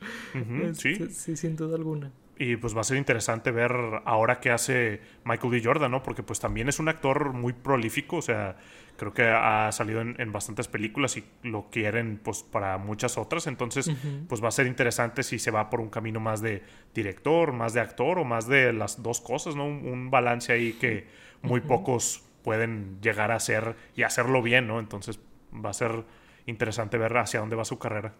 sí. 0.73 1.07
Sí, 1.09 1.37
sin 1.37 1.55
duda 1.55 1.77
alguna. 1.77 2.11
Y 2.37 2.57
pues 2.57 2.75
va 2.75 2.81
a 2.81 2.83
ser 2.83 2.97
interesante 2.97 3.51
ver 3.51 3.71
ahora 4.03 4.41
qué 4.41 4.51
hace 4.51 4.99
Michael 5.23 5.53
B. 5.53 5.61
Jordan, 5.63 5.89
¿no? 5.89 6.03
Porque 6.03 6.21
pues 6.21 6.41
también 6.41 6.67
es 6.67 6.79
un 6.79 6.89
actor 6.89 7.31
muy 7.31 7.53
prolífico, 7.53 8.17
o 8.17 8.21
sea, 8.21 8.57
creo 8.97 9.13
que 9.13 9.23
ha 9.23 9.71
salido 9.71 10.01
en, 10.01 10.31
bastantes 10.33 10.67
películas 10.67 11.15
y 11.15 11.23
lo 11.43 11.69
quieren 11.69 12.19
pues 12.21 12.43
para 12.43 12.77
muchas 12.77 13.17
otras, 13.17 13.47
entonces 13.47 13.89
pues 14.27 14.43
va 14.43 14.49
a 14.49 14.51
ser 14.51 14.67
interesante 14.67 15.23
si 15.23 15.39
se 15.39 15.49
va 15.49 15.69
por 15.69 15.79
un 15.79 15.89
camino 15.89 16.19
más 16.19 16.41
de 16.41 16.61
director, 16.93 17.53
más 17.53 17.73
de 17.73 17.79
actor 17.79 18.19
o 18.19 18.25
más 18.25 18.49
de 18.49 18.73
las 18.73 19.01
dos 19.01 19.21
cosas, 19.21 19.55
¿no? 19.55 19.65
Un, 19.65 20.11
balance 20.11 20.51
ahí 20.51 20.73
que 20.73 21.07
muy 21.41 21.61
pocos 21.61 22.26
pueden 22.47 23.01
llegar 23.01 23.33
a 23.33 23.41
ser 23.41 23.75
y 23.93 24.03
hacerlo 24.03 24.41
bien, 24.41 24.67
¿no? 24.67 24.79
Entonces 24.79 25.19
va 25.53 25.71
a 25.71 25.73
ser 25.73 26.05
interesante 26.45 26.97
ver 26.97 27.17
hacia 27.17 27.41
dónde 27.41 27.57
va 27.57 27.65
su 27.65 27.77
carrera. 27.77 28.13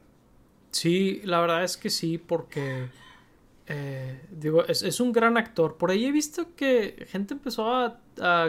Sí, 0.70 1.22
la 1.24 1.40
verdad 1.40 1.64
es 1.64 1.78
que 1.78 1.90
sí, 1.90 2.18
porque 2.18 2.90
eh, 3.68 4.20
digo, 4.30 4.66
es, 4.66 5.00
un 5.00 5.14
gran 5.14 5.38
actor. 5.38 5.78
Por 5.78 5.92
ahí 5.92 6.04
he 6.04 6.12
visto 6.12 6.54
que 6.58 7.08
gente 7.08 7.36
empezó 7.36 7.74
a, 7.74 8.02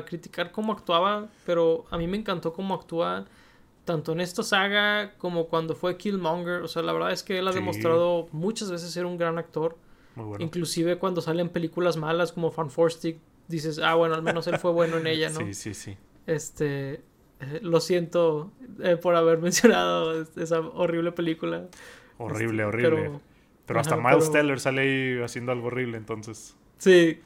criticar 0.04 0.50
cómo 0.50 0.72
actuaba, 0.72 1.28
pero 1.46 1.84
a 1.92 1.96
mí 1.96 2.08
me 2.08 2.16
encantó 2.16 2.52
cómo 2.52 2.74
actúa 2.74 3.26
tanto 3.84 4.10
en 4.10 4.20
esta 4.20 4.42
saga 4.42 5.14
como 5.16 5.46
cuando 5.46 5.76
fue 5.76 5.96
Killmonger. 5.96 6.62
O 6.62 6.66
sea, 6.66 6.82
la 6.82 6.92
verdad 6.92 7.12
es 7.12 7.22
que 7.22 7.38
él 7.38 7.46
ha 7.46 7.52
demostrado 7.52 8.26
muchas 8.32 8.68
veces 8.68 8.90
ser 8.90 9.06
un 9.06 9.16
gran 9.16 9.38
actor. 9.38 9.78
Muy 10.16 10.26
bueno. 10.26 10.44
Inclusive 10.44 10.98
cuando 10.98 11.20
salen 11.20 11.50
películas 11.50 11.96
malas 11.96 12.32
como 12.32 12.50
Fan 12.50 12.68
Stick 12.90 13.20
dices, 13.48 13.78
ah, 13.78 13.94
bueno, 13.94 14.14
al 14.14 14.22
menos 14.22 14.46
él 14.46 14.58
fue 14.58 14.70
bueno 14.70 14.98
en 14.98 15.06
ella, 15.06 15.30
¿no? 15.30 15.40
Sí, 15.40 15.54
sí, 15.54 15.74
sí. 15.74 15.96
Este, 16.26 17.00
eh, 17.40 17.60
lo 17.62 17.80
siento 17.80 18.52
eh, 18.82 18.96
por 18.96 19.16
haber 19.16 19.38
mencionado 19.42 20.26
esa 20.36 20.60
horrible 20.60 21.12
película. 21.12 21.66
Horrible, 22.18 22.64
este, 22.64 22.64
horrible. 22.64 23.20
Pero, 23.66 23.80
hasta 23.80 23.96
Miles 23.96 24.30
Teller 24.30 24.60
sale 24.60 24.80
ahí 24.80 25.22
haciendo 25.22 25.52
algo 25.52 25.66
horrible, 25.66 25.98
entonces. 25.98 26.56
Sí, 26.78 27.20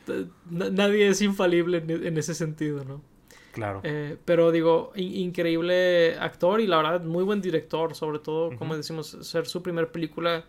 nadie 0.50 1.08
es 1.08 1.20
infalible 1.20 1.78
en, 1.86 2.16
ese 2.16 2.34
sentido, 2.34 2.84
¿no? 2.84 3.02
Claro. 3.52 3.80
Eh, 3.84 4.16
pero 4.24 4.50
digo, 4.50 4.92
increíble 4.96 6.16
actor 6.18 6.60
y 6.60 6.66
la 6.66 6.78
verdad 6.78 7.02
muy 7.04 7.22
buen 7.22 7.42
director, 7.42 7.94
sobre 7.94 8.18
todo, 8.18 8.56
como 8.56 8.74
decimos, 8.74 9.18
ser 9.20 9.46
su 9.46 9.62
primer 9.62 9.92
película, 9.92 10.46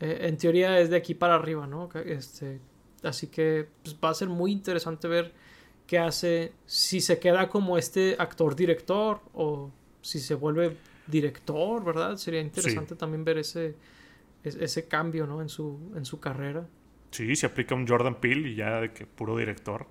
en 0.00 0.36
teoría 0.38 0.80
es 0.80 0.88
de 0.88 0.96
aquí 0.96 1.14
para 1.14 1.34
arriba, 1.34 1.66
¿no? 1.66 1.90
Este, 2.06 2.58
Así 3.02 3.28
que 3.28 3.68
pues, 3.82 3.96
va 4.02 4.10
a 4.10 4.14
ser 4.14 4.28
muy 4.28 4.52
interesante 4.52 5.08
ver 5.08 5.32
qué 5.86 5.98
hace, 5.98 6.52
si 6.66 7.00
se 7.00 7.18
queda 7.18 7.48
como 7.48 7.78
este 7.78 8.16
actor-director 8.18 9.20
o 9.34 9.70
si 10.02 10.20
se 10.20 10.34
vuelve 10.34 10.76
director, 11.06 11.84
¿verdad? 11.84 12.16
Sería 12.16 12.40
interesante 12.40 12.94
también 12.94 13.24
ver 13.24 13.38
ese, 13.38 13.74
ese 14.44 14.86
cambio, 14.86 15.26
¿no? 15.26 15.40
En 15.40 15.48
su, 15.48 15.92
en 15.96 16.04
su 16.04 16.20
carrera. 16.20 16.66
Sí, 17.10 17.34
se 17.36 17.46
aplica 17.46 17.74
un 17.74 17.86
Jordan 17.86 18.16
Peele 18.20 18.50
y 18.50 18.54
ya 18.54 18.80
de 18.80 18.92
que 18.92 19.06
puro 19.06 19.36
director. 19.36 19.86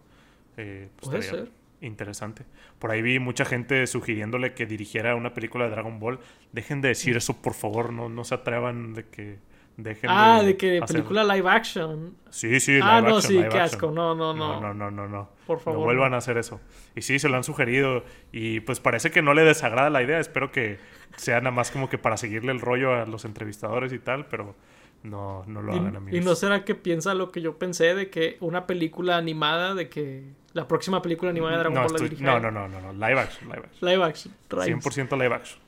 Eh, 0.56 0.90
pues 0.96 1.10
Puede 1.10 1.24
ser. 1.24 1.52
Interesante. 1.82 2.44
Por 2.80 2.92
ahí 2.92 3.02
vi 3.02 3.20
mucha 3.20 3.46
gente 3.46 3.86
sugiriéndole 3.86 4.54
que 4.54 4.66
dirigiera 4.66 5.16
una 5.16 5.34
película 5.34 5.66
de 5.66 5.72
Dragon 5.72 6.00
Ball. 6.00 6.20
Dejen 6.52 6.82
de 6.82 6.90
decir 6.90 7.16
eso, 7.18 7.40
por 7.42 7.54
favor. 7.54 7.94
No, 7.94 8.10
no 8.10 8.24
se 8.24 8.34
atrevan 8.34 8.94
de 8.94 9.06
que 9.06 9.38
dejen 9.78 10.10
ah, 10.12 10.42
de, 10.44 10.58
que 10.58 10.82
película 10.86 11.24
live 11.24 11.50
action. 11.50 12.16
Sí, 12.30 12.60
sí, 12.60 12.80
Ah, 12.82 13.02
no, 13.02 13.22
sí, 13.22 13.40
qué 13.50 13.60
asco. 13.60 13.92
No, 13.92 14.16
no, 14.16 14.34
no. 14.34 14.60
No, 14.60 14.74
no, 14.74 14.92
no, 14.92 15.08
no. 15.08 15.30
Por 15.46 15.60
favor. 15.60 15.80
No 15.80 15.86
vuelvan 15.86 16.14
a 16.14 16.18
hacer 16.18 16.38
eso. 16.38 16.60
Y 16.96 17.04
sí, 17.04 17.20
se 17.20 17.30
lo 17.30 17.38
han 17.38 17.44
sugerido. 17.44 18.04
Y 18.32 18.60
pues 18.62 18.80
parece 18.80 19.12
que 19.12 19.22
no 19.22 19.34
le 19.34 19.44
desagrada 19.44 19.90
la 19.90 20.02
idea. 20.02 20.20
Espero 20.20 20.52
que 20.52 20.80
sea 21.16 21.40
nada 21.40 21.52
más 21.52 21.72
como 21.72 21.90
que 21.90 21.98
para 21.98 22.18
seguirle 22.18 22.52
el 22.52 22.60
rollo 22.60 22.94
a 22.94 23.06
los 23.06 23.24
entrevistadores 23.24 23.94
y 23.94 24.00
tal, 24.00 24.26
pero 24.26 24.56
no, 25.04 25.44
no 25.48 25.62
lo 25.62 25.74
hagan, 25.74 25.96
amigos. 25.96 26.20
¿Y 26.20 26.26
no 26.26 26.36
será 26.36 26.66
que 26.66 26.76
piensa 26.76 27.14
lo 27.14 27.32
que 27.32 27.42
yo 27.42 27.58
pensé 27.58 27.96
de 27.96 28.10
que 28.10 28.38
una 28.40 28.68
película 28.68 29.18
animada, 29.18 29.76
de 29.76 29.90
que 29.90 30.24
la 30.54 30.68
próxima 30.68 31.02
película 31.02 31.30
animada 31.30 31.54
de 31.54 31.60
Dragon 31.60 31.76
no, 31.76 31.88
Ball 31.88 32.04
estoy, 32.04 32.18
no, 32.20 32.40
no, 32.40 32.52
no, 32.52 32.68
no, 32.68 32.82
no, 32.82 32.94
live 32.94 33.20
action, 33.20 33.48
live 33.50 33.64
action. 33.66 33.90
Live 33.90 34.04
action, 34.04 34.34
100% 34.50 35.18
live 35.18 35.36
action. 35.36 35.67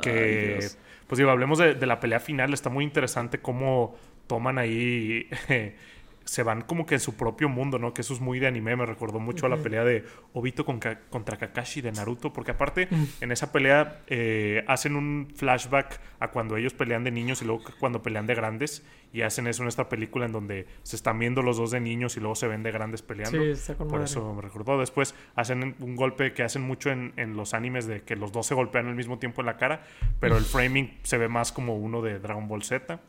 Que, 0.00 0.58
pues 1.06 1.18
digo, 1.18 1.30
hablemos 1.30 1.58
de, 1.58 1.74
de, 1.74 1.86
la 1.86 2.00
pelea 2.00 2.20
final, 2.20 2.52
está 2.52 2.70
muy 2.70 2.84
interesante 2.84 3.38
cómo 3.38 3.96
toman 4.26 4.58
ahí 4.58 5.28
se 6.26 6.42
van 6.42 6.62
como 6.62 6.86
que 6.86 6.96
en 6.96 7.00
su 7.00 7.16
propio 7.16 7.48
mundo, 7.48 7.78
¿no? 7.78 7.94
Que 7.94 8.02
eso 8.02 8.12
es 8.12 8.20
muy 8.20 8.38
de 8.38 8.46
anime, 8.46 8.76
me 8.76 8.84
recordó 8.84 9.20
mucho 9.20 9.46
a 9.46 9.48
la 9.48 9.56
pelea 9.56 9.84
de 9.84 10.04
Obito 10.32 10.66
contra 10.66 11.36
Kakashi 11.38 11.80
de 11.80 11.92
Naruto, 11.92 12.32
porque 12.32 12.50
aparte 12.50 12.88
en 13.20 13.32
esa 13.32 13.52
pelea 13.52 14.02
eh, 14.08 14.64
hacen 14.66 14.96
un 14.96 15.32
flashback 15.34 16.00
a 16.18 16.28
cuando 16.28 16.56
ellos 16.56 16.74
pelean 16.74 17.04
de 17.04 17.12
niños 17.12 17.42
y 17.42 17.44
luego 17.44 17.62
cuando 17.78 18.02
pelean 18.02 18.26
de 18.26 18.34
grandes, 18.34 18.84
y 19.12 19.22
hacen 19.22 19.46
eso 19.46 19.62
en 19.62 19.68
esta 19.68 19.88
película 19.88 20.26
en 20.26 20.32
donde 20.32 20.66
se 20.82 20.96
están 20.96 21.18
viendo 21.18 21.40
los 21.40 21.56
dos 21.56 21.70
de 21.70 21.80
niños 21.80 22.16
y 22.16 22.20
luego 22.20 22.34
se 22.34 22.48
ven 22.48 22.62
de 22.62 22.72
grandes 22.72 23.02
peleando. 23.02 23.40
Sí, 23.40 23.50
está 23.50 23.74
Por 23.76 24.02
eso 24.02 24.34
me 24.34 24.42
recordó. 24.42 24.78
Después 24.78 25.14
hacen 25.36 25.76
un 25.78 25.96
golpe 25.96 26.34
que 26.34 26.42
hacen 26.42 26.62
mucho 26.62 26.90
en, 26.90 27.14
en, 27.16 27.36
los 27.36 27.54
animes 27.54 27.86
de 27.86 28.02
que 28.02 28.16
los 28.16 28.32
dos 28.32 28.46
se 28.46 28.54
golpean 28.54 28.88
al 28.88 28.94
mismo 28.94 29.18
tiempo 29.18 29.40
en 29.40 29.46
la 29.46 29.56
cara, 29.56 29.84
pero 30.20 30.36
el 30.36 30.44
framing 30.44 30.98
se 31.02 31.16
ve 31.16 31.28
más 31.28 31.52
como 31.52 31.76
uno 31.76 32.02
de 32.02 32.18
Dragon 32.18 32.46
Ball 32.46 32.62
Z. 32.62 33.00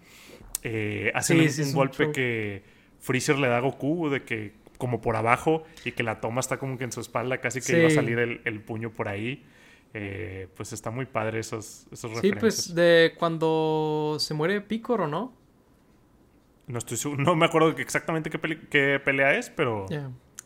Eh, 0.64 1.12
hacen 1.14 1.40
un, 1.40 1.74
golpe 1.74 2.12
que 2.12 2.77
Freezer 3.00 3.38
le 3.38 3.48
da 3.48 3.58
a 3.58 3.62
Goku 3.62 4.10
de 4.10 4.24
que 4.24 4.54
como 4.78 5.02
por 5.02 5.16
abajo 5.16 5.64
y 5.86 5.92
que 5.92 6.04
la 6.04 6.22
toma 6.22 6.40
está 6.40 6.58
como 6.58 6.78
que 6.78 6.84
en 6.84 6.92
su 6.92 7.02
espalda, 7.02 7.40
casi 7.40 7.62
que 7.62 7.80
iba 7.80 7.88
a 7.88 7.92
salir 7.92 8.20
el, 8.44 8.62
puño 8.62 8.92
por 8.92 9.08
ahí. 9.08 9.44
Eh, 9.94 10.48
pues 10.56 10.74
está 10.74 10.92
muy 10.92 11.06
padre 11.06 11.40
esos, 11.40 11.88
esos 11.92 12.20
Sí, 12.20 12.32
pues 12.38 12.76
de 12.76 13.16
cuando 13.18 14.18
se 14.20 14.34
muere 14.34 14.62
Picoro, 14.62 15.08
¿no? 15.08 15.34
No 16.68 16.78
estoy 16.78 17.16
no 17.18 17.36
me 17.36 17.46
acuerdo 17.46 17.70
exactamente 17.70 18.30
qué, 18.30 19.00
pelea 19.04 19.38
es, 19.38 19.50
pero... 19.50 19.86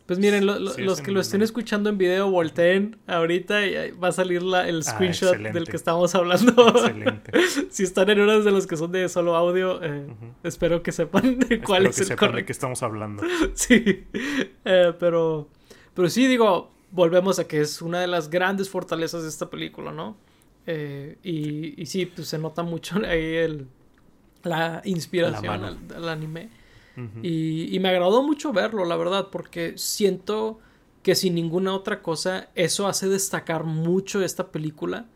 Pues 0.06 0.18
miren, 0.18 0.46
los 0.46 1.00
que 1.00 1.12
lo 1.12 1.20
estén 1.20 1.42
escuchando 1.42 1.88
en 1.88 1.96
video, 1.96 2.28
volteen 2.28 2.98
ahorita 3.06 3.64
y 3.64 3.92
va 3.92 4.08
a 4.08 4.12
salir 4.12 4.42
la, 4.42 4.68
el 4.68 4.80
ah, 4.80 4.82
screenshot 4.82 5.36
del 5.36 5.68
que 5.68 5.76
estamos 5.76 6.14
hablando. 6.16 6.68
Excelente. 6.76 7.32
si 7.70 7.84
están 7.84 8.10
en 8.10 8.20
uno 8.20 8.40
de 8.40 8.50
los 8.50 8.66
que 8.66 8.76
son 8.76 8.90
de 8.90 9.08
solo 9.08 9.36
audio, 9.36 9.80
eh, 9.82 10.06
espero 10.42 10.82
que 10.82 10.90
sepan 10.90 11.38
de 11.38 11.60
cuál 11.60 11.86
es 11.86 11.96
que 11.96 12.02
el 12.02 12.08
sepan 12.08 12.34
de 12.34 12.44
qué 12.44 12.52
estamos 12.52 12.82
hablando. 12.82 13.22
sí, 13.54 14.04
eh, 14.64 14.92
pero, 14.98 15.48
pero 15.94 16.10
sí 16.10 16.26
digo, 16.26 16.70
volvemos 16.90 17.38
a 17.38 17.46
que 17.46 17.60
es 17.60 17.80
una 17.80 18.00
de 18.00 18.08
las 18.08 18.28
grandes 18.28 18.68
fortalezas 18.68 19.22
de 19.22 19.28
esta 19.28 19.50
película, 19.50 19.92
¿no? 19.92 20.16
Eh, 20.66 21.16
y, 21.22 21.80
y, 21.80 21.86
sí, 21.86 22.06
pues 22.06 22.28
se 22.28 22.38
nota 22.38 22.64
mucho 22.64 22.96
ahí 23.06 23.36
el, 23.36 23.68
la 24.42 24.82
inspiración 24.84 25.78
al 25.94 26.08
anime 26.08 26.61
y, 27.22 27.78
me 27.80 27.88
agradó 27.88 28.22
mucho 28.22 28.52
verlo, 28.52 28.84
la 28.84 28.96
verdad, 28.96 29.28
porque 29.30 29.74
siento 29.76 30.60
que 31.02 31.14
sin 31.14 31.34
ninguna 31.34 31.74
otra 31.74 32.02
cosa 32.02 32.50
eso 32.54 32.86
hace 32.86 33.08
destacar 33.08 33.64
mucho 33.64 34.22
esta 34.22 34.50
película. 34.50 35.06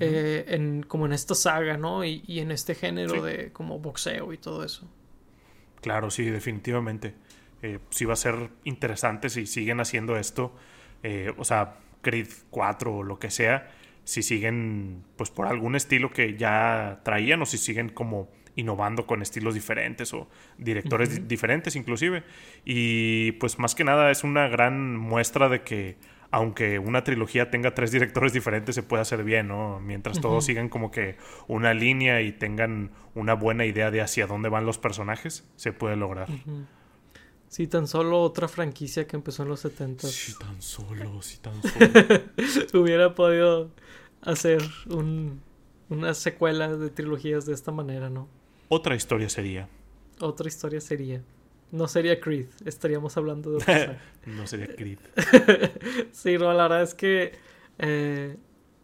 Eh, 0.00 0.46
en, 0.48 0.82
como 0.82 1.04
en 1.04 1.12
esta 1.12 1.34
saga, 1.34 1.76
¿no? 1.76 2.04
Y, 2.04 2.22
en 2.26 2.50
este 2.50 2.74
género 2.74 3.22
de 3.22 3.52
como 3.52 3.78
boxeo 3.78 4.32
y 4.32 4.38
todo 4.38 4.64
eso. 4.64 4.88
Claro, 5.82 6.10
sí, 6.10 6.24
definitivamente. 6.24 7.14
Eh, 7.62 7.78
sí 7.90 8.04
va 8.04 8.14
a 8.14 8.16
ser 8.16 8.50
interesante 8.64 9.28
si 9.28 9.46
siguen 9.46 9.80
haciendo 9.80 10.16
esto. 10.16 10.54
Eh, 11.02 11.32
o 11.36 11.44
sea, 11.44 11.76
Creed 12.00 12.28
4 12.50 12.96
o 12.96 13.02
lo 13.02 13.18
que 13.18 13.30
sea. 13.30 13.70
Si 14.04 14.22
siguen, 14.22 15.04
pues 15.16 15.30
por 15.30 15.46
algún 15.46 15.76
estilo 15.76 16.10
que 16.10 16.36
ya 16.36 17.00
traían 17.04 17.42
o 17.42 17.46
si 17.46 17.58
siguen 17.58 17.90
como 17.90 18.28
innovando 18.56 19.06
con 19.06 19.22
estilos 19.22 19.54
diferentes 19.54 20.12
o 20.14 20.28
directores 20.58 21.26
diferentes 21.28 21.76
inclusive. 21.76 22.24
Y 22.64 23.32
pues 23.32 23.58
más 23.58 23.74
que 23.74 23.84
nada 23.84 24.10
es 24.10 24.24
una 24.24 24.48
gran 24.48 24.96
muestra 24.96 25.48
de 25.48 25.62
que 25.62 25.96
aunque 26.30 26.80
una 26.80 27.04
trilogía 27.04 27.48
tenga 27.48 27.74
tres 27.74 27.92
directores 27.92 28.32
diferentes 28.32 28.74
se 28.74 28.82
puede 28.82 29.02
hacer 29.02 29.22
bien, 29.22 29.46
¿no? 29.46 29.78
Mientras 29.78 30.20
todos 30.20 30.44
sigan 30.44 30.68
como 30.68 30.90
que 30.90 31.16
una 31.46 31.74
línea 31.74 32.22
y 32.22 32.32
tengan 32.32 32.90
una 33.14 33.34
buena 33.34 33.66
idea 33.66 33.92
de 33.92 34.00
hacia 34.00 34.26
dónde 34.26 34.48
van 34.48 34.66
los 34.66 34.78
personajes, 34.78 35.48
se 35.54 35.72
puede 35.72 35.94
lograr. 35.94 36.28
Sí, 37.46 37.68
tan 37.68 37.86
solo 37.86 38.20
otra 38.20 38.48
franquicia 38.48 39.06
que 39.06 39.14
empezó 39.14 39.44
en 39.44 39.50
los 39.50 39.60
70. 39.60 40.08
Sí, 40.08 40.34
tan 40.36 40.60
solo, 40.60 41.22
sí, 41.22 41.38
tan 41.38 41.54
solo. 42.72 42.82
Hubiera 42.82 43.14
podido 43.14 43.70
hacer 44.22 44.60
un, 44.88 45.40
una 45.88 46.14
secuela 46.14 46.76
de 46.76 46.90
trilogías 46.90 47.46
de 47.46 47.54
esta 47.54 47.70
manera, 47.70 48.10
¿no? 48.10 48.28
Otra 48.68 48.94
historia 48.94 49.28
sería. 49.28 49.68
Otra 50.20 50.48
historia 50.48 50.80
sería. 50.80 51.22
No 51.70 51.88
sería 51.88 52.20
Creed, 52.20 52.46
estaríamos 52.64 53.16
hablando 53.16 53.50
de 53.50 53.56
otra 53.56 54.00
No 54.26 54.46
sería 54.46 54.74
Creed. 54.74 54.98
sí, 56.12 56.38
no, 56.38 56.52
la 56.52 56.64
verdad 56.64 56.82
es 56.82 56.94
que 56.94 57.32
eh, 57.78 58.36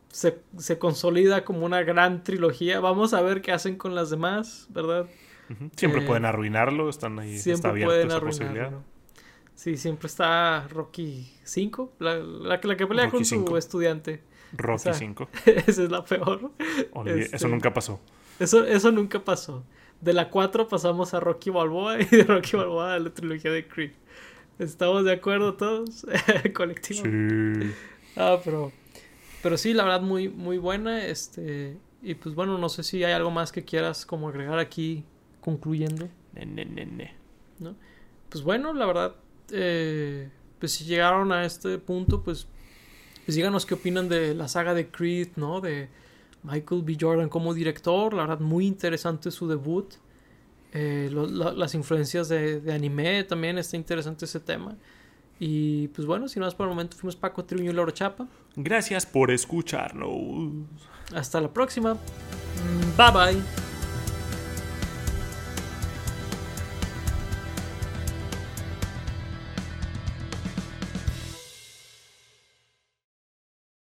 se, 0.09 0.79
consolida 0.79 1.45
como 1.45 1.65
una 1.65 1.83
gran 1.83 2.25
trilogía. 2.25 2.81
Vamos 2.81 3.15
a 3.15 3.23
ver 3.23 3.43
qué 3.43 3.53
hacen 3.53 3.77
con 3.77 3.95
las 3.95 4.11
demás, 4.11 4.67
¿verdad? 4.71 5.07
Siempre 5.77 6.03
eh, 6.03 6.07
pueden 6.07 6.25
arruinarlo, 6.25 6.89
están 6.89 7.19
ahí, 7.19 7.39
siempre 7.39 7.71
está 7.71 7.85
pueden 7.87 8.09
esa 8.09 8.21
posibilidad. 8.21 8.73
Sí, 9.55 9.77
siempre 9.77 10.07
está 10.07 10.67
Rocky 10.69 11.33
5, 11.45 11.95
la, 11.99 12.17
la, 12.17 12.61
que 12.61 12.87
pelea 12.87 13.11
con 13.11 13.25
su 13.25 13.57
estudiante. 13.57 14.23
Rocky 14.53 14.91
5. 14.93 15.29
Esa 15.45 15.83
es 15.85 15.91
la 15.91 16.05
peor. 16.05 16.53
Eso 17.05 17.37
este, 17.37 17.49
nunca 17.49 17.73
pasó. 17.73 18.01
Eso, 18.41 18.65
eso 18.65 18.91
nunca 18.91 19.23
pasó. 19.23 19.65
De 20.01 20.15
la 20.15 20.31
4 20.31 20.67
pasamos 20.67 21.13
a 21.13 21.21
Rocky 21.21 21.51
Balboa 21.51 22.01
y 22.01 22.07
de 22.07 22.25
Rocky 22.25 22.57
Balboa 22.57 22.95
a 22.95 22.99
la 22.99 23.11
trilogía 23.11 23.53
de 23.53 23.69
Creed. 23.69 23.93
¿Estamos 24.59 25.05
de 25.05 25.13
acuerdo 25.13 25.55
todos? 25.55 26.07
Colectivo. 26.55 27.05
Sí. 27.05 27.73
Ah, 28.17 28.39
pero. 28.43 28.73
Pero 29.43 29.57
sí, 29.57 29.75
la 29.75 29.85
verdad, 29.85 30.01
muy, 30.01 30.29
muy 30.29 30.59
buena. 30.59 31.05
Este. 31.07 31.77
Y 32.03 32.15
pues 32.15 32.35
bueno, 32.35 32.57
no 32.57 32.69
sé 32.71 32.83
si 32.83 33.05
hay 33.05 33.13
algo 33.13 33.31
más 33.31 33.53
que 33.53 33.65
quieras 33.65 34.07
como 34.07 34.29
agregar 34.29 34.59
aquí 34.59 35.05
concluyendo. 35.43 36.09
Ne, 36.35 36.47
ne, 36.47 36.65
ne, 36.65 37.15
¿No? 37.59 37.77
Pues 38.31 38.43
bueno, 38.43 38.73
la 38.73 38.87
verdad. 38.87 39.17
Eh, 39.53 40.31
pues 40.59 40.73
si 40.73 40.85
llegaron 40.85 41.31
a 41.33 41.45
este 41.45 41.79
punto, 41.79 42.23
pues. 42.23 42.47
Pues 43.27 43.37
díganos 43.37 43.67
qué 43.67 43.75
opinan 43.75 44.09
de 44.09 44.35
la 44.35 44.49
saga 44.49 44.73
de 44.73 44.89
Creed, 44.89 45.29
¿no? 45.37 45.61
De 45.61 45.91
Michael 46.43 46.83
B. 46.83 46.97
Jordan 46.99 47.29
como 47.29 47.55
director, 47.55 48.15
la 48.15 48.23
verdad 48.23 48.41
muy 48.41 48.67
interesante 48.67 49.31
su 49.31 49.49
debut. 49.49 49.95
Eh, 50.73 51.11
las 51.13 51.75
influencias 51.75 52.29
de, 52.29 52.63
anime 52.73 53.25
también 53.25 53.59
está 53.59 53.77
interesante 53.77 54.25
ese 54.25 54.41
tema. 54.41 54.77
Y 55.39 55.89
pues 55.89 56.07
bueno, 56.07 56.29
si 56.29 56.39
no 56.39 56.47
es 56.47 56.55
por 56.55 56.67
el 56.67 56.71
momento, 56.71 56.97
fuimos 56.97 57.17
Paco 57.17 57.45
Triuño 57.45 57.71
y 57.71 57.75
Laura 57.75 57.93
Chapa. 57.93 58.29
Gracias 58.57 59.07
por 59.07 59.31
escucharnos. 59.31 60.67
Hasta 61.15 61.41
la 61.41 61.53
próxima. 61.53 61.97
Bye 62.97 63.11
bye. 63.13 63.70